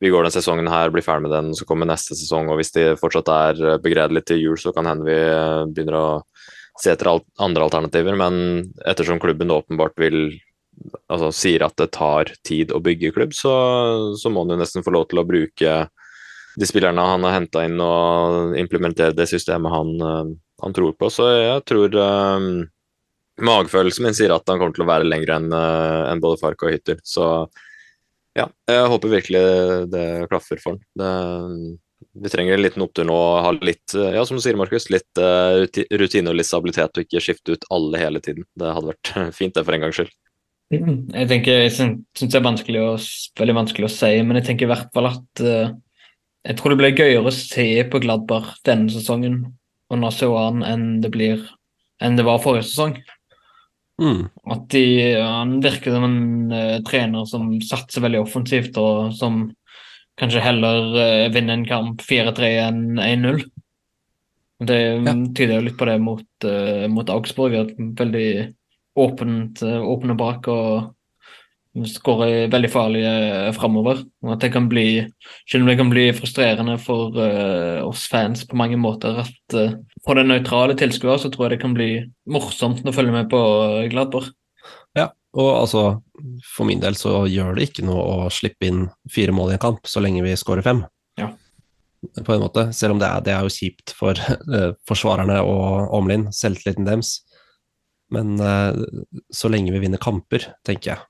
vi 0.00 0.12
går 0.12 0.24
den 0.24 0.32
sesongen 0.32 0.70
her, 0.72 0.92
blir 0.92 1.04
ferdig 1.04 1.26
med 1.26 1.34
den, 1.36 1.50
så 1.56 1.66
kommer 1.68 1.88
neste 1.88 2.16
sesong. 2.16 2.48
Og 2.48 2.60
hvis 2.60 2.72
de 2.74 2.86
fortsatt 3.00 3.28
er 3.32 3.60
eh, 3.64 3.78
begredelig 3.80 4.26
til 4.28 4.42
jul, 4.42 4.58
så 4.60 4.72
kan 4.76 4.88
hende 4.90 5.06
vi 5.08 5.16
begynner 5.72 5.96
å 5.96 6.08
se 6.76 6.92
etter 6.92 7.08
alt, 7.08 7.24
andre 7.40 7.64
alternativer. 7.64 8.18
Men 8.20 8.74
ettersom 8.84 9.20
klubben 9.22 9.54
åpenbart 9.54 9.96
vil 10.00 10.34
altså 11.08 11.30
sier 11.32 11.64
at 11.64 11.76
det 11.80 11.94
tar 11.96 12.34
tid 12.44 12.74
å 12.76 12.82
bygge 12.84 13.14
klubb, 13.16 13.32
så, 13.32 13.54
så 14.20 14.32
må 14.32 14.44
han 14.44 14.52
jo 14.52 14.60
nesten 14.60 14.84
få 14.84 14.92
lov 14.92 15.08
til 15.08 15.22
å 15.22 15.28
bruke 15.28 15.78
de 16.56 16.68
spillerne 16.68 17.04
han 17.04 17.24
har 17.24 17.38
henta 17.38 17.64
inn, 17.64 17.80
og 17.80 18.52
implementere 18.60 19.16
det 19.16 19.28
systemet 19.32 19.72
han 19.72 19.96
uh, 20.04 20.36
han 20.62 20.74
tror 20.76 20.96
på. 20.98 21.10
Så 21.12 21.28
jeg 21.32 21.62
tror 21.68 21.96
um, 22.00 22.50
magefølelsen 23.42 24.06
min 24.06 24.16
sier 24.16 24.34
at 24.34 24.46
han 24.48 24.60
kommer 24.60 24.76
til 24.76 24.86
å 24.86 24.90
være 24.90 25.08
lenger 25.08 25.36
enn 25.36 25.48
uh, 25.52 26.06
en 26.10 26.22
både 26.22 26.40
Fark 26.40 26.64
og 26.66 26.74
Hytter. 26.74 27.00
Så 27.04 27.26
ja, 28.36 28.50
jeg 28.68 28.92
håper 28.92 29.16
virkelig 29.16 29.42
det 29.92 30.06
klaffer 30.30 30.60
for 30.60 30.76
han. 30.76 30.82
Det, 31.00 31.76
vi 32.16 32.32
trenger 32.32 32.56
en 32.56 32.64
liten 32.64 32.84
opptur 32.84 33.06
nå 33.08 33.16
og 33.16 33.40
ha 33.44 33.54
litt, 33.56 33.94
ja, 33.96 34.24
som 34.28 34.36
du 34.36 34.44
sier, 34.44 34.56
Markus, 34.60 34.90
litt 34.92 35.20
uh, 35.20 35.64
rutine 35.96 36.32
og 36.32 36.38
litt 36.38 36.48
stabilitet, 36.48 36.96
og 36.96 37.06
ikke 37.06 37.24
skifte 37.24 37.56
ut 37.56 37.66
alle 37.72 38.00
hele 38.00 38.22
tiden. 38.24 38.48
Det 38.56 38.72
hadde 38.76 38.92
vært 38.92 39.12
fint, 39.38 39.56
det, 39.56 39.64
for 39.64 39.76
en 39.76 39.86
gangs 39.86 40.00
skyld. 40.00 40.14
Jeg 40.66 41.28
tenker, 41.30 41.60
jeg 41.62 41.72
syns 41.76 42.18
det 42.18 42.34
er 42.40 42.42
vanskelig 42.42 42.80
å, 42.82 42.94
veldig 43.38 43.54
vanskelig 43.54 43.86
å 43.86 43.92
si, 43.92 44.16
men 44.26 44.40
jeg 44.40 44.48
tenker 44.48 44.66
i 44.66 44.70
hvert 44.72 44.88
fall 44.96 45.12
at 45.12 45.44
uh, 45.44 45.68
jeg 46.46 46.58
tror 46.58 46.72
det 46.72 46.78
blir 46.80 46.94
gøyere 46.94 47.30
å 47.30 47.34
se 47.34 47.66
på 47.90 48.00
Gladbar 48.02 48.52
denne 48.66 48.92
sesongen 48.92 49.40
under 49.92 50.10
Soan 50.14 50.64
enn 50.66 50.86
det 51.02 51.12
blir 51.14 51.44
enn 52.02 52.18
det 52.18 52.26
var 52.26 52.42
forrige 52.42 52.66
sesong. 52.68 52.96
Mm. 54.02 54.26
At 54.52 54.66
de, 54.74 54.82
han 55.16 55.54
virker 55.64 55.94
som 55.94 56.04
en 56.04 56.18
uh, 56.52 56.80
trener 56.84 57.24
som 57.28 57.54
satser 57.64 58.04
veldig 58.04 58.20
offensivt, 58.26 58.76
og 58.76 59.14
som 59.16 59.46
kanskje 60.20 60.44
heller 60.44 60.90
uh, 60.92 61.28
vinner 61.32 61.56
en 61.56 61.68
kamp 61.68 62.04
4-3 62.04 62.50
enn 62.66 62.82
1-0. 63.00 63.40
Det 64.66 64.76
Ja. 65.04 65.12
tyder 65.36 65.58
jo 65.58 65.64
litt 65.66 65.78
på 65.80 65.88
det 65.88 65.96
mot, 66.00 66.28
uh, 66.44 66.84
mot 66.92 67.08
Augsburg. 67.12 67.56
At 67.62 67.72
veldig 67.76 68.28
åpent, 68.96 69.60
åpne 69.64 70.16
bak 70.16 70.48
og 70.48 70.92
skårer 71.84 72.48
veldig 72.52 72.70
farlig 72.72 73.02
uh, 73.04 73.50
framover. 73.56 74.00
At 74.32 74.40
det 74.44 74.52
kan 74.54 74.68
bli, 74.70 75.04
selv 75.50 75.64
om 75.64 75.70
det 75.70 75.76
kan 75.80 75.92
bli 75.92 76.06
frustrerende 76.16 76.78
for 76.82 77.16
uh, 77.18 77.84
oss 77.86 78.06
fans 78.10 78.46
på 78.48 78.58
mange 78.58 78.78
måter, 78.80 79.20
at 79.26 79.56
uh, 79.56 79.76
for 80.06 80.18
den 80.18 80.30
nøytrale 80.32 80.76
tilskuer 80.78 81.20
så 81.20 81.30
tror 81.32 81.46
jeg 81.46 81.56
det 81.56 81.62
kan 81.64 81.76
bli 81.76 81.90
morsomt 82.32 82.84
å 82.86 82.94
følge 82.96 83.14
med 83.14 83.30
på 83.32 83.40
Gladbach. 83.92 84.30
Ja, 84.96 85.10
og 85.36 85.50
altså, 85.52 85.82
for 86.56 86.68
min 86.68 86.80
del 86.82 86.96
så 86.98 87.24
gjør 87.28 87.58
det 87.58 87.68
ikke 87.68 87.84
noe 87.86 88.04
å 88.04 88.30
slippe 88.32 88.70
inn 88.70 88.86
fire 89.12 89.34
mål 89.36 89.52
i 89.52 89.58
en 89.58 89.64
kamp, 89.66 89.84
så 89.88 90.00
lenge 90.04 90.24
vi 90.24 90.36
skårer 90.38 90.64
fem. 90.64 90.84
Ja. 91.20 91.32
På 92.22 92.36
en 92.36 92.44
måte, 92.44 92.68
selv 92.76 92.94
om 92.94 93.02
det 93.02 93.08
er, 93.08 93.24
det 93.26 93.34
er 93.34 93.44
jo 93.44 93.52
kjipt 93.52 93.92
for 93.98 94.16
uh, 94.16 94.72
forsvarerne 94.88 95.42
og 95.44 95.92
Omlin, 95.96 96.30
selvtilliten 96.32 96.88
deres. 96.88 97.18
Men 98.14 98.38
uh, 98.40 98.72
så 99.34 99.50
lenge 99.50 99.74
vi 99.74 99.82
vinner 99.82 100.00
kamper, 100.00 100.52
tenker 100.66 100.94
jeg. 100.94 101.04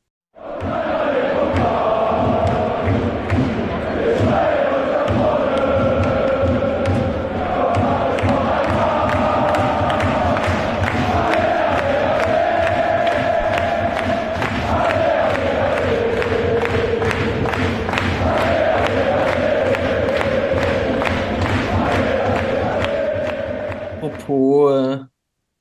Og 24.27 24.33
på 24.33 24.39
eh, 24.73 25.05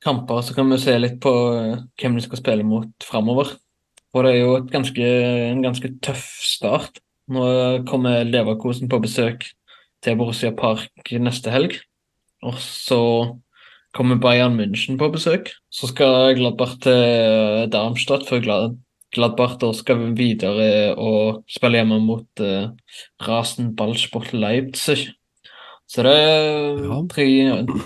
kamper 0.04 0.42
så 0.42 0.54
kan 0.56 0.70
vi 0.70 0.80
se 0.82 0.96
litt 0.98 1.20
på 1.22 1.32
eh, 1.54 1.78
hvem 2.00 2.18
de 2.18 2.24
skal 2.24 2.40
spille 2.40 2.66
mot 2.66 3.06
framover. 3.06 3.54
For 4.12 4.26
det 4.26 4.34
er 4.34 4.42
jo 4.42 4.60
ganske, 4.70 5.10
en 5.50 5.62
ganske 5.64 5.92
tøff 6.02 6.24
start. 6.42 7.00
Nå 7.30 7.46
kommer 7.88 8.24
Leverkosen 8.24 8.88
på 8.88 9.00
besøk 9.02 9.44
til 10.02 10.16
Borussia 10.18 10.52
Park 10.56 11.10
neste 11.20 11.52
helg. 11.52 11.78
Og 12.46 12.58
så 12.62 13.00
kommer 13.96 14.20
Bayern 14.20 14.58
München 14.58 14.98
på 15.00 15.10
besøk. 15.12 15.50
Så 15.70 15.90
skal 15.90 16.36
Gladbach 16.38 16.78
til 16.84 17.70
Darmstadt 17.72 18.28
før 18.28 18.44
Glad 18.44 18.76
Gladbach 19.14 19.60
skal 19.78 20.10
videre 20.16 20.94
og 20.98 21.44
spille 21.48 21.80
hjemme 21.80 22.00
mot 22.02 22.42
uh, 22.42 22.72
Rasen 23.22 23.74
Ballsport 23.76 24.32
Leipzig. 24.34 25.08
Så 25.86 26.02
det 26.02 26.12
er 26.18 26.80
Ja. 26.82 27.00
tre, 27.08 27.26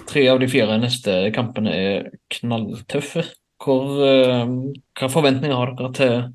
tre 0.09 0.29
av 0.33 0.41
de 0.41 0.49
fire 0.49 0.79
neste 0.81 1.33
kampene 1.37 1.73
er 1.75 2.11
knalltøffe. 2.31 3.27
Hvor, 3.61 4.01
eh, 4.01 4.47
hva 4.97 5.09
forventninger 5.13 5.55
har 5.55 5.75
dere 5.77 5.93
til 5.93 6.33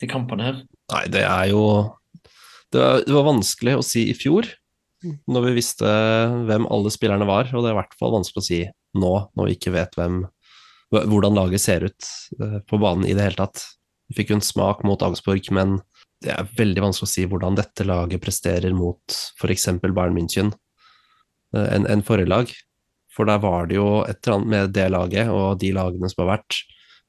de 0.00 0.06
kampene 0.06 0.42
her? 0.46 0.60
Nei, 0.92 1.06
det 1.10 1.24
er 1.26 1.48
jo 1.50 1.64
det 2.70 2.78
var, 2.78 3.00
det 3.02 3.14
var 3.16 3.26
vanskelig 3.26 3.74
å 3.76 3.82
si 3.82 4.04
i 4.10 4.14
fjor, 4.14 4.46
når 5.26 5.46
vi 5.48 5.54
visste 5.56 5.88
hvem 6.46 6.68
alle 6.70 6.92
spillerne 6.94 7.26
var, 7.26 7.50
og 7.50 7.64
det 7.64 7.70
er 7.72 7.74
i 7.74 7.80
hvert 7.80 7.96
fall 7.98 8.12
vanskelig 8.14 8.38
å 8.38 8.46
si 8.46 8.60
nå, 8.94 9.12
når 9.34 9.48
vi 9.48 9.56
ikke 9.56 9.72
vet 9.74 9.96
hvem, 9.98 10.20
hvordan 10.94 11.34
laget 11.34 11.60
ser 11.64 11.82
ut 11.88 12.10
eh, 12.38 12.58
på 12.70 12.78
banen 12.78 13.08
i 13.08 13.14
det 13.18 13.26
hele 13.26 13.40
tatt. 13.42 13.64
Vi 14.10 14.20
fikk 14.20 14.30
jo 14.30 14.38
en 14.38 14.46
smak 14.46 14.84
mot 14.86 15.02
Augsburg, 15.02 15.50
men 15.50 15.80
det 16.22 16.30
er 16.36 16.46
veldig 16.54 16.84
vanskelig 16.86 17.08
å 17.08 17.14
si 17.16 17.26
hvordan 17.26 17.58
dette 17.58 17.86
laget 17.88 18.22
presterer 18.22 18.74
mot 18.76 19.00
f.eks. 19.40 19.66
Bayern 19.82 20.14
München 20.14 20.54
enn 21.56 21.86
en 21.90 22.04
forrige 22.06 22.30
lag. 22.30 22.52
For 23.14 23.26
der 23.28 23.40
var 23.42 23.66
det 23.68 23.78
jo 23.78 24.02
et 24.06 24.20
eller 24.22 24.36
annet 24.36 24.52
med 24.52 24.74
det 24.76 24.86
laget 24.94 25.32
og 25.34 25.58
de 25.60 25.72
lagene 25.76 26.10
som 26.10 26.24
har 26.24 26.36
vært, 26.36 26.60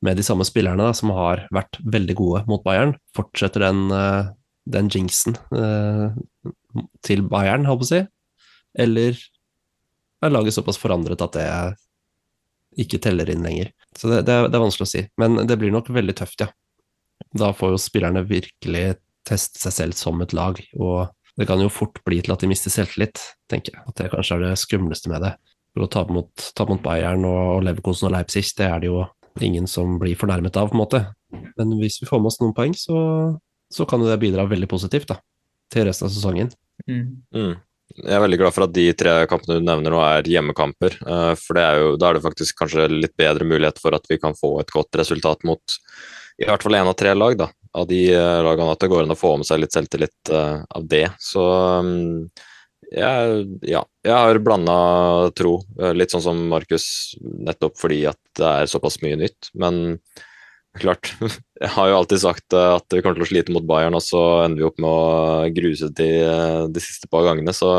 med 0.02 0.18
de 0.18 0.24
samme 0.26 0.46
spillerne 0.48 0.82
da, 0.82 0.96
som 0.98 1.12
har 1.14 1.44
vært 1.54 1.78
veldig 1.94 2.16
gode 2.18 2.40
mot 2.50 2.64
Bayern. 2.66 2.96
Fortsetter 3.14 3.68
den, 3.68 3.84
eh, 3.94 4.32
den 4.74 4.90
jinxen 4.90 5.38
eh, 5.54 6.16
til 7.06 7.22
Bayern, 7.30 7.68
holdt 7.70 7.84
på 7.84 7.86
å 7.86 7.92
si? 7.92 8.02
Eller 8.82 9.20
er 10.26 10.34
laget 10.34 10.58
såpass 10.58 10.82
forandret 10.82 11.22
at 11.22 11.38
det 11.38 11.46
ikke 12.82 13.02
teller 13.04 13.30
inn 13.30 13.46
lenger? 13.46 13.70
Så 13.94 14.10
det, 14.10 14.24
det, 14.26 14.34
er, 14.34 14.50
det 14.50 14.58
er 14.58 14.66
vanskelig 14.66 14.90
å 14.90 14.94
si. 14.96 15.06
Men 15.22 15.44
det 15.46 15.60
blir 15.62 15.74
nok 15.76 15.94
veldig 15.94 16.18
tøft, 16.18 16.48
ja. 16.48 16.50
Da 17.38 17.52
får 17.54 17.76
jo 17.76 17.86
spillerne 17.86 18.26
virkelig 18.26 18.86
teste 19.28 19.62
seg 19.62 19.76
selv 19.76 20.00
som 20.00 20.22
et 20.26 20.34
lag, 20.34 20.58
og 20.82 21.12
det 21.42 21.48
kan 21.50 21.62
jo 21.62 21.72
fort 21.74 21.98
bli 22.06 22.20
til 22.22 22.34
at 22.36 22.44
de 22.44 22.50
mister 22.52 22.74
selvtillit, 22.74 23.22
tenker 23.50 23.74
jeg. 23.76 23.86
At 23.90 23.98
det 23.98 24.12
kanskje 24.14 24.38
er 24.38 24.46
det 24.46 24.60
skumleste 24.62 25.10
med 25.12 25.26
det. 25.26 25.32
For 25.72 25.86
å 25.86 25.90
tape 25.92 26.14
mot, 26.14 26.30
tape 26.58 26.76
mot 26.76 26.84
Bayern 26.84 27.26
og 27.26 27.64
Leverkosen 27.66 28.10
og 28.10 28.16
Leipzig, 28.16 28.46
det 28.58 28.68
er 28.68 28.84
det 28.84 28.92
jo 28.92 29.06
ingen 29.42 29.68
som 29.72 29.96
blir 30.02 30.20
fornærmet 30.20 30.58
av, 30.60 30.70
på 30.70 30.76
en 30.76 30.82
måte. 30.84 31.02
Men 31.58 31.74
hvis 31.80 32.02
vi 32.02 32.10
får 32.10 32.22
med 32.22 32.32
oss 32.32 32.40
noen 32.42 32.54
poeng, 32.56 32.76
så, 32.78 33.02
så 33.72 33.88
kan 33.90 34.04
jo 34.04 34.10
det 34.12 34.20
bidra 34.22 34.46
veldig 34.52 34.70
positivt 34.70 35.14
da, 35.14 35.18
til 35.72 35.88
resten 35.88 36.10
av 36.10 36.14
sesongen. 36.14 36.52
Mm. 36.86 37.56
Jeg 37.92 38.16
er 38.16 38.24
veldig 38.24 38.40
glad 38.40 38.56
for 38.56 38.68
at 38.68 38.76
de 38.76 38.86
tre 38.98 39.16
kampene 39.32 39.60
du 39.60 39.66
nevner 39.68 39.96
nå 39.96 40.02
er 40.04 40.28
hjemmekamper. 40.32 41.00
eh, 41.02 41.34
For 41.40 41.58
det 41.58 41.64
er 41.66 41.80
jo, 41.82 41.96
da 42.00 42.10
er 42.10 42.20
det 42.20 42.26
faktisk 42.28 42.60
kanskje 42.62 42.88
litt 42.92 43.16
bedre 43.20 43.48
mulighet 43.48 43.82
for 43.84 43.96
at 43.98 44.08
vi 44.12 44.20
kan 44.22 44.36
få 44.38 44.58
et 44.62 44.72
godt 44.72 45.00
resultat 45.02 45.48
mot 45.48 45.80
i 46.42 46.48
hvert 46.50 46.64
fall 46.66 46.78
én 46.78 46.90
av 46.90 46.98
tre 46.98 47.14
lag 47.16 47.36
da, 47.38 47.50
av 47.78 47.88
de 47.90 48.02
eh, 48.14 48.40
lagene. 48.46 48.74
At 48.74 48.82
det 48.82 48.90
går 48.92 49.06
an 49.06 49.16
å 49.16 49.20
få 49.20 49.36
med 49.40 49.48
seg 49.48 49.62
litt 49.62 49.76
selvtillit 49.76 50.34
uh, 50.34 50.64
av 50.76 50.88
det. 50.90 51.06
Så 51.22 51.46
um, 51.82 52.26
jeg, 52.92 53.46
ja, 53.70 53.84
jeg 54.04 54.16
har 54.18 54.42
blanda 54.44 54.76
tro, 55.38 55.60
eh, 55.80 55.94
litt 55.96 56.14
sånn 56.14 56.26
som 56.26 56.42
Markus, 56.52 57.16
nettopp 57.22 57.80
fordi 57.80 58.04
at 58.12 58.20
det 58.40 58.50
er 58.50 58.72
såpass 58.72 59.00
mye 59.06 59.20
nytt. 59.22 59.52
Men 59.54 60.00
klart, 60.82 61.14
jeg 61.64 61.74
har 61.76 61.92
jo 61.92 62.00
alltid 62.02 62.24
sagt 62.26 62.58
at 62.58 62.88
vi 62.92 63.04
kommer 63.04 63.22
til 63.22 63.28
å 63.28 63.32
slite 63.32 63.56
mot 63.56 63.68
Bayern, 63.68 63.98
og 63.98 64.06
så 64.06 64.24
ender 64.46 64.64
vi 64.64 64.70
opp 64.72 64.82
med 64.82 64.92
å 64.92 65.52
gruse 65.56 65.92
de, 65.96 66.12
de 66.72 66.84
siste 66.84 67.12
par 67.12 67.28
gangene. 67.30 67.56
Så 67.56 67.72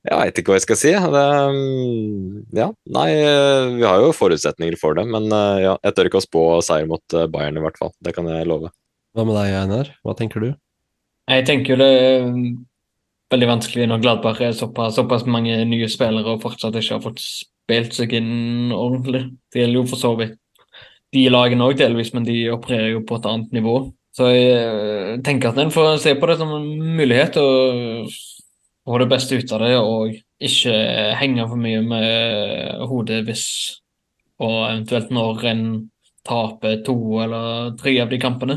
jeg 0.00 0.16
veit 0.16 0.38
ikke 0.40 0.52
hva 0.52 0.56
jeg 0.56 0.64
skal 0.64 0.78
si. 0.80 0.92
Det, 0.94 1.24
mm, 1.52 2.36
ja, 2.56 2.70
nei, 2.96 3.08
eh, 3.18 3.66
vi 3.76 3.84
har 3.84 4.00
jo 4.00 4.14
forutsetninger 4.16 4.78
for 4.80 4.96
det, 4.96 5.04
men 5.10 5.28
eh, 5.28 5.66
ja, 5.66 5.74
jeg 5.84 5.96
tør 5.96 6.08
ikke 6.08 6.22
å 6.22 6.24
spå 6.24 6.44
seier 6.64 6.88
mot 6.88 7.16
eh, 7.16 7.28
Bayern 7.32 7.60
i 7.60 7.64
hvert 7.64 7.76
fall. 7.80 7.92
Det 8.00 8.14
kan 8.16 8.28
jeg 8.30 8.48
love. 8.48 8.72
Hva 9.12 9.26
med 9.28 9.36
deg, 9.36 9.52
Einar? 9.60 9.92
Hva 10.06 10.16
tenker 10.16 10.44
du? 10.44 10.50
Jeg 11.30 11.46
tenker 11.46 11.74
jo 11.74 11.78
det 11.82 11.90
er 11.90 12.24
veldig 13.30 13.50
vanskelig 13.52 13.86
når 13.90 14.00
Gladbach 14.02 14.40
er 14.42 14.56
såpass, 14.56 14.96
såpass 14.96 15.28
mange 15.28 15.58
nye 15.68 15.88
spillere 15.90 16.32
og 16.32 16.42
fortsatt 16.42 16.78
ikke 16.80 16.96
har 16.96 17.04
fått 17.04 17.20
spilt 17.22 17.94
seg 17.94 18.16
inn 18.16 18.72
ordentlig. 18.72 19.26
Det 19.52 19.62
gjelder 19.62 19.82
jo 19.82 19.86
for 19.92 20.00
så 20.00 20.14
vidt 20.18 20.38
de 21.14 21.26
lagene 21.30 21.66
òg 21.66 21.76
delvis, 21.78 22.12
men 22.14 22.24
de 22.26 22.44
opererer 22.54 22.94
jo 22.94 23.04
på 23.06 23.18
et 23.18 23.28
annet 23.28 23.52
nivå. 23.54 23.76
Så 24.16 24.30
jeg 24.32 25.20
tenker 25.26 25.52
at 25.52 25.58
en 25.60 25.72
får 25.74 26.00
se 26.02 26.16
på 26.18 26.28
det 26.30 26.38
som 26.40 26.50
en 26.56 26.68
mulighet 26.98 27.36
og 27.42 28.10
få 28.86 28.98
det 29.02 29.08
beste 29.10 29.36
ut 29.36 29.52
av 29.52 29.62
det, 29.64 29.74
og 29.78 30.16
ikke 30.40 30.74
henge 31.20 31.46
for 31.48 31.60
mye 31.60 31.82
med 31.84 32.88
hodet 32.90 33.22
hvis 33.26 33.46
og 34.40 34.56
eventuelt 34.70 35.10
når 35.12 35.46
en 35.50 35.64
taper 36.24 36.80
to 36.84 36.96
eller 37.20 37.74
tre 37.80 37.94
av 38.00 38.10
de 38.12 38.18
kampene. 38.20 38.56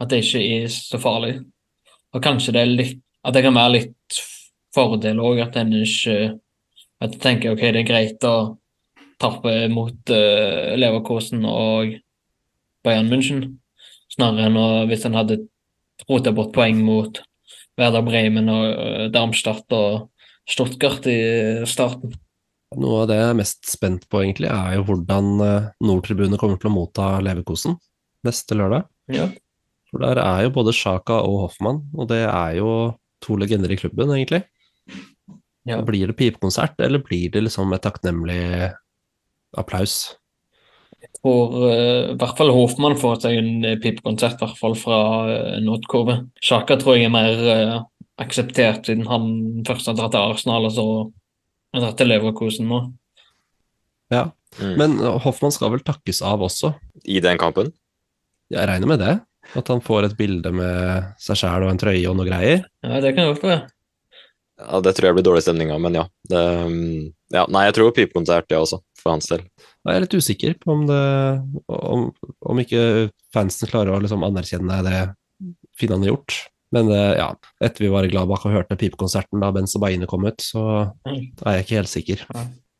At 0.00 0.10
det 0.10 0.22
ikke 0.24 0.42
er 0.56 0.70
så 0.72 1.00
farlig. 1.00 1.34
Og 2.12 2.22
kanskje 2.24 2.54
det 2.56 2.62
er 2.62 2.76
litt 2.76 3.00
At 3.22 3.36
det 3.36 3.44
kan 3.44 3.54
være 3.54 3.74
litt 3.76 4.16
fordel 4.74 5.20
òg, 5.22 5.38
at 5.44 5.56
en 5.60 5.76
ikke 5.78 6.16
At 6.98 7.12
jeg 7.14 7.20
tenker 7.22 7.52
ok, 7.52 7.60
det 7.70 7.82
er 7.84 7.86
greit 7.86 8.24
å 8.26 8.58
tape 9.22 9.52
mot 9.70 10.10
uh, 10.10 10.74
Leverkosen 10.74 11.44
og 11.46 11.92
Bayern 12.82 13.10
München, 13.10 13.44
snarere 14.10 14.48
enn 14.48 14.58
å, 14.58 14.66
hvis 14.90 15.06
en 15.06 15.14
hadde 15.14 15.36
rota 16.08 16.32
bort 16.34 16.50
poeng 16.54 16.80
mot 16.82 17.20
Werder 17.80 18.04
Bremen 18.06 18.50
og 18.52 18.66
eh, 18.72 19.06
Darmstadt 19.12 19.72
og 19.76 20.08
Stuttgart 20.48 21.06
i 21.10 21.20
starten. 21.68 22.14
Noe 22.80 23.02
av 23.02 23.10
det 23.10 23.18
jeg 23.18 23.30
er 23.30 23.38
mest 23.38 23.68
spent 23.68 24.06
på, 24.10 24.22
egentlig, 24.22 24.48
er 24.52 24.78
jo 24.78 24.86
hvordan 24.88 25.30
eh, 25.44 25.70
Nordtribunet 25.84 26.40
kommer 26.40 26.60
til 26.60 26.72
å 26.72 26.74
motta 26.74 27.14
Leverkosen 27.24 27.78
neste 28.26 28.56
lørdag. 28.58 28.86
Ja. 29.12 29.28
For 29.92 30.04
der 30.04 30.20
er 30.22 30.46
jo 30.46 30.54
både 30.54 30.74
Sjaka 30.76 31.18
og 31.26 31.46
Hoffmann, 31.46 31.82
og 31.92 32.08
det 32.12 32.22
er 32.24 32.56
jo 32.60 32.70
to 33.22 33.36
legender 33.38 33.72
i 33.72 33.78
klubben, 33.78 34.12
egentlig. 34.14 34.44
Ja. 35.68 35.78
Blir 35.86 36.10
det 36.10 36.16
pipekonsert, 36.18 36.80
eller 36.82 37.02
blir 37.04 37.30
det 37.34 37.44
liksom 37.44 37.74
et 37.76 37.84
takknemlig 37.84 38.72
applaus? 39.58 40.16
For 41.20 41.56
uh, 41.60 42.12
i 42.12 42.18
hvert 42.18 42.38
fall 42.38 42.52
Hofmann 42.54 42.98
får 42.98 43.20
seg 43.24 43.38
en 43.38 43.50
uh, 43.66 43.76
pipekonsert, 43.82 44.38
i 44.40 44.46
hvert 44.46 44.58
fall 44.58 44.76
fra 44.78 45.00
uh, 45.28 45.58
Nordkurve. 45.62 46.22
Sjaka 46.42 46.78
tror 46.80 46.98
jeg 46.98 47.10
er 47.10 47.14
mer 47.14 47.42
uh, 47.46 47.76
akseptert, 48.22 48.86
siden 48.88 49.06
han 49.10 49.26
først 49.68 49.90
har 49.90 49.98
dratt 49.98 50.14
til 50.16 50.32
Arsenal, 50.32 50.68
og 50.68 50.74
så 50.74 50.86
har 51.76 51.84
dratt 51.86 52.00
til 52.00 52.10
Leverkosen 52.10 52.70
nå. 52.70 52.80
Ja. 54.12 54.30
Mm. 54.60 54.72
Men 54.80 54.96
Hoffmann 55.24 55.54
skal 55.54 55.72
vel 55.72 55.84
takkes 55.84 56.20
av 56.26 56.42
også? 56.44 56.74
I 57.08 57.22
den 57.24 57.38
kampen. 57.40 57.70
Jeg 58.52 58.68
regner 58.68 58.90
med 58.90 59.00
det. 59.00 59.14
At 59.58 59.68
han 59.72 59.82
får 59.84 60.06
et 60.06 60.16
bilde 60.18 60.52
med 60.54 61.14
seg 61.20 61.40
sjæl 61.40 61.66
og 61.66 61.72
en 61.72 61.80
trøye 61.80 62.04
og 62.10 62.18
noe 62.18 62.28
greier. 62.28 62.66
Ja, 62.84 63.00
det 63.02 63.14
kan 63.16 63.30
godt 63.32 63.44
være. 63.46 63.62
Ja, 64.62 64.80
Det 64.80 64.94
tror 64.94 65.08
jeg 65.08 65.16
blir 65.18 65.26
dårlig 65.26 65.42
stemning 65.44 65.72
av, 65.74 65.80
men 65.82 65.96
ja. 65.98 66.04
Det, 66.28 66.42
mm, 66.68 67.12
ja. 67.34 67.46
Nei, 67.50 67.64
jeg 67.68 67.76
tror 67.78 67.94
pipekonsert, 67.96 68.48
det 68.48 68.60
også, 68.60 68.78
for 69.00 69.16
hans 69.16 69.28
del. 69.32 69.42
Jeg 69.82 69.96
er 69.98 70.04
litt 70.04 70.14
usikker 70.14 70.54
på 70.62 70.70
om 70.76 70.84
det 70.86 70.98
Om, 71.66 72.04
om 72.52 72.60
ikke 72.62 73.10
fansen 73.34 73.70
klarer 73.70 73.96
å 73.96 74.00
liksom 74.02 74.22
anerkjenne 74.26 74.78
det 74.86 75.00
Finland 75.78 76.04
har 76.06 76.12
gjort. 76.12 76.36
Men 76.72 76.88
ja, 76.88 77.26
etter 77.60 77.84
vi 77.84 77.90
var 77.92 78.06
i 78.06 78.10
Gladbach 78.12 78.46
og 78.46 78.54
hørte 78.54 78.76
pipekonserten 78.80 79.42
da 79.42 79.50
Ben 79.52 79.66
Sabaini 79.68 80.06
kom 80.08 80.24
ut, 80.24 80.38
så 80.40 80.62
Mm. 81.04 81.32
er 81.44 81.56
jeg 81.58 81.64
ikke 81.66 81.78
helt 81.80 81.90
sikker. 81.92 82.22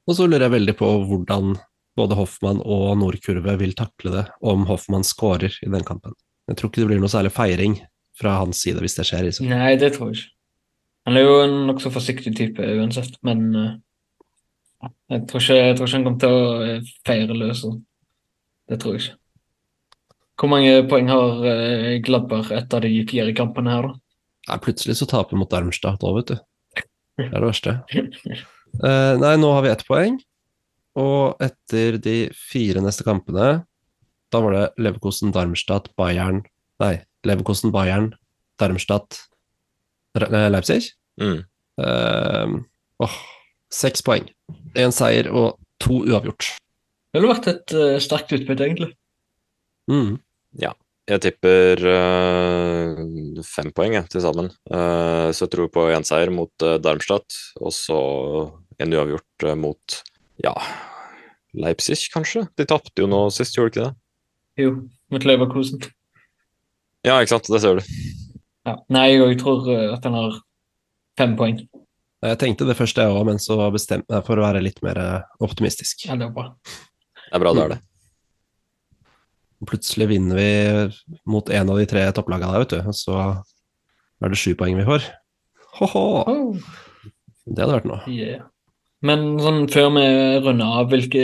Og 0.09 0.15
så 0.17 0.27
lurer 0.29 0.47
jeg 0.47 0.55
veldig 0.55 0.75
på 0.79 0.89
hvordan 1.11 1.57
både 1.99 2.17
Hoffmann 2.17 2.63
og 2.65 2.97
Nordkurve 2.99 3.59
vil 3.61 3.75
takle 3.77 4.13
det 4.15 4.23
om 4.41 4.65
Hoffmann 4.71 5.05
skårer 5.05 5.53
i 5.61 5.69
den 5.69 5.85
kampen. 5.85 6.15
Jeg 6.49 6.57
tror 6.57 6.71
ikke 6.71 6.81
det 6.85 6.89
blir 6.93 7.01
noe 7.03 7.13
særlig 7.13 7.33
feiring 7.35 7.77
fra 8.19 8.39
hans 8.39 8.63
side 8.63 8.81
hvis 8.81 8.97
det 8.97 9.05
skjer. 9.11 9.27
Liksom. 9.29 9.49
Nei, 9.51 9.75
det 9.77 9.93
tror 9.97 10.13
jeg 10.13 10.23
ikke. 10.23 10.31
Han 11.07 11.17
er 11.19 11.27
jo 11.27 11.37
en 11.43 11.57
nokså 11.67 11.91
forsiktig 11.93 12.33
type 12.39 12.63
uansett, 12.79 13.19
men 13.27 13.45
eh, 13.57 13.73
jeg, 14.83 15.25
tror 15.31 15.43
ikke, 15.43 15.59
jeg 15.59 15.77
tror 15.79 15.89
ikke 15.89 15.97
han 15.99 16.07
kommer 16.07 16.23
til 16.23 16.37
å 16.37 16.47
eh, 16.67 16.93
feire 17.07 17.37
løs. 17.39 17.65
Det 18.71 18.79
tror 18.83 18.97
jeg 18.97 19.05
ikke. 19.05 19.19
Hvor 20.43 20.51
mange 20.51 20.71
poeng 20.91 21.11
har 21.13 21.43
Gladberg 22.03 22.49
etter 22.57 22.83
de 22.83 23.05
fire 23.07 23.35
kampene 23.37 23.71
her, 23.71 23.91
da? 23.91 23.99
Nei, 24.49 24.57
plutselig 24.65 24.97
så 24.99 25.07
taper 25.07 25.37
vi 25.37 25.43
mot 25.43 25.51
Darmstadt 25.53 26.03
òg, 26.03 26.17
vet 26.19 26.33
du. 26.33 26.41
Det 27.21 27.29
er 27.29 27.37
det 27.37 27.47
verste. 27.47 27.75
Uh, 28.81 29.15
nei, 29.21 29.37
nå 29.39 29.53
har 29.55 29.63
vi 29.63 29.71
ett 29.71 29.85
poeng. 29.87 30.17
Og 30.99 31.45
etter 31.45 32.01
de 32.03 32.17
fire 32.35 32.83
neste 32.83 33.05
kampene, 33.07 33.53
da 34.33 34.41
var 34.43 34.57
det 34.57 34.65
Leverkosten, 34.83 35.31
Darmstadt, 35.37 35.93
Bayern 36.01 36.43
Nei, 36.83 36.97
Leverkosten, 37.29 37.71
Bayern, 37.71 38.11
Darmstadt, 38.59 39.21
Re- 40.19 40.31
eh, 40.35 40.49
Leipzig. 40.51 40.89
Mm. 41.21 41.45
Uh, 41.79 42.57
åh, 43.05 43.17
seks 43.73 44.05
poeng. 44.05 44.29
Én 44.79 44.93
seier 44.95 45.29
og 45.33 45.57
to 45.83 46.03
uavgjort. 46.07 46.53
Det 47.13 47.21
ville 47.21 47.33
vært 47.33 47.51
et 47.51 47.75
uh, 47.77 47.97
sterkt 48.01 48.33
utbytte, 48.37 48.69
egentlig. 48.69 48.93
Mm. 49.91 50.21
Jeg 51.11 51.21
tipper 51.25 51.83
uh, 51.83 53.01
fem 53.45 53.73
poeng 53.75 53.97
jeg, 53.99 54.09
til 54.13 54.25
sammen. 54.25 54.53
Uh, 54.71 55.29
så 55.35 55.45
jeg 55.45 55.53
tror 55.57 55.73
på 55.75 55.89
én 55.93 56.07
seier 56.07 56.33
mot 56.33 56.67
Darmstadt, 56.85 57.37
og 57.61 57.75
så 57.77 57.99
en 58.81 58.97
uavgjort 58.97 59.49
mot 59.61 59.99
ja, 60.43 60.55
Leipzig, 61.53 61.99
kanskje? 62.15 62.47
De 62.57 62.67
tapte 62.69 63.05
jo 63.05 63.11
nå 63.11 63.27
sist, 63.35 63.59
gjorde 63.59 63.75
de 63.75 63.83
ikke 63.83 63.89
det? 63.91 63.99
Jo, 64.63 64.73
mot 65.13 65.29
Leverkusen. 65.29 65.85
Ja, 67.05 67.19
ikke 67.19 67.35
sant, 67.35 67.51
det 67.51 67.61
ser 67.65 67.81
du. 67.81 67.93
Ja. 68.69 68.79
Nei, 68.95 69.09
jeg 69.17 69.41
tror 69.43 69.67
at 69.69 70.05
han 70.07 70.17
har 70.17 70.41
fem 71.19 71.37
poeng. 71.37 71.61
Jeg 72.23 72.39
tenkte 72.39 72.67
det 72.69 72.77
første, 72.79 73.03
jeg 73.03 73.15
òg, 73.17 73.25
men 73.27 73.41
så 73.43 73.57
bestemte 73.75 74.07
jeg 74.07 74.21
meg 74.21 74.27
for 74.29 74.39
å 74.39 74.45
være 74.45 74.63
litt 74.63 74.79
mer 74.87 74.99
eh, 75.03 75.25
optimistisk. 75.43 76.05
Ja, 76.07 76.15
det 76.21 76.29
er 76.29 76.35
bra. 76.37 76.45
Det 76.63 77.35
er 77.35 77.43
bra 77.43 77.53
det 77.57 77.65
er 77.65 77.75
det. 77.75 77.81
Plutselig 79.67 80.09
vinner 80.11 80.39
vi 80.39 80.51
mot 81.31 81.51
en 81.55 81.71
av 81.71 81.79
de 81.79 81.87
tre 81.91 82.05
topplagene 82.15 82.53
der, 82.55 82.65
vet 82.65 82.73
du. 82.75 82.81
Og 82.91 82.97
så 82.99 83.19
er 84.23 84.33
det 84.33 84.39
sju 84.39 84.55
poeng 84.59 84.79
vi 84.79 84.87
får. 84.87 85.07
Ho-ho! 85.81 86.07
Oh, 86.23 86.57
Det 87.47 87.59
hadde 87.63 87.77
vært 87.79 87.91
noe. 87.91 88.01
yeah. 88.11 88.43
Men 89.03 89.33
sånn 89.43 89.65
før 89.71 89.89
vi 89.97 90.03
runder 90.45 90.77
av, 90.79 90.93
hvilke 90.93 91.23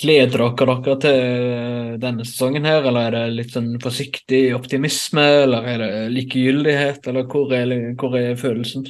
gleder 0.00 0.40
dere 0.40 0.76
dere 0.80 0.94
til 1.02 1.98
denne 2.00 2.24
sesongen 2.24 2.64
her? 2.64 2.86
Eller 2.88 3.10
er 3.10 3.16
det 3.16 3.34
litt 3.36 3.52
sånn 3.52 3.74
forsiktig 3.82 4.46
optimisme, 4.56 5.26
eller 5.44 5.68
er 5.68 5.82
det 5.84 5.90
likegyldighet, 6.14 7.10
eller 7.12 7.28
hvor 7.28 7.52
er, 7.52 7.74
hvor 8.00 8.16
er 8.16 8.40
følelsen? 8.40 8.88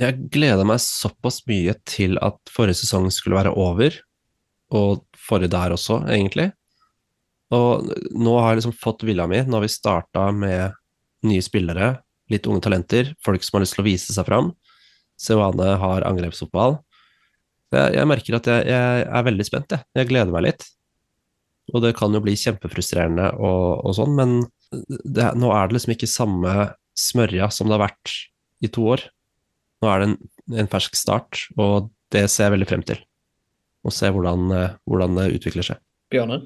Jeg 0.00 0.30
gleder 0.32 0.64
meg 0.64 0.80
såpass 0.80 1.42
mye 1.50 1.74
til 1.88 2.16
at 2.24 2.38
forrige 2.52 2.80
sesong 2.80 3.10
skulle 3.12 3.36
være 3.36 3.52
over, 3.52 3.98
og 4.72 5.04
forrige 5.18 5.52
der 5.52 5.74
også, 5.74 6.00
egentlig. 6.08 6.50
Og 7.52 7.90
nå 8.14 8.36
har 8.38 8.52
jeg 8.52 8.60
liksom 8.60 8.76
fått 8.78 9.04
villa 9.04 9.26
mi. 9.28 9.42
Nå 9.42 9.58
har 9.58 9.66
vi 9.66 9.72
starta 9.72 10.28
med 10.32 10.76
nye 11.26 11.44
spillere, 11.44 11.96
litt 12.30 12.46
unge 12.48 12.62
talenter, 12.64 13.12
folk 13.24 13.44
som 13.44 13.58
har 13.58 13.66
lyst 13.66 13.76
til 13.76 13.84
å 13.84 13.88
vise 13.90 14.14
seg 14.14 14.28
fram. 14.28 14.52
Sewane 15.20 15.74
har 15.82 16.06
angrepsfotball. 16.08 16.78
Jeg, 17.74 17.96
jeg 17.98 18.08
merker 18.08 18.38
at 18.38 18.48
jeg, 18.50 18.66
jeg 18.70 19.04
er 19.04 19.26
veldig 19.26 19.46
spent, 19.46 19.74
jeg. 19.74 19.86
Jeg 19.98 20.10
gleder 20.10 20.32
meg 20.34 20.46
litt. 20.46 20.66
Og 21.74 21.84
det 21.84 21.92
kan 21.98 22.14
jo 22.14 22.22
bli 22.24 22.34
kjempefrustrerende 22.38 23.32
og, 23.38 23.84
og 23.84 23.94
sånn, 23.98 24.16
men 24.16 24.36
det, 24.70 25.28
nå 25.38 25.50
er 25.54 25.68
det 25.68 25.76
liksom 25.76 25.94
ikke 25.94 26.10
samme 26.10 26.54
smørja 26.98 27.50
som 27.54 27.68
det 27.68 27.76
har 27.76 27.88
vært 27.90 28.14
i 28.64 28.70
to 28.72 28.86
år. 28.94 29.04
Nå 29.80 29.90
er 29.90 30.02
det 30.02 30.08
en, 30.10 30.16
en 30.62 30.70
fersk 30.70 30.96
start, 30.98 31.46
og 31.56 31.90
det 32.12 32.26
ser 32.28 32.48
jeg 32.48 32.56
veldig 32.58 32.68
frem 32.68 32.86
til. 32.86 33.00
Å 33.80 33.92
se 33.94 34.10
hvordan, 34.12 34.48
eh, 34.52 34.72
hvordan 34.88 35.20
det 35.20 35.28
utvikler 35.38 35.66
seg. 35.70 35.80
Bjørne? 36.12 36.42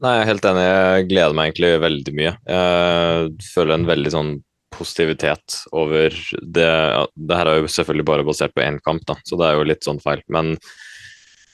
Nei, 0.00 0.14
jeg 0.16 0.22
er 0.22 0.30
helt 0.30 0.46
enig. 0.48 0.62
Jeg 0.64 1.08
gleder 1.10 1.34
meg 1.36 1.50
egentlig 1.50 1.72
veldig 1.82 2.12
mye. 2.16 2.30
Jeg 2.48 3.50
føler 3.50 3.74
en 3.74 3.90
veldig 3.90 4.12
sånn 4.14 4.30
positivitet 4.72 5.58
over 5.76 6.14
det. 6.40 6.64
ja, 6.64 7.02
Det 7.12 7.36
her 7.36 7.50
er 7.50 7.60
jo 7.60 7.72
selvfølgelig 7.74 8.06
bare 8.08 8.24
basert 8.24 8.54
på 8.56 8.64
én 8.64 8.78
kamp, 8.80 9.04
da, 9.04 9.18
så 9.26 9.36
det 9.36 9.48
er 9.48 9.58
jo 9.58 9.66
litt 9.68 9.84
sånn 9.84 10.00
feil. 10.00 10.22
Men, 10.32 10.54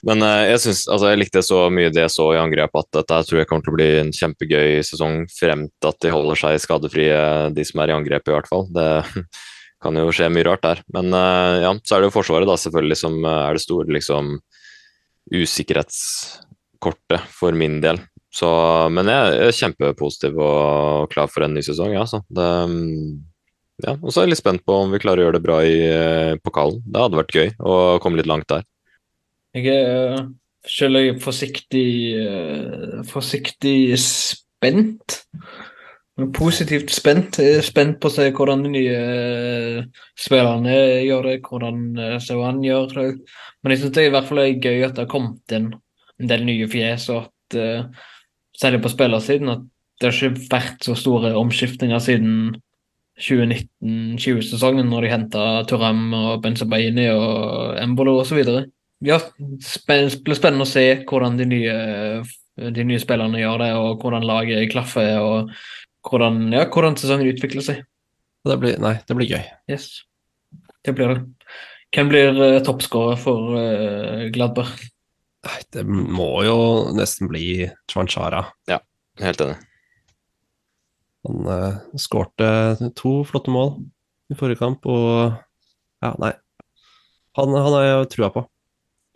men 0.06 0.22
eh, 0.22 0.44
jeg 0.52 0.62
synes, 0.66 0.84
altså 0.94 1.10
jeg 1.10 1.22
likte 1.24 1.42
så 1.42 1.64
mye 1.74 1.90
det 1.90 2.04
jeg 2.04 2.14
så 2.14 2.28
i 2.36 2.38
angrep 2.38 2.78
at 2.78 2.90
dette 3.00 3.20
tror 3.26 3.42
jeg 3.42 3.50
kommer 3.50 3.66
til 3.66 3.74
å 3.74 3.78
bli 3.80 3.90
en 4.04 4.14
kjempegøy 4.14 4.78
sesong 4.86 5.24
frem 5.32 5.66
til 5.80 5.90
at 5.90 6.00
de 6.06 6.14
holder 6.14 6.42
seg 6.44 6.62
skadefrie, 6.62 7.18
de 7.56 7.66
som 7.66 7.82
er 7.82 7.90
i 7.90 7.98
angrep 7.98 8.30
i 8.30 8.36
hvert 8.36 8.52
fall. 8.52 8.68
Det 8.70 8.88
kan 9.82 9.96
jo 9.98 10.12
skje 10.14 10.28
mye 10.32 10.46
rart 10.46 10.64
der. 10.64 10.82
Men 10.94 11.12
eh, 11.14 11.62
ja, 11.64 11.72
så 11.82 11.96
er 11.96 12.00
det 12.02 12.10
jo 12.10 12.16
Forsvaret 12.16 12.48
da 12.48 12.56
selvfølgelig 12.60 12.98
som 13.00 13.14
eh, 13.22 13.42
er 13.46 13.52
det 13.56 13.64
store 13.64 13.96
liksom 13.96 14.24
usikkerhetskortet 15.36 17.20
for 17.34 17.56
min 17.58 17.80
del. 17.84 17.98
Så, 18.36 18.48
men 18.92 19.08
jeg 19.08 19.38
er 19.46 19.56
kjempepositiv 19.56 20.36
og 20.44 21.08
klar 21.12 21.28
for 21.32 21.46
en 21.46 21.54
ny 21.56 21.62
sesong, 21.64 21.94
ja, 21.96 22.04
så. 22.08 22.20
Det, 22.28 22.48
ja, 23.84 23.92
og 23.96 24.10
så 24.10 24.20
er 24.20 24.26
jeg 24.26 24.34
litt 24.34 24.42
spent 24.42 24.64
på 24.66 24.72
om 24.84 24.92
vi 24.92 25.00
klarer 25.00 25.20
å 25.22 25.24
gjøre 25.26 25.38
det 25.38 25.46
bra 25.46 25.58
i 25.64 25.76
eh, 25.88 26.34
pokalen. 26.44 26.82
Det 26.84 27.00
hadde 27.02 27.20
vært 27.20 27.36
gøy 27.36 27.48
å 27.60 27.72
komme 28.04 28.20
litt 28.20 28.30
langt 28.30 28.48
der. 28.52 28.62
Jeg 29.56 29.72
er 29.72 30.26
selv 30.68 31.20
forsiktig 31.22 31.88
forsiktig 33.08 33.96
spent. 34.02 35.22
Positivt 36.36 36.94
spent. 36.96 37.40
Er 37.44 37.64
spent 37.64 37.98
på 38.00 38.08
å 38.08 38.14
se 38.14 38.30
hvordan 38.32 38.62
de 38.64 38.70
nye 38.72 39.00
eh, 39.00 40.04
spillerne 40.16 40.76
gjør 41.04 41.28
det, 41.28 41.40
hvordan 41.44 42.20
Sauan 42.24 42.62
gjør 42.64 42.94
det. 42.94 43.08
Men 43.60 43.74
jeg 43.74 43.82
syns 43.82 43.96
det 43.96 44.04
er 44.04 44.08
i 44.08 44.14
hvert 44.14 44.30
fall 44.30 44.44
gøy 44.46 44.86
at 44.86 44.96
det 44.96 45.04
har 45.04 45.10
kommet 45.12 45.56
inn 45.56 45.74
en 46.16 46.30
del 46.30 46.46
nye 46.48 46.68
fjes, 46.72 47.08
og 47.12 47.26
at 47.26 47.58
eh, 47.60 48.06
særlig 48.56 48.82
på 48.84 48.92
spillersiden 48.92 49.52
at 49.52 49.66
det 50.00 50.08
har 50.08 50.30
ikke 50.30 50.48
vært 50.52 50.86
så 50.88 50.96
store 50.98 51.32
omskiftninger 51.36 52.00
siden 52.04 52.32
2019-20-sesongen, 53.20 54.88
når 54.92 55.06
de 55.06 55.12
henta 55.12 55.44
Turam 55.68 56.10
og 56.16 56.42
Benzabaini 56.44 57.06
og 57.14 57.78
Embolo 57.80 58.18
osv. 58.20 58.42
Ja, 59.04 59.20
det 59.20 59.78
blir 59.86 60.36
spennende 60.36 60.66
å 60.66 60.68
se 60.68 60.84
hvordan 61.08 61.38
de 61.40 61.46
nye, 61.48 61.76
de 62.76 62.84
nye 62.88 63.00
spillerne 63.00 63.40
gjør 63.40 63.64
det, 63.64 63.70
og 63.80 64.04
hvordan 64.04 64.28
laget 64.28 64.68
klaffer, 64.72 65.16
og 65.24 65.54
hvordan, 66.06 66.40
ja, 66.54 66.66
hvordan 66.70 66.98
sesongen 66.98 67.30
utvikler 67.32 67.64
seg. 67.64 67.84
Det 68.46 68.58
blir, 68.62 68.76
nei, 68.82 68.94
det 69.06 69.16
blir 69.18 69.30
gøy. 69.30 69.42
Yes, 69.70 70.04
det 70.86 70.94
blir 70.94 71.10
det. 71.12 71.22
Hvem 71.94 72.10
blir 72.12 72.36
uh, 72.38 72.60
toppskårer 72.66 73.18
for 73.18 73.56
uh, 73.58 74.26
Gladbach? 74.34 74.74
Nei, 75.46 75.58
det 75.74 75.84
må 75.86 76.30
jo 76.46 76.58
nesten 76.94 77.30
bli 77.30 77.68
Chwanchara. 77.90 78.44
Helt 79.22 79.42
enig. 79.42 79.58
Han 81.26 81.46
uh, 81.50 81.78
skårte 81.98 82.48
to 82.98 83.18
flotte 83.26 83.54
mål 83.54 83.76
i 84.30 84.38
forrige 84.38 84.60
kamp, 84.62 84.86
og 84.86 85.34
ja, 86.02 86.12
nei. 86.22 86.34
Han, 87.38 87.54
han 87.54 87.74
har 87.78 87.86
jeg 87.86 88.12
trua 88.14 88.30
på. 88.34 88.46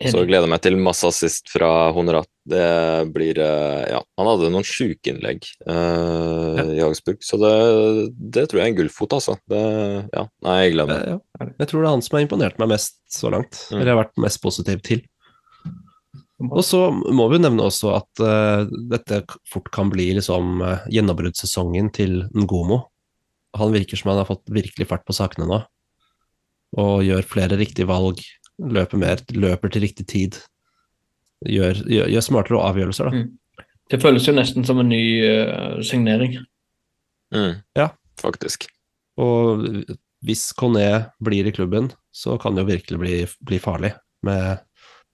Så 0.09 0.23
gleder 0.25 0.47
jeg 0.47 0.51
meg 0.53 0.61
til 0.63 0.77
masse 0.81 1.05
assist 1.05 1.51
fra 1.53 1.69
Honorat. 1.93 2.29
Det 2.49 2.65
blir 3.13 3.37
eh, 3.37 3.83
Ja, 3.91 3.99
han 4.17 4.29
hadde 4.31 4.49
noen 4.49 4.65
sjuke 4.65 5.11
innlegg 5.11 5.45
eh, 5.69 6.71
i 6.73 6.81
Augsburg, 6.81 7.19
så 7.25 7.37
det, 7.41 7.51
det 8.33 8.47
tror 8.49 8.61
jeg 8.61 8.65
er 8.65 8.73
en 8.73 8.79
gullfot, 8.79 9.13
altså. 9.19 9.37
Det, 9.51 9.61
ja, 10.09 10.25
nei, 10.47 10.57
jeg 10.63 10.75
gleder 10.75 10.91
meg. 10.91 11.13
Ja. 11.13 11.49
Jeg 11.61 11.69
tror 11.69 11.83
det 11.83 11.87
er 11.87 11.95
han 11.95 12.05
som 12.05 12.17
har 12.17 12.25
imponert 12.25 12.61
meg 12.61 12.71
mest 12.73 12.97
så 13.13 13.33
langt. 13.33 13.59
Mm. 13.69 13.77
Eller 13.77 13.91
jeg 13.91 13.95
har 13.95 14.03
vært 14.03 14.23
mest 14.25 14.41
positiv 14.41 14.81
til. 14.87 15.05
Og 16.49 16.63
så 16.65 16.87
må 16.89 17.27
vi 17.29 17.37
nevne 17.41 17.67
også 17.67 17.91
at 17.99 18.21
uh, 18.23 18.63
dette 18.89 19.21
fort 19.49 19.69
kan 19.73 19.91
bli 19.93 20.07
liksom 20.17 20.63
uh, 20.63 20.87
gjennombruddssesongen 20.89 21.91
til 21.93 22.23
Ngomo. 22.33 22.79
Han 23.59 23.75
virker 23.75 23.99
som 23.99 24.13
han 24.13 24.23
har 24.23 24.29
fått 24.29 24.49
virkelig 24.49 24.87
fart 24.89 25.05
på 25.05 25.13
sakene 25.13 25.45
nå, 25.49 25.59
og 26.81 27.03
gjør 27.05 27.27
flere 27.27 27.59
riktige 27.59 27.89
valg. 27.89 28.23
Løper 28.59 28.99
mer, 29.01 29.21
løper 29.33 29.71
til 29.71 29.85
riktig 29.85 30.07
tid. 30.07 30.41
gjør, 31.47 31.79
gjør, 31.87 32.09
gjør 32.11 32.25
smartere 32.25 32.65
avgjørelser, 32.69 33.09
da. 33.09 33.21
Mm. 33.21 33.65
Det 33.91 33.99
føles 33.99 34.27
jo 34.27 34.33
nesten 34.35 34.63
som 34.63 34.79
en 34.79 34.91
ny 34.91 35.01
uh, 35.25 35.79
signering. 35.83 36.37
Mm. 37.33 37.59
Ja. 37.75 37.89
Faktisk. 38.21 38.67
Og 39.19 39.65
hvis 40.25 40.51
Coné 40.57 41.11
blir 41.23 41.47
i 41.47 41.53
klubben, 41.55 41.89
så 42.13 42.37
kan 42.37 42.55
det 42.55 42.65
jo 42.65 42.71
virkelig 42.71 42.99
bli, 43.01 43.15
bli 43.47 43.59
farlig. 43.59 43.95
Med 44.25 44.61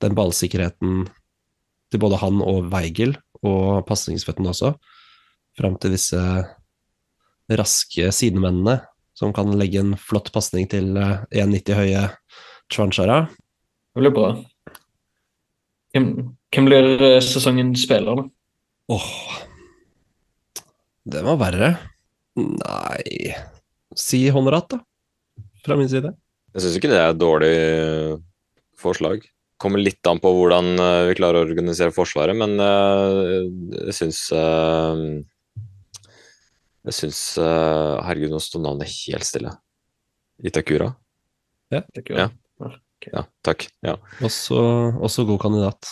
den 0.04 0.18
ballsikkerheten 0.18 1.08
til 1.92 2.02
både 2.04 2.20
han 2.20 2.42
og 2.44 2.68
Weigel, 2.74 3.16
og 3.46 3.86
pasningsføttene 3.88 4.52
også, 4.52 4.74
fram 5.58 5.78
til 5.80 5.94
disse 5.96 6.20
raske 7.48 8.12
sidemennene 8.12 8.82
som 9.18 9.32
kan 9.34 9.54
legge 9.58 9.80
en 9.82 9.96
flott 9.98 10.30
pasning 10.34 10.68
til 10.70 10.98
eh, 11.00 11.24
1,90 11.46 11.78
høye 11.78 12.04
Chwanchara. 12.74 13.20
Det 13.96 14.02
blir 14.04 14.14
bra. 14.16 14.32
Hvem, 15.96 16.08
hvem 16.54 16.68
blir 16.68 16.90
eh, 17.02 17.20
sesongens 17.24 17.86
spiller, 17.88 18.20
da? 18.20 18.28
Åh, 18.94 19.08
det 21.08 21.24
var 21.26 21.40
verre. 21.42 21.70
Nei 22.38 23.34
Si 23.98 24.20
Honorat, 24.30 24.68
da. 24.76 24.82
Fra 25.66 25.76
min 25.80 25.90
side. 25.90 26.12
Jeg 26.54 26.64
syns 26.64 26.78
ikke 26.78 26.92
det 26.92 27.00
er 27.00 27.10
et 27.14 27.20
dårlig 27.20 27.50
eh, 27.56 28.14
forslag. 28.78 29.26
Kommer 29.58 29.82
litt 29.82 30.06
an 30.06 30.20
på 30.22 30.30
hvordan 30.36 30.76
eh, 30.78 31.06
vi 31.10 31.18
klarer 31.18 31.42
å 31.42 31.48
organisere 31.48 31.96
Forsvaret, 31.96 32.38
men 32.38 32.60
jeg 32.62 33.96
syns 33.98 34.20
eh, 34.38 35.02
Jeg 36.88 36.98
syns 37.00 37.22
eh, 37.42 37.96
Herregud, 38.06 38.36
nå 38.36 38.44
står 38.44 38.64
navnet 38.68 38.92
helt 39.08 39.26
stille. 39.28 39.56
Itakura? 40.46 40.92
Ja. 41.74 41.82
Itakura. 41.90 42.28
Ja. 42.28 42.30
Ja, 43.06 43.24
takk. 43.46 43.68
Ja. 43.86 43.96
Også, 44.26 44.58
også 45.04 45.26
god 45.28 45.42
kandidat. 45.46 45.90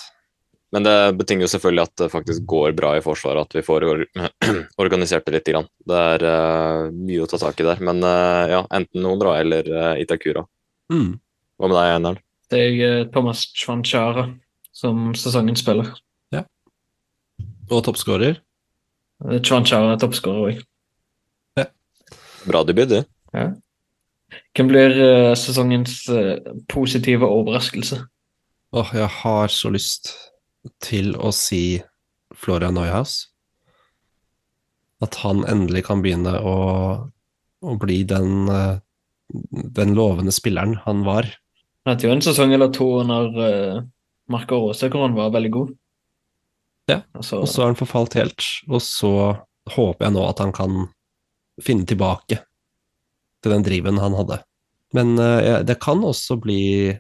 Men 0.76 0.84
det 0.84 0.96
betinger 1.20 1.46
jo 1.46 1.52
selvfølgelig 1.54 1.84
at 1.86 2.00
det 2.02 2.12
faktisk 2.12 2.46
går 2.52 2.74
bra 2.76 2.96
i 2.98 3.04
Forsvaret, 3.04 3.48
at 3.48 3.56
vi 3.56 3.64
får 3.64 3.86
or 3.88 4.02
organisert 4.84 5.28
det 5.28 5.38
litt. 5.38 5.52
Grann. 5.54 5.70
Det 5.88 6.00
er 6.16 6.26
eh, 6.28 6.88
mye 6.92 7.24
å 7.24 7.30
ta 7.32 7.40
tak 7.40 7.62
i 7.62 7.68
der. 7.68 7.84
Men 7.86 8.04
eh, 8.04 8.56
ja, 8.56 8.64
enten 8.76 9.06
Nodra 9.06 9.38
eller 9.40 9.70
eh, 9.70 10.02
Itakura. 10.04 10.44
Mm. 10.92 11.14
Hva 11.56 11.70
med 11.72 11.80
deg, 11.80 11.92
Einarn? 11.94 12.20
Det 12.52 12.64
er 12.66 13.06
Thomas 13.14 13.46
Chwanchara 13.56 14.28
som 14.76 15.14
sesongen 15.18 15.56
spiller. 15.58 15.94
Og 17.66 17.82
toppskårer. 17.88 18.36
Chwanchara 19.42 19.96
er 19.96 20.02
toppskårer 20.02 20.50
òg. 20.52 20.66
Bra 22.46 22.62
debut, 22.68 22.92
du. 22.92 23.00
Hvem 24.56 24.70
blir 24.72 24.96
eh, 24.98 25.34
sesongens 25.38 26.06
eh, 26.10 26.38
positive 26.72 27.28
overraskelse? 27.28 28.02
Åh, 28.76 28.92
jeg 28.98 29.12
har 29.22 29.54
så 29.54 29.72
lyst 29.72 30.12
til 30.84 31.14
å 31.16 31.32
si 31.36 31.80
Florian 32.36 32.76
Neuhaus. 32.76 33.28
At 35.04 35.20
han 35.22 35.44
endelig 35.48 35.86
kan 35.90 36.02
begynne 36.04 36.34
å, 36.40 36.56
å 37.62 37.76
bli 37.80 38.02
den, 38.08 38.50
eh, 38.52 38.78
den 39.78 39.96
lovende 39.98 40.34
spilleren 40.36 40.80
han 40.86 41.06
var. 41.08 41.30
Han 41.86 41.94
hadde 41.94 42.08
jo 42.08 42.16
en 42.16 42.26
sesong 42.26 42.56
eller 42.56 42.72
to 42.74 42.88
under 43.04 43.28
uh, 43.38 43.84
Marka 44.32 44.58
Rose 44.58 44.88
hvor 44.90 45.04
han 45.06 45.18
var 45.18 45.36
veldig 45.36 45.52
god. 45.54 45.76
Ja, 46.90 47.04
Altså, 47.14 47.44
Og 47.44 47.50
så 47.50 47.62
har 47.62 47.70
han 47.72 47.78
forfalt 47.78 48.18
helt, 48.18 48.46
og 48.66 48.82
så 48.82 49.12
håper 49.76 50.08
jeg 50.08 50.16
nå 50.16 50.24
at 50.26 50.42
han 50.42 50.54
kan 50.54 50.88
finne 51.62 51.86
tilbake 51.86 52.40
til 53.46 53.54
den 53.54 53.66
driven 53.66 54.02
han 54.02 54.18
hadde. 54.18 54.42
Men 54.98 55.16
uh, 55.22 55.62
det 55.66 55.78
kan 55.84 56.02
også 56.06 56.40
bli 56.42 56.96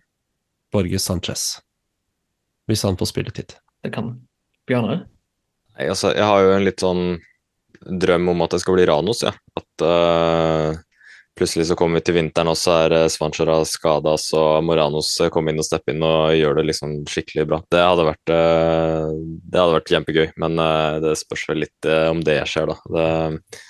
Borges 0.74 1.08
Sanchez, 1.10 1.46
hvis 2.70 2.86
han 2.86 2.98
får 3.00 3.12
spilletid. 3.14 3.58
det 3.84 3.94
kan 3.96 4.16
Bjørnar? 4.68 5.06
Nei, 5.76 5.88
altså, 5.92 6.14
jeg 6.16 6.26
har 6.26 6.42
jo 6.42 6.56
en 6.56 6.66
litt 6.66 6.82
sånn 6.82 7.06
drøm 7.86 8.32
om 8.32 8.42
at 8.46 8.56
det 8.56 8.62
skal 8.64 8.78
bli 8.78 8.88
Ranos, 8.90 9.22
ja. 9.26 9.34
At 9.60 9.84
uh, 9.86 10.78
plutselig 11.38 11.68
så 11.70 11.78
kommer 11.78 12.00
vi 12.00 12.08
til 12.08 12.18
vinteren, 12.18 12.50
og 12.50 12.58
så 12.58 12.78
er 12.86 12.96
uh, 12.96 13.10
Svanchara 13.12 13.60
skada, 13.70 14.16
så 14.22 14.42
må 14.66 14.78
Ranos 14.80 15.12
komme 15.34 15.54
inn 15.54 15.62
og 15.62 15.68
steppe 15.68 15.94
inn 15.94 16.04
og 16.06 16.34
gjøre 16.34 16.62
det 16.62 16.70
liksom 16.72 16.98
skikkelig 17.12 17.46
bra. 17.52 17.62
Det 17.72 17.84
hadde 17.84 18.08
vært, 18.10 18.34
uh, 18.34 19.12
det 19.20 19.62
hadde 19.62 19.78
vært 19.78 19.94
kjempegøy, 19.94 20.28
men 20.42 20.60
eh, 20.64 20.98
det 21.04 21.16
spørs 21.20 21.46
vel 21.52 21.64
litt 21.66 21.90
eh, 21.90 22.08
om 22.10 22.24
det 22.26 22.40
skjer, 22.50 22.72
da. 22.72 22.78
Det, 22.96 23.62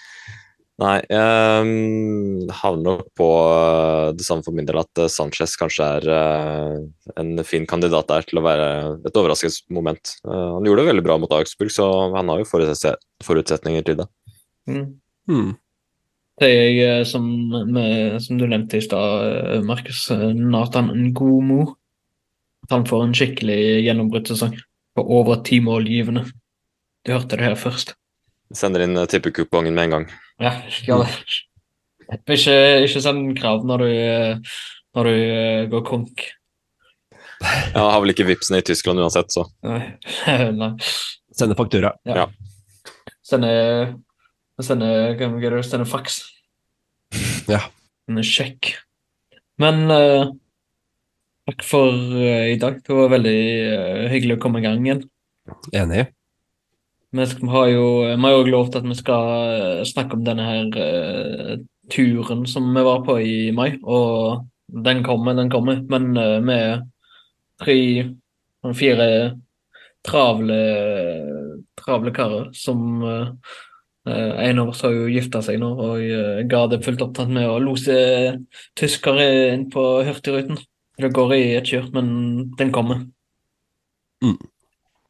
nei, 0.82 0.96
jeg 1.08 2.50
havner 2.60 2.84
nok 2.84 3.08
på 3.18 3.28
eh, 3.42 4.10
det 4.18 4.26
samme 4.28 4.46
for 4.46 4.56
min 4.56 4.68
del, 4.68 4.80
at 4.82 5.02
eh, 5.02 5.12
Sanchez 5.12 5.56
kanskje 5.60 5.88
er 6.00 6.08
eh, 6.12 6.76
en 7.22 7.44
fin 7.48 7.68
kandidat 7.70 8.10
der 8.12 8.28
til 8.28 8.42
å 8.42 8.46
være 8.46 8.68
et 9.08 9.20
overraskelsesmoment. 9.22 10.18
Han 10.28 10.68
gjorde 10.68 10.84
det 10.84 10.90
veldig 10.92 11.06
bra 11.08 11.18
mot 11.22 11.36
Augsburg, 11.38 11.72
så 11.74 11.88
han 12.16 12.32
har 12.34 12.42
jo 12.42 12.50
forutse- 12.50 12.98
forutsetninger 13.24 13.88
til 13.88 14.02
det. 14.04 14.10
Mm. 14.70 14.86
Hmm. 15.32 15.56
Det 16.42 16.52
er 16.52 16.70
jeg, 16.76 17.08
som, 17.08 17.26
med, 17.72 18.20
som 18.24 18.40
du 18.40 18.44
nevnte 18.44 18.82
i 18.82 18.84
stad, 18.84 19.64
Markus, 19.64 20.10
Nathan 20.12 20.92
Ngomo. 21.08 21.70
At 22.66 22.74
han 22.76 22.88
får 22.90 23.06
en 23.06 23.14
skikkelig 23.16 23.60
gjennombruddssesong 23.86 24.58
på 24.96 25.06
over 25.16 25.40
ti 25.48 25.62
målgivende. 25.64 26.26
Du 27.06 27.14
hørte 27.14 27.38
det 27.38 27.46
her 27.46 27.56
først. 27.60 27.94
Sender 28.54 28.86
inn 28.86 28.98
eh, 29.00 29.08
tippekupongen 29.10 29.76
med 29.76 29.88
en 29.88 29.96
gang. 29.96 30.08
Ja, 30.44 30.54
gjør 30.86 31.06
det. 31.06 31.42
Ikke, 32.30 32.56
ikke 32.86 33.02
send 33.02 33.32
krav 33.40 33.64
når 33.66 33.82
du, 33.82 33.92
når 34.98 35.10
du 35.10 35.14
eh, 35.16 35.68
går 35.72 35.86
konk. 35.88 36.26
Jeg 37.42 37.82
har 37.82 38.00
vel 38.00 38.14
ikke 38.14 38.28
Vipsen 38.30 38.58
i 38.58 38.64
Tyskland 38.66 39.02
uansett, 39.04 39.34
så 39.34 39.48
Nei. 39.66 39.82
Nei. 40.62 40.72
Sende 41.36 41.58
faktura. 41.58 41.92
Sende 43.26 43.52
Sende, 44.64 44.88
hva? 45.20 45.64
Sende 45.66 45.88
faks. 45.90 46.22
Ja. 47.52 47.60
En 48.10 48.22
sjekk. 48.24 48.72
Men 49.62 49.90
uh, 49.92 50.32
takk 51.50 51.64
for 51.66 51.92
uh, 51.92 52.46
i 52.52 52.58
dag. 52.62 52.80
Det 52.86 52.96
var 52.96 53.12
veldig 53.14 53.40
uh, 53.76 54.06
hyggelig 54.12 54.38
å 54.38 54.42
komme 54.46 54.62
i 54.62 54.66
gang 54.66 54.86
igjen. 54.86 55.04
Enig. 55.76 56.08
Vi 57.16 57.48
har 57.48 57.68
jo 57.68 57.86
vi 58.04 58.32
har 58.32 58.50
lovt 58.50 58.76
at 58.76 58.84
vi 58.84 58.96
skal 58.98 59.30
eh, 59.56 59.84
snakke 59.88 60.18
om 60.18 60.26
denne 60.26 60.44
her 60.44 60.80
eh, 60.84 61.54
turen 61.92 62.44
som 62.50 62.68
vi 62.76 62.84
var 62.84 63.06
på 63.06 63.16
i 63.24 63.38
mai, 63.56 63.78
og 63.84 64.44
den 64.68 65.04
kommer, 65.06 65.38
den 65.38 65.52
kommer. 65.54 65.80
Men 65.90 66.10
eh, 66.18 66.40
vi 66.44 66.58
er 66.58 66.82
tre, 67.64 67.78
fire 68.76 69.08
travle, 70.06 70.60
travle 71.80 72.14
karer 72.16 72.52
som 72.54 73.00
En 74.06 74.60
av 74.62 74.68
oss 74.70 74.84
har 74.86 74.92
jo 74.94 75.08
gifta 75.10 75.40
seg 75.42 75.56
nå, 75.58 75.72
og 75.82 75.98
uh, 75.98 76.44
ga 76.46 76.60
det 76.70 76.78
fullt 76.86 77.02
opptatt 77.02 77.32
med 77.34 77.48
å 77.50 77.56
lose 77.58 77.96
tyskere 78.78 79.26
inn 79.56 79.66
på 79.74 79.82
Hurtigruten. 80.06 80.62
Det 81.02 81.10
går 81.10 81.34
i 81.34 81.44
et 81.58 81.74
kjør, 81.74 81.90
men 81.98 82.12
den 82.60 82.70
kommer. 82.76 83.02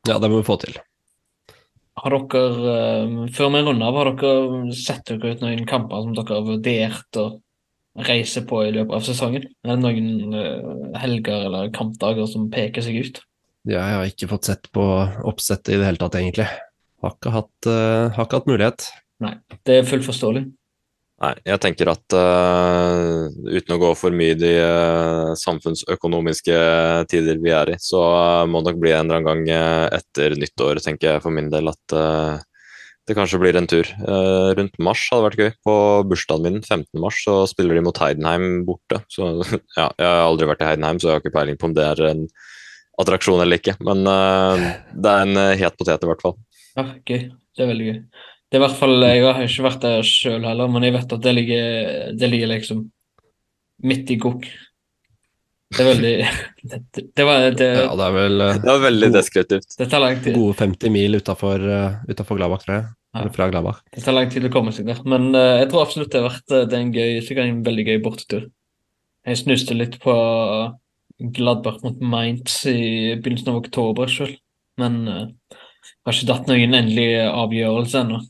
Ja, 0.08 0.16
det 0.16 0.32
må 0.32 0.40
vi 0.40 0.48
få 0.48 0.56
til. 0.64 0.80
Har 2.06 2.14
dere, 2.14 2.74
eh, 2.76 3.14
før 3.34 3.50
vi 3.56 3.62
runder 3.66 3.88
av, 3.88 3.96
har 3.98 4.12
dere 4.14 4.74
sett 4.78 5.08
dere 5.10 5.34
ut 5.34 5.40
noen 5.42 5.66
kamper 5.66 6.04
som 6.04 6.12
dere 6.14 6.36
har 6.38 6.46
vurdert 6.46 7.18
å 7.18 7.26
reise 8.06 8.44
på 8.46 8.60
i 8.68 8.74
løpet 8.76 8.94
av 8.94 9.08
sesongen? 9.08 9.48
Er 9.66 9.72
det 9.72 9.78
noen 9.82 10.36
eh, 10.38 11.00
helger 11.02 11.48
eller 11.48 11.72
kampdager 11.74 12.30
som 12.30 12.52
peker 12.54 12.86
seg 12.86 13.00
ut? 13.02 13.24
Jeg 13.66 13.82
har 13.82 14.06
ikke 14.06 14.30
fått 14.30 14.52
sett 14.52 14.70
på 14.76 14.86
oppsettet 15.26 15.74
i 15.74 15.80
det 15.82 15.88
hele 15.88 15.98
tatt, 16.04 16.20
egentlig. 16.20 16.46
Har 17.02 17.16
ikke 17.18 17.34
hatt, 17.34 17.72
eh, 17.74 18.14
har 18.14 18.28
ikke 18.28 18.40
hatt 18.44 18.54
mulighet. 18.54 18.88
Det 19.66 19.80
er 19.80 19.90
fullt 19.90 20.06
forståelig. 20.06 20.46
Nei, 21.26 21.34
jeg 21.48 21.62
tenker 21.64 21.90
at 21.90 22.14
uh, 22.14 23.26
uten 23.50 23.74
å 23.74 23.80
gå 23.82 23.92
for 23.98 24.14
mye 24.14 24.36
i 24.36 24.38
de 24.38 24.52
uh, 24.62 25.32
samfunnsøkonomiske 25.42 26.58
tider 27.10 27.40
vi 27.42 27.54
er 27.56 27.72
i, 27.74 27.78
så 27.82 28.02
uh, 28.04 28.42
må 28.50 28.62
det 28.62 28.74
nok 28.74 28.82
bli 28.84 28.92
en 28.94 29.08
eller 29.08 29.22
annen 29.22 29.30
gang 29.30 29.56
eh, 29.56 29.86
etter 29.98 30.36
nyttår, 30.38 30.84
tenker 30.86 31.16
jeg 31.16 31.24
for 31.24 31.34
min 31.34 31.50
del, 31.54 31.72
at 31.72 31.96
det 33.06 33.14
kanskje 33.18 33.40
blir 33.42 33.58
en 33.58 33.68
tur. 33.70 33.86
Rundt 34.58 34.80
mars 34.82 35.04
hadde 35.12 35.26
vært 35.28 35.42
gøy. 35.42 35.52
På 35.68 35.76
bursdagen 36.10 36.46
min, 36.48 36.64
15. 36.64 36.88
mars, 37.02 37.20
så 37.22 37.36
spiller 37.50 37.78
de 37.78 37.84
mot 37.86 38.00
Heidenheim 38.02 38.64
borte. 38.66 38.98
Så 39.14 39.28
ja, 39.80 39.86
jeg 39.88 40.08
har 40.10 40.24
aldri 40.26 40.50
vært 40.50 40.64
i 40.66 40.70
Heidenheim, 40.72 41.02
så 41.02 41.12
jeg 41.12 41.20
har 41.20 41.24
ikke 41.24 41.36
peiling 41.38 41.60
på 41.62 41.70
om 41.70 41.76
det 41.78 41.86
er 41.86 42.02
en 42.10 42.24
attraksjon 43.02 43.44
eller 43.46 43.62
ikke. 43.62 43.78
Men 43.86 44.02
det 44.06 45.14
er 45.14 45.26
en 45.28 45.44
het 45.62 45.78
potet, 45.78 46.06
i 46.06 46.12
hvert 46.12 46.26
fall. 46.26 46.38
Ja, 46.74 46.88
gøy. 47.06 47.28
Det 47.56 47.64
er 47.64 47.72
veldig 47.72 47.92
gøy. 47.92 48.00
Det 48.56 48.62
er 48.62 48.62
i 48.62 48.68
hvert 48.70 48.78
fall, 48.80 49.02
Jeg 49.04 49.24
har 49.26 49.42
ikke 49.44 49.64
vært 49.66 49.82
der 49.84 50.06
sjøl 50.08 50.46
heller, 50.48 50.70
men 50.72 50.86
jeg 50.88 50.94
vet 50.96 51.14
at 51.18 51.24
det 51.26 51.32
ligger, 51.36 51.66
det 52.16 52.28
ligger 52.32 52.48
liksom 52.54 52.86
midt 53.84 54.14
i 54.14 54.16
gokk. 54.16 54.46
Det 55.76 55.82
er 55.84 55.90
veldig 55.90 56.12
Det, 56.72 57.02
det, 57.04 57.26
var, 57.28 57.48
det, 57.52 57.68
Ja, 57.82 57.90
det 58.00 58.06
er 58.06 58.14
vel 58.16 58.44
eh, 58.46 58.60
Det 58.62 58.70
var 58.70 58.84
veldig 58.86 59.10
deskriptivt. 59.12 59.76
det 59.76 59.88
tar 59.92 60.00
lang 60.00 60.22
tid. 60.24 60.38
gode 60.38 60.56
50 60.62 60.94
mil 60.94 61.20
utafor 61.20 61.66
Gladbach, 62.38 62.64
tror 62.64 62.76
jeg. 62.78 62.86
Ja. 62.86 63.22
Eller 63.22 63.34
fra 63.36 63.48
Gladbach. 63.52 63.82
Det 63.92 64.04
tar 64.06 64.16
lang 64.16 64.32
tid 64.32 64.48
å 64.48 64.52
komme 64.54 64.72
seg 64.76 64.88
der, 64.88 65.02
men 65.04 65.28
uh, 65.36 65.58
jeg 65.60 65.68
tror 65.74 65.84
absolutt 65.84 66.14
det 66.14 66.22
har 66.22 66.30
vært 66.30 66.56
eh, 66.56 66.64
det 66.70 66.78
er 66.78 66.86
en 66.86 66.96
gøy, 66.96 67.12
sikkert 67.26 67.50
en 67.50 67.60
veldig 67.66 67.86
gøy 67.90 68.00
bortetur. 68.06 68.46
Jeg 69.28 69.42
snuste 69.42 69.76
litt 69.76 69.98
på 70.04 70.16
Gladbach 71.36 71.84
mot 71.84 72.00
Mainz 72.00 72.62
i 72.72 73.18
begynnelsen 73.20 73.52
av 73.52 73.60
oktober 73.66 74.16
sjøl. 74.16 74.32
Men 74.80 74.98
uh, 75.12 75.28
har 76.08 76.16
ikke 76.16 76.32
datt 76.32 76.48
noen 76.48 76.80
endelig 76.80 77.10
avgjørelse 77.26 78.06
ennå. 78.06 78.22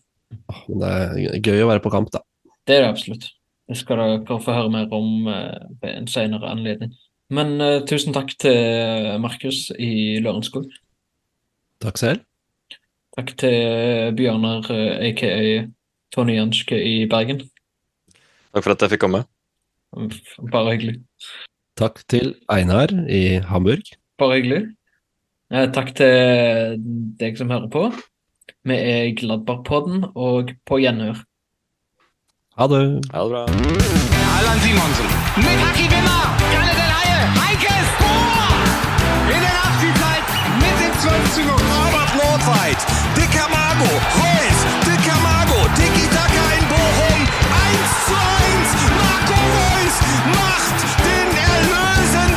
Men 0.68 0.84
det 0.84 0.92
er 0.92 1.42
gøy 1.46 1.64
å 1.64 1.72
være 1.72 1.84
på 1.84 1.92
kamp, 1.94 2.12
da. 2.14 2.22
Det 2.66 2.78
er 2.78 2.86
det 2.86 2.94
absolutt. 2.94 3.28
Det 3.66 3.78
skal 3.80 4.02
dere 4.02 4.40
få 4.42 4.54
høre 4.54 4.72
mer 4.74 4.94
om 4.94 5.28
uh, 5.30 5.58
ved 5.82 5.92
en 5.92 6.10
senere 6.10 6.52
anledning. 6.52 6.94
Men 7.34 7.56
uh, 7.62 7.82
tusen 7.88 8.14
takk 8.14 8.34
til 8.42 9.16
Markus 9.22 9.68
i 9.78 10.22
Lørenskog. 10.22 10.70
Takk 11.84 12.02
selv. 12.02 12.26
Takk 13.16 13.32
til 13.40 14.12
Bjørnar, 14.18 14.68
aka 15.08 15.30
Tony 16.12 16.36
Janske 16.36 16.76
i 16.76 17.06
Bergen. 17.08 17.46
Takk 18.52 18.64
for 18.64 18.76
at 18.76 18.84
jeg 18.84 18.96
fikk 18.96 19.06
komme. 19.06 19.24
Bare 20.52 20.74
hyggelig. 20.74 20.98
Takk 21.80 22.02
til 22.12 22.34
Einar 22.52 22.92
i 23.12 23.40
Hamburg. 23.50 23.88
Bare 24.20 24.38
hyggelig. 24.38 24.62
Eh, 25.52 25.68
takk 25.76 25.92
til 25.96 26.80
deg 27.20 27.36
som 27.40 27.52
hører 27.52 27.68
på. 27.72 27.88
Vi 28.68 28.74
er 28.74 29.14
Gladbarpodden, 29.20 30.06
og 30.16 30.50
på 30.66 30.78
gjenhør. 30.82 31.18
Ha 32.58 32.66
det. 32.72 32.82
Ha 33.14 33.20
det 33.24 33.30
bra. 33.34 33.44
Erland 34.38 34.60
Simonsen. 34.66 35.08
Mit 35.46 35.60
Aki 35.70 35.86
Wimmer. 35.94 36.24
Janne 36.54 36.74
Del 36.80 36.92
Haie. 36.98 37.20
Heike 37.42 37.76
Tor! 38.02 38.58
In 39.36 39.42
der 39.46 39.54
Nachspielzeit 39.60 40.28
mit 40.64 40.76
dem 40.82 40.94
12 40.98 41.36
zu 41.36 41.42
Robert 41.52 42.12
Nordweit. 42.20 42.82
Dicker 43.18 43.48
Mago. 43.56 43.92
Reus. 44.18 44.60
Dicker 44.88 45.20
Mago. 45.28 45.60
Dicky 45.78 46.06
Dacker 46.16 46.50
in 46.58 46.66
Bochum. 46.72 47.20
1 47.22 47.90
zu 48.08 48.18
1. 48.18 48.70
Marco 49.02 49.38
Reus 49.58 49.96
macht 50.40 50.78
den 51.06 51.30
Erlösen. 51.54 52.32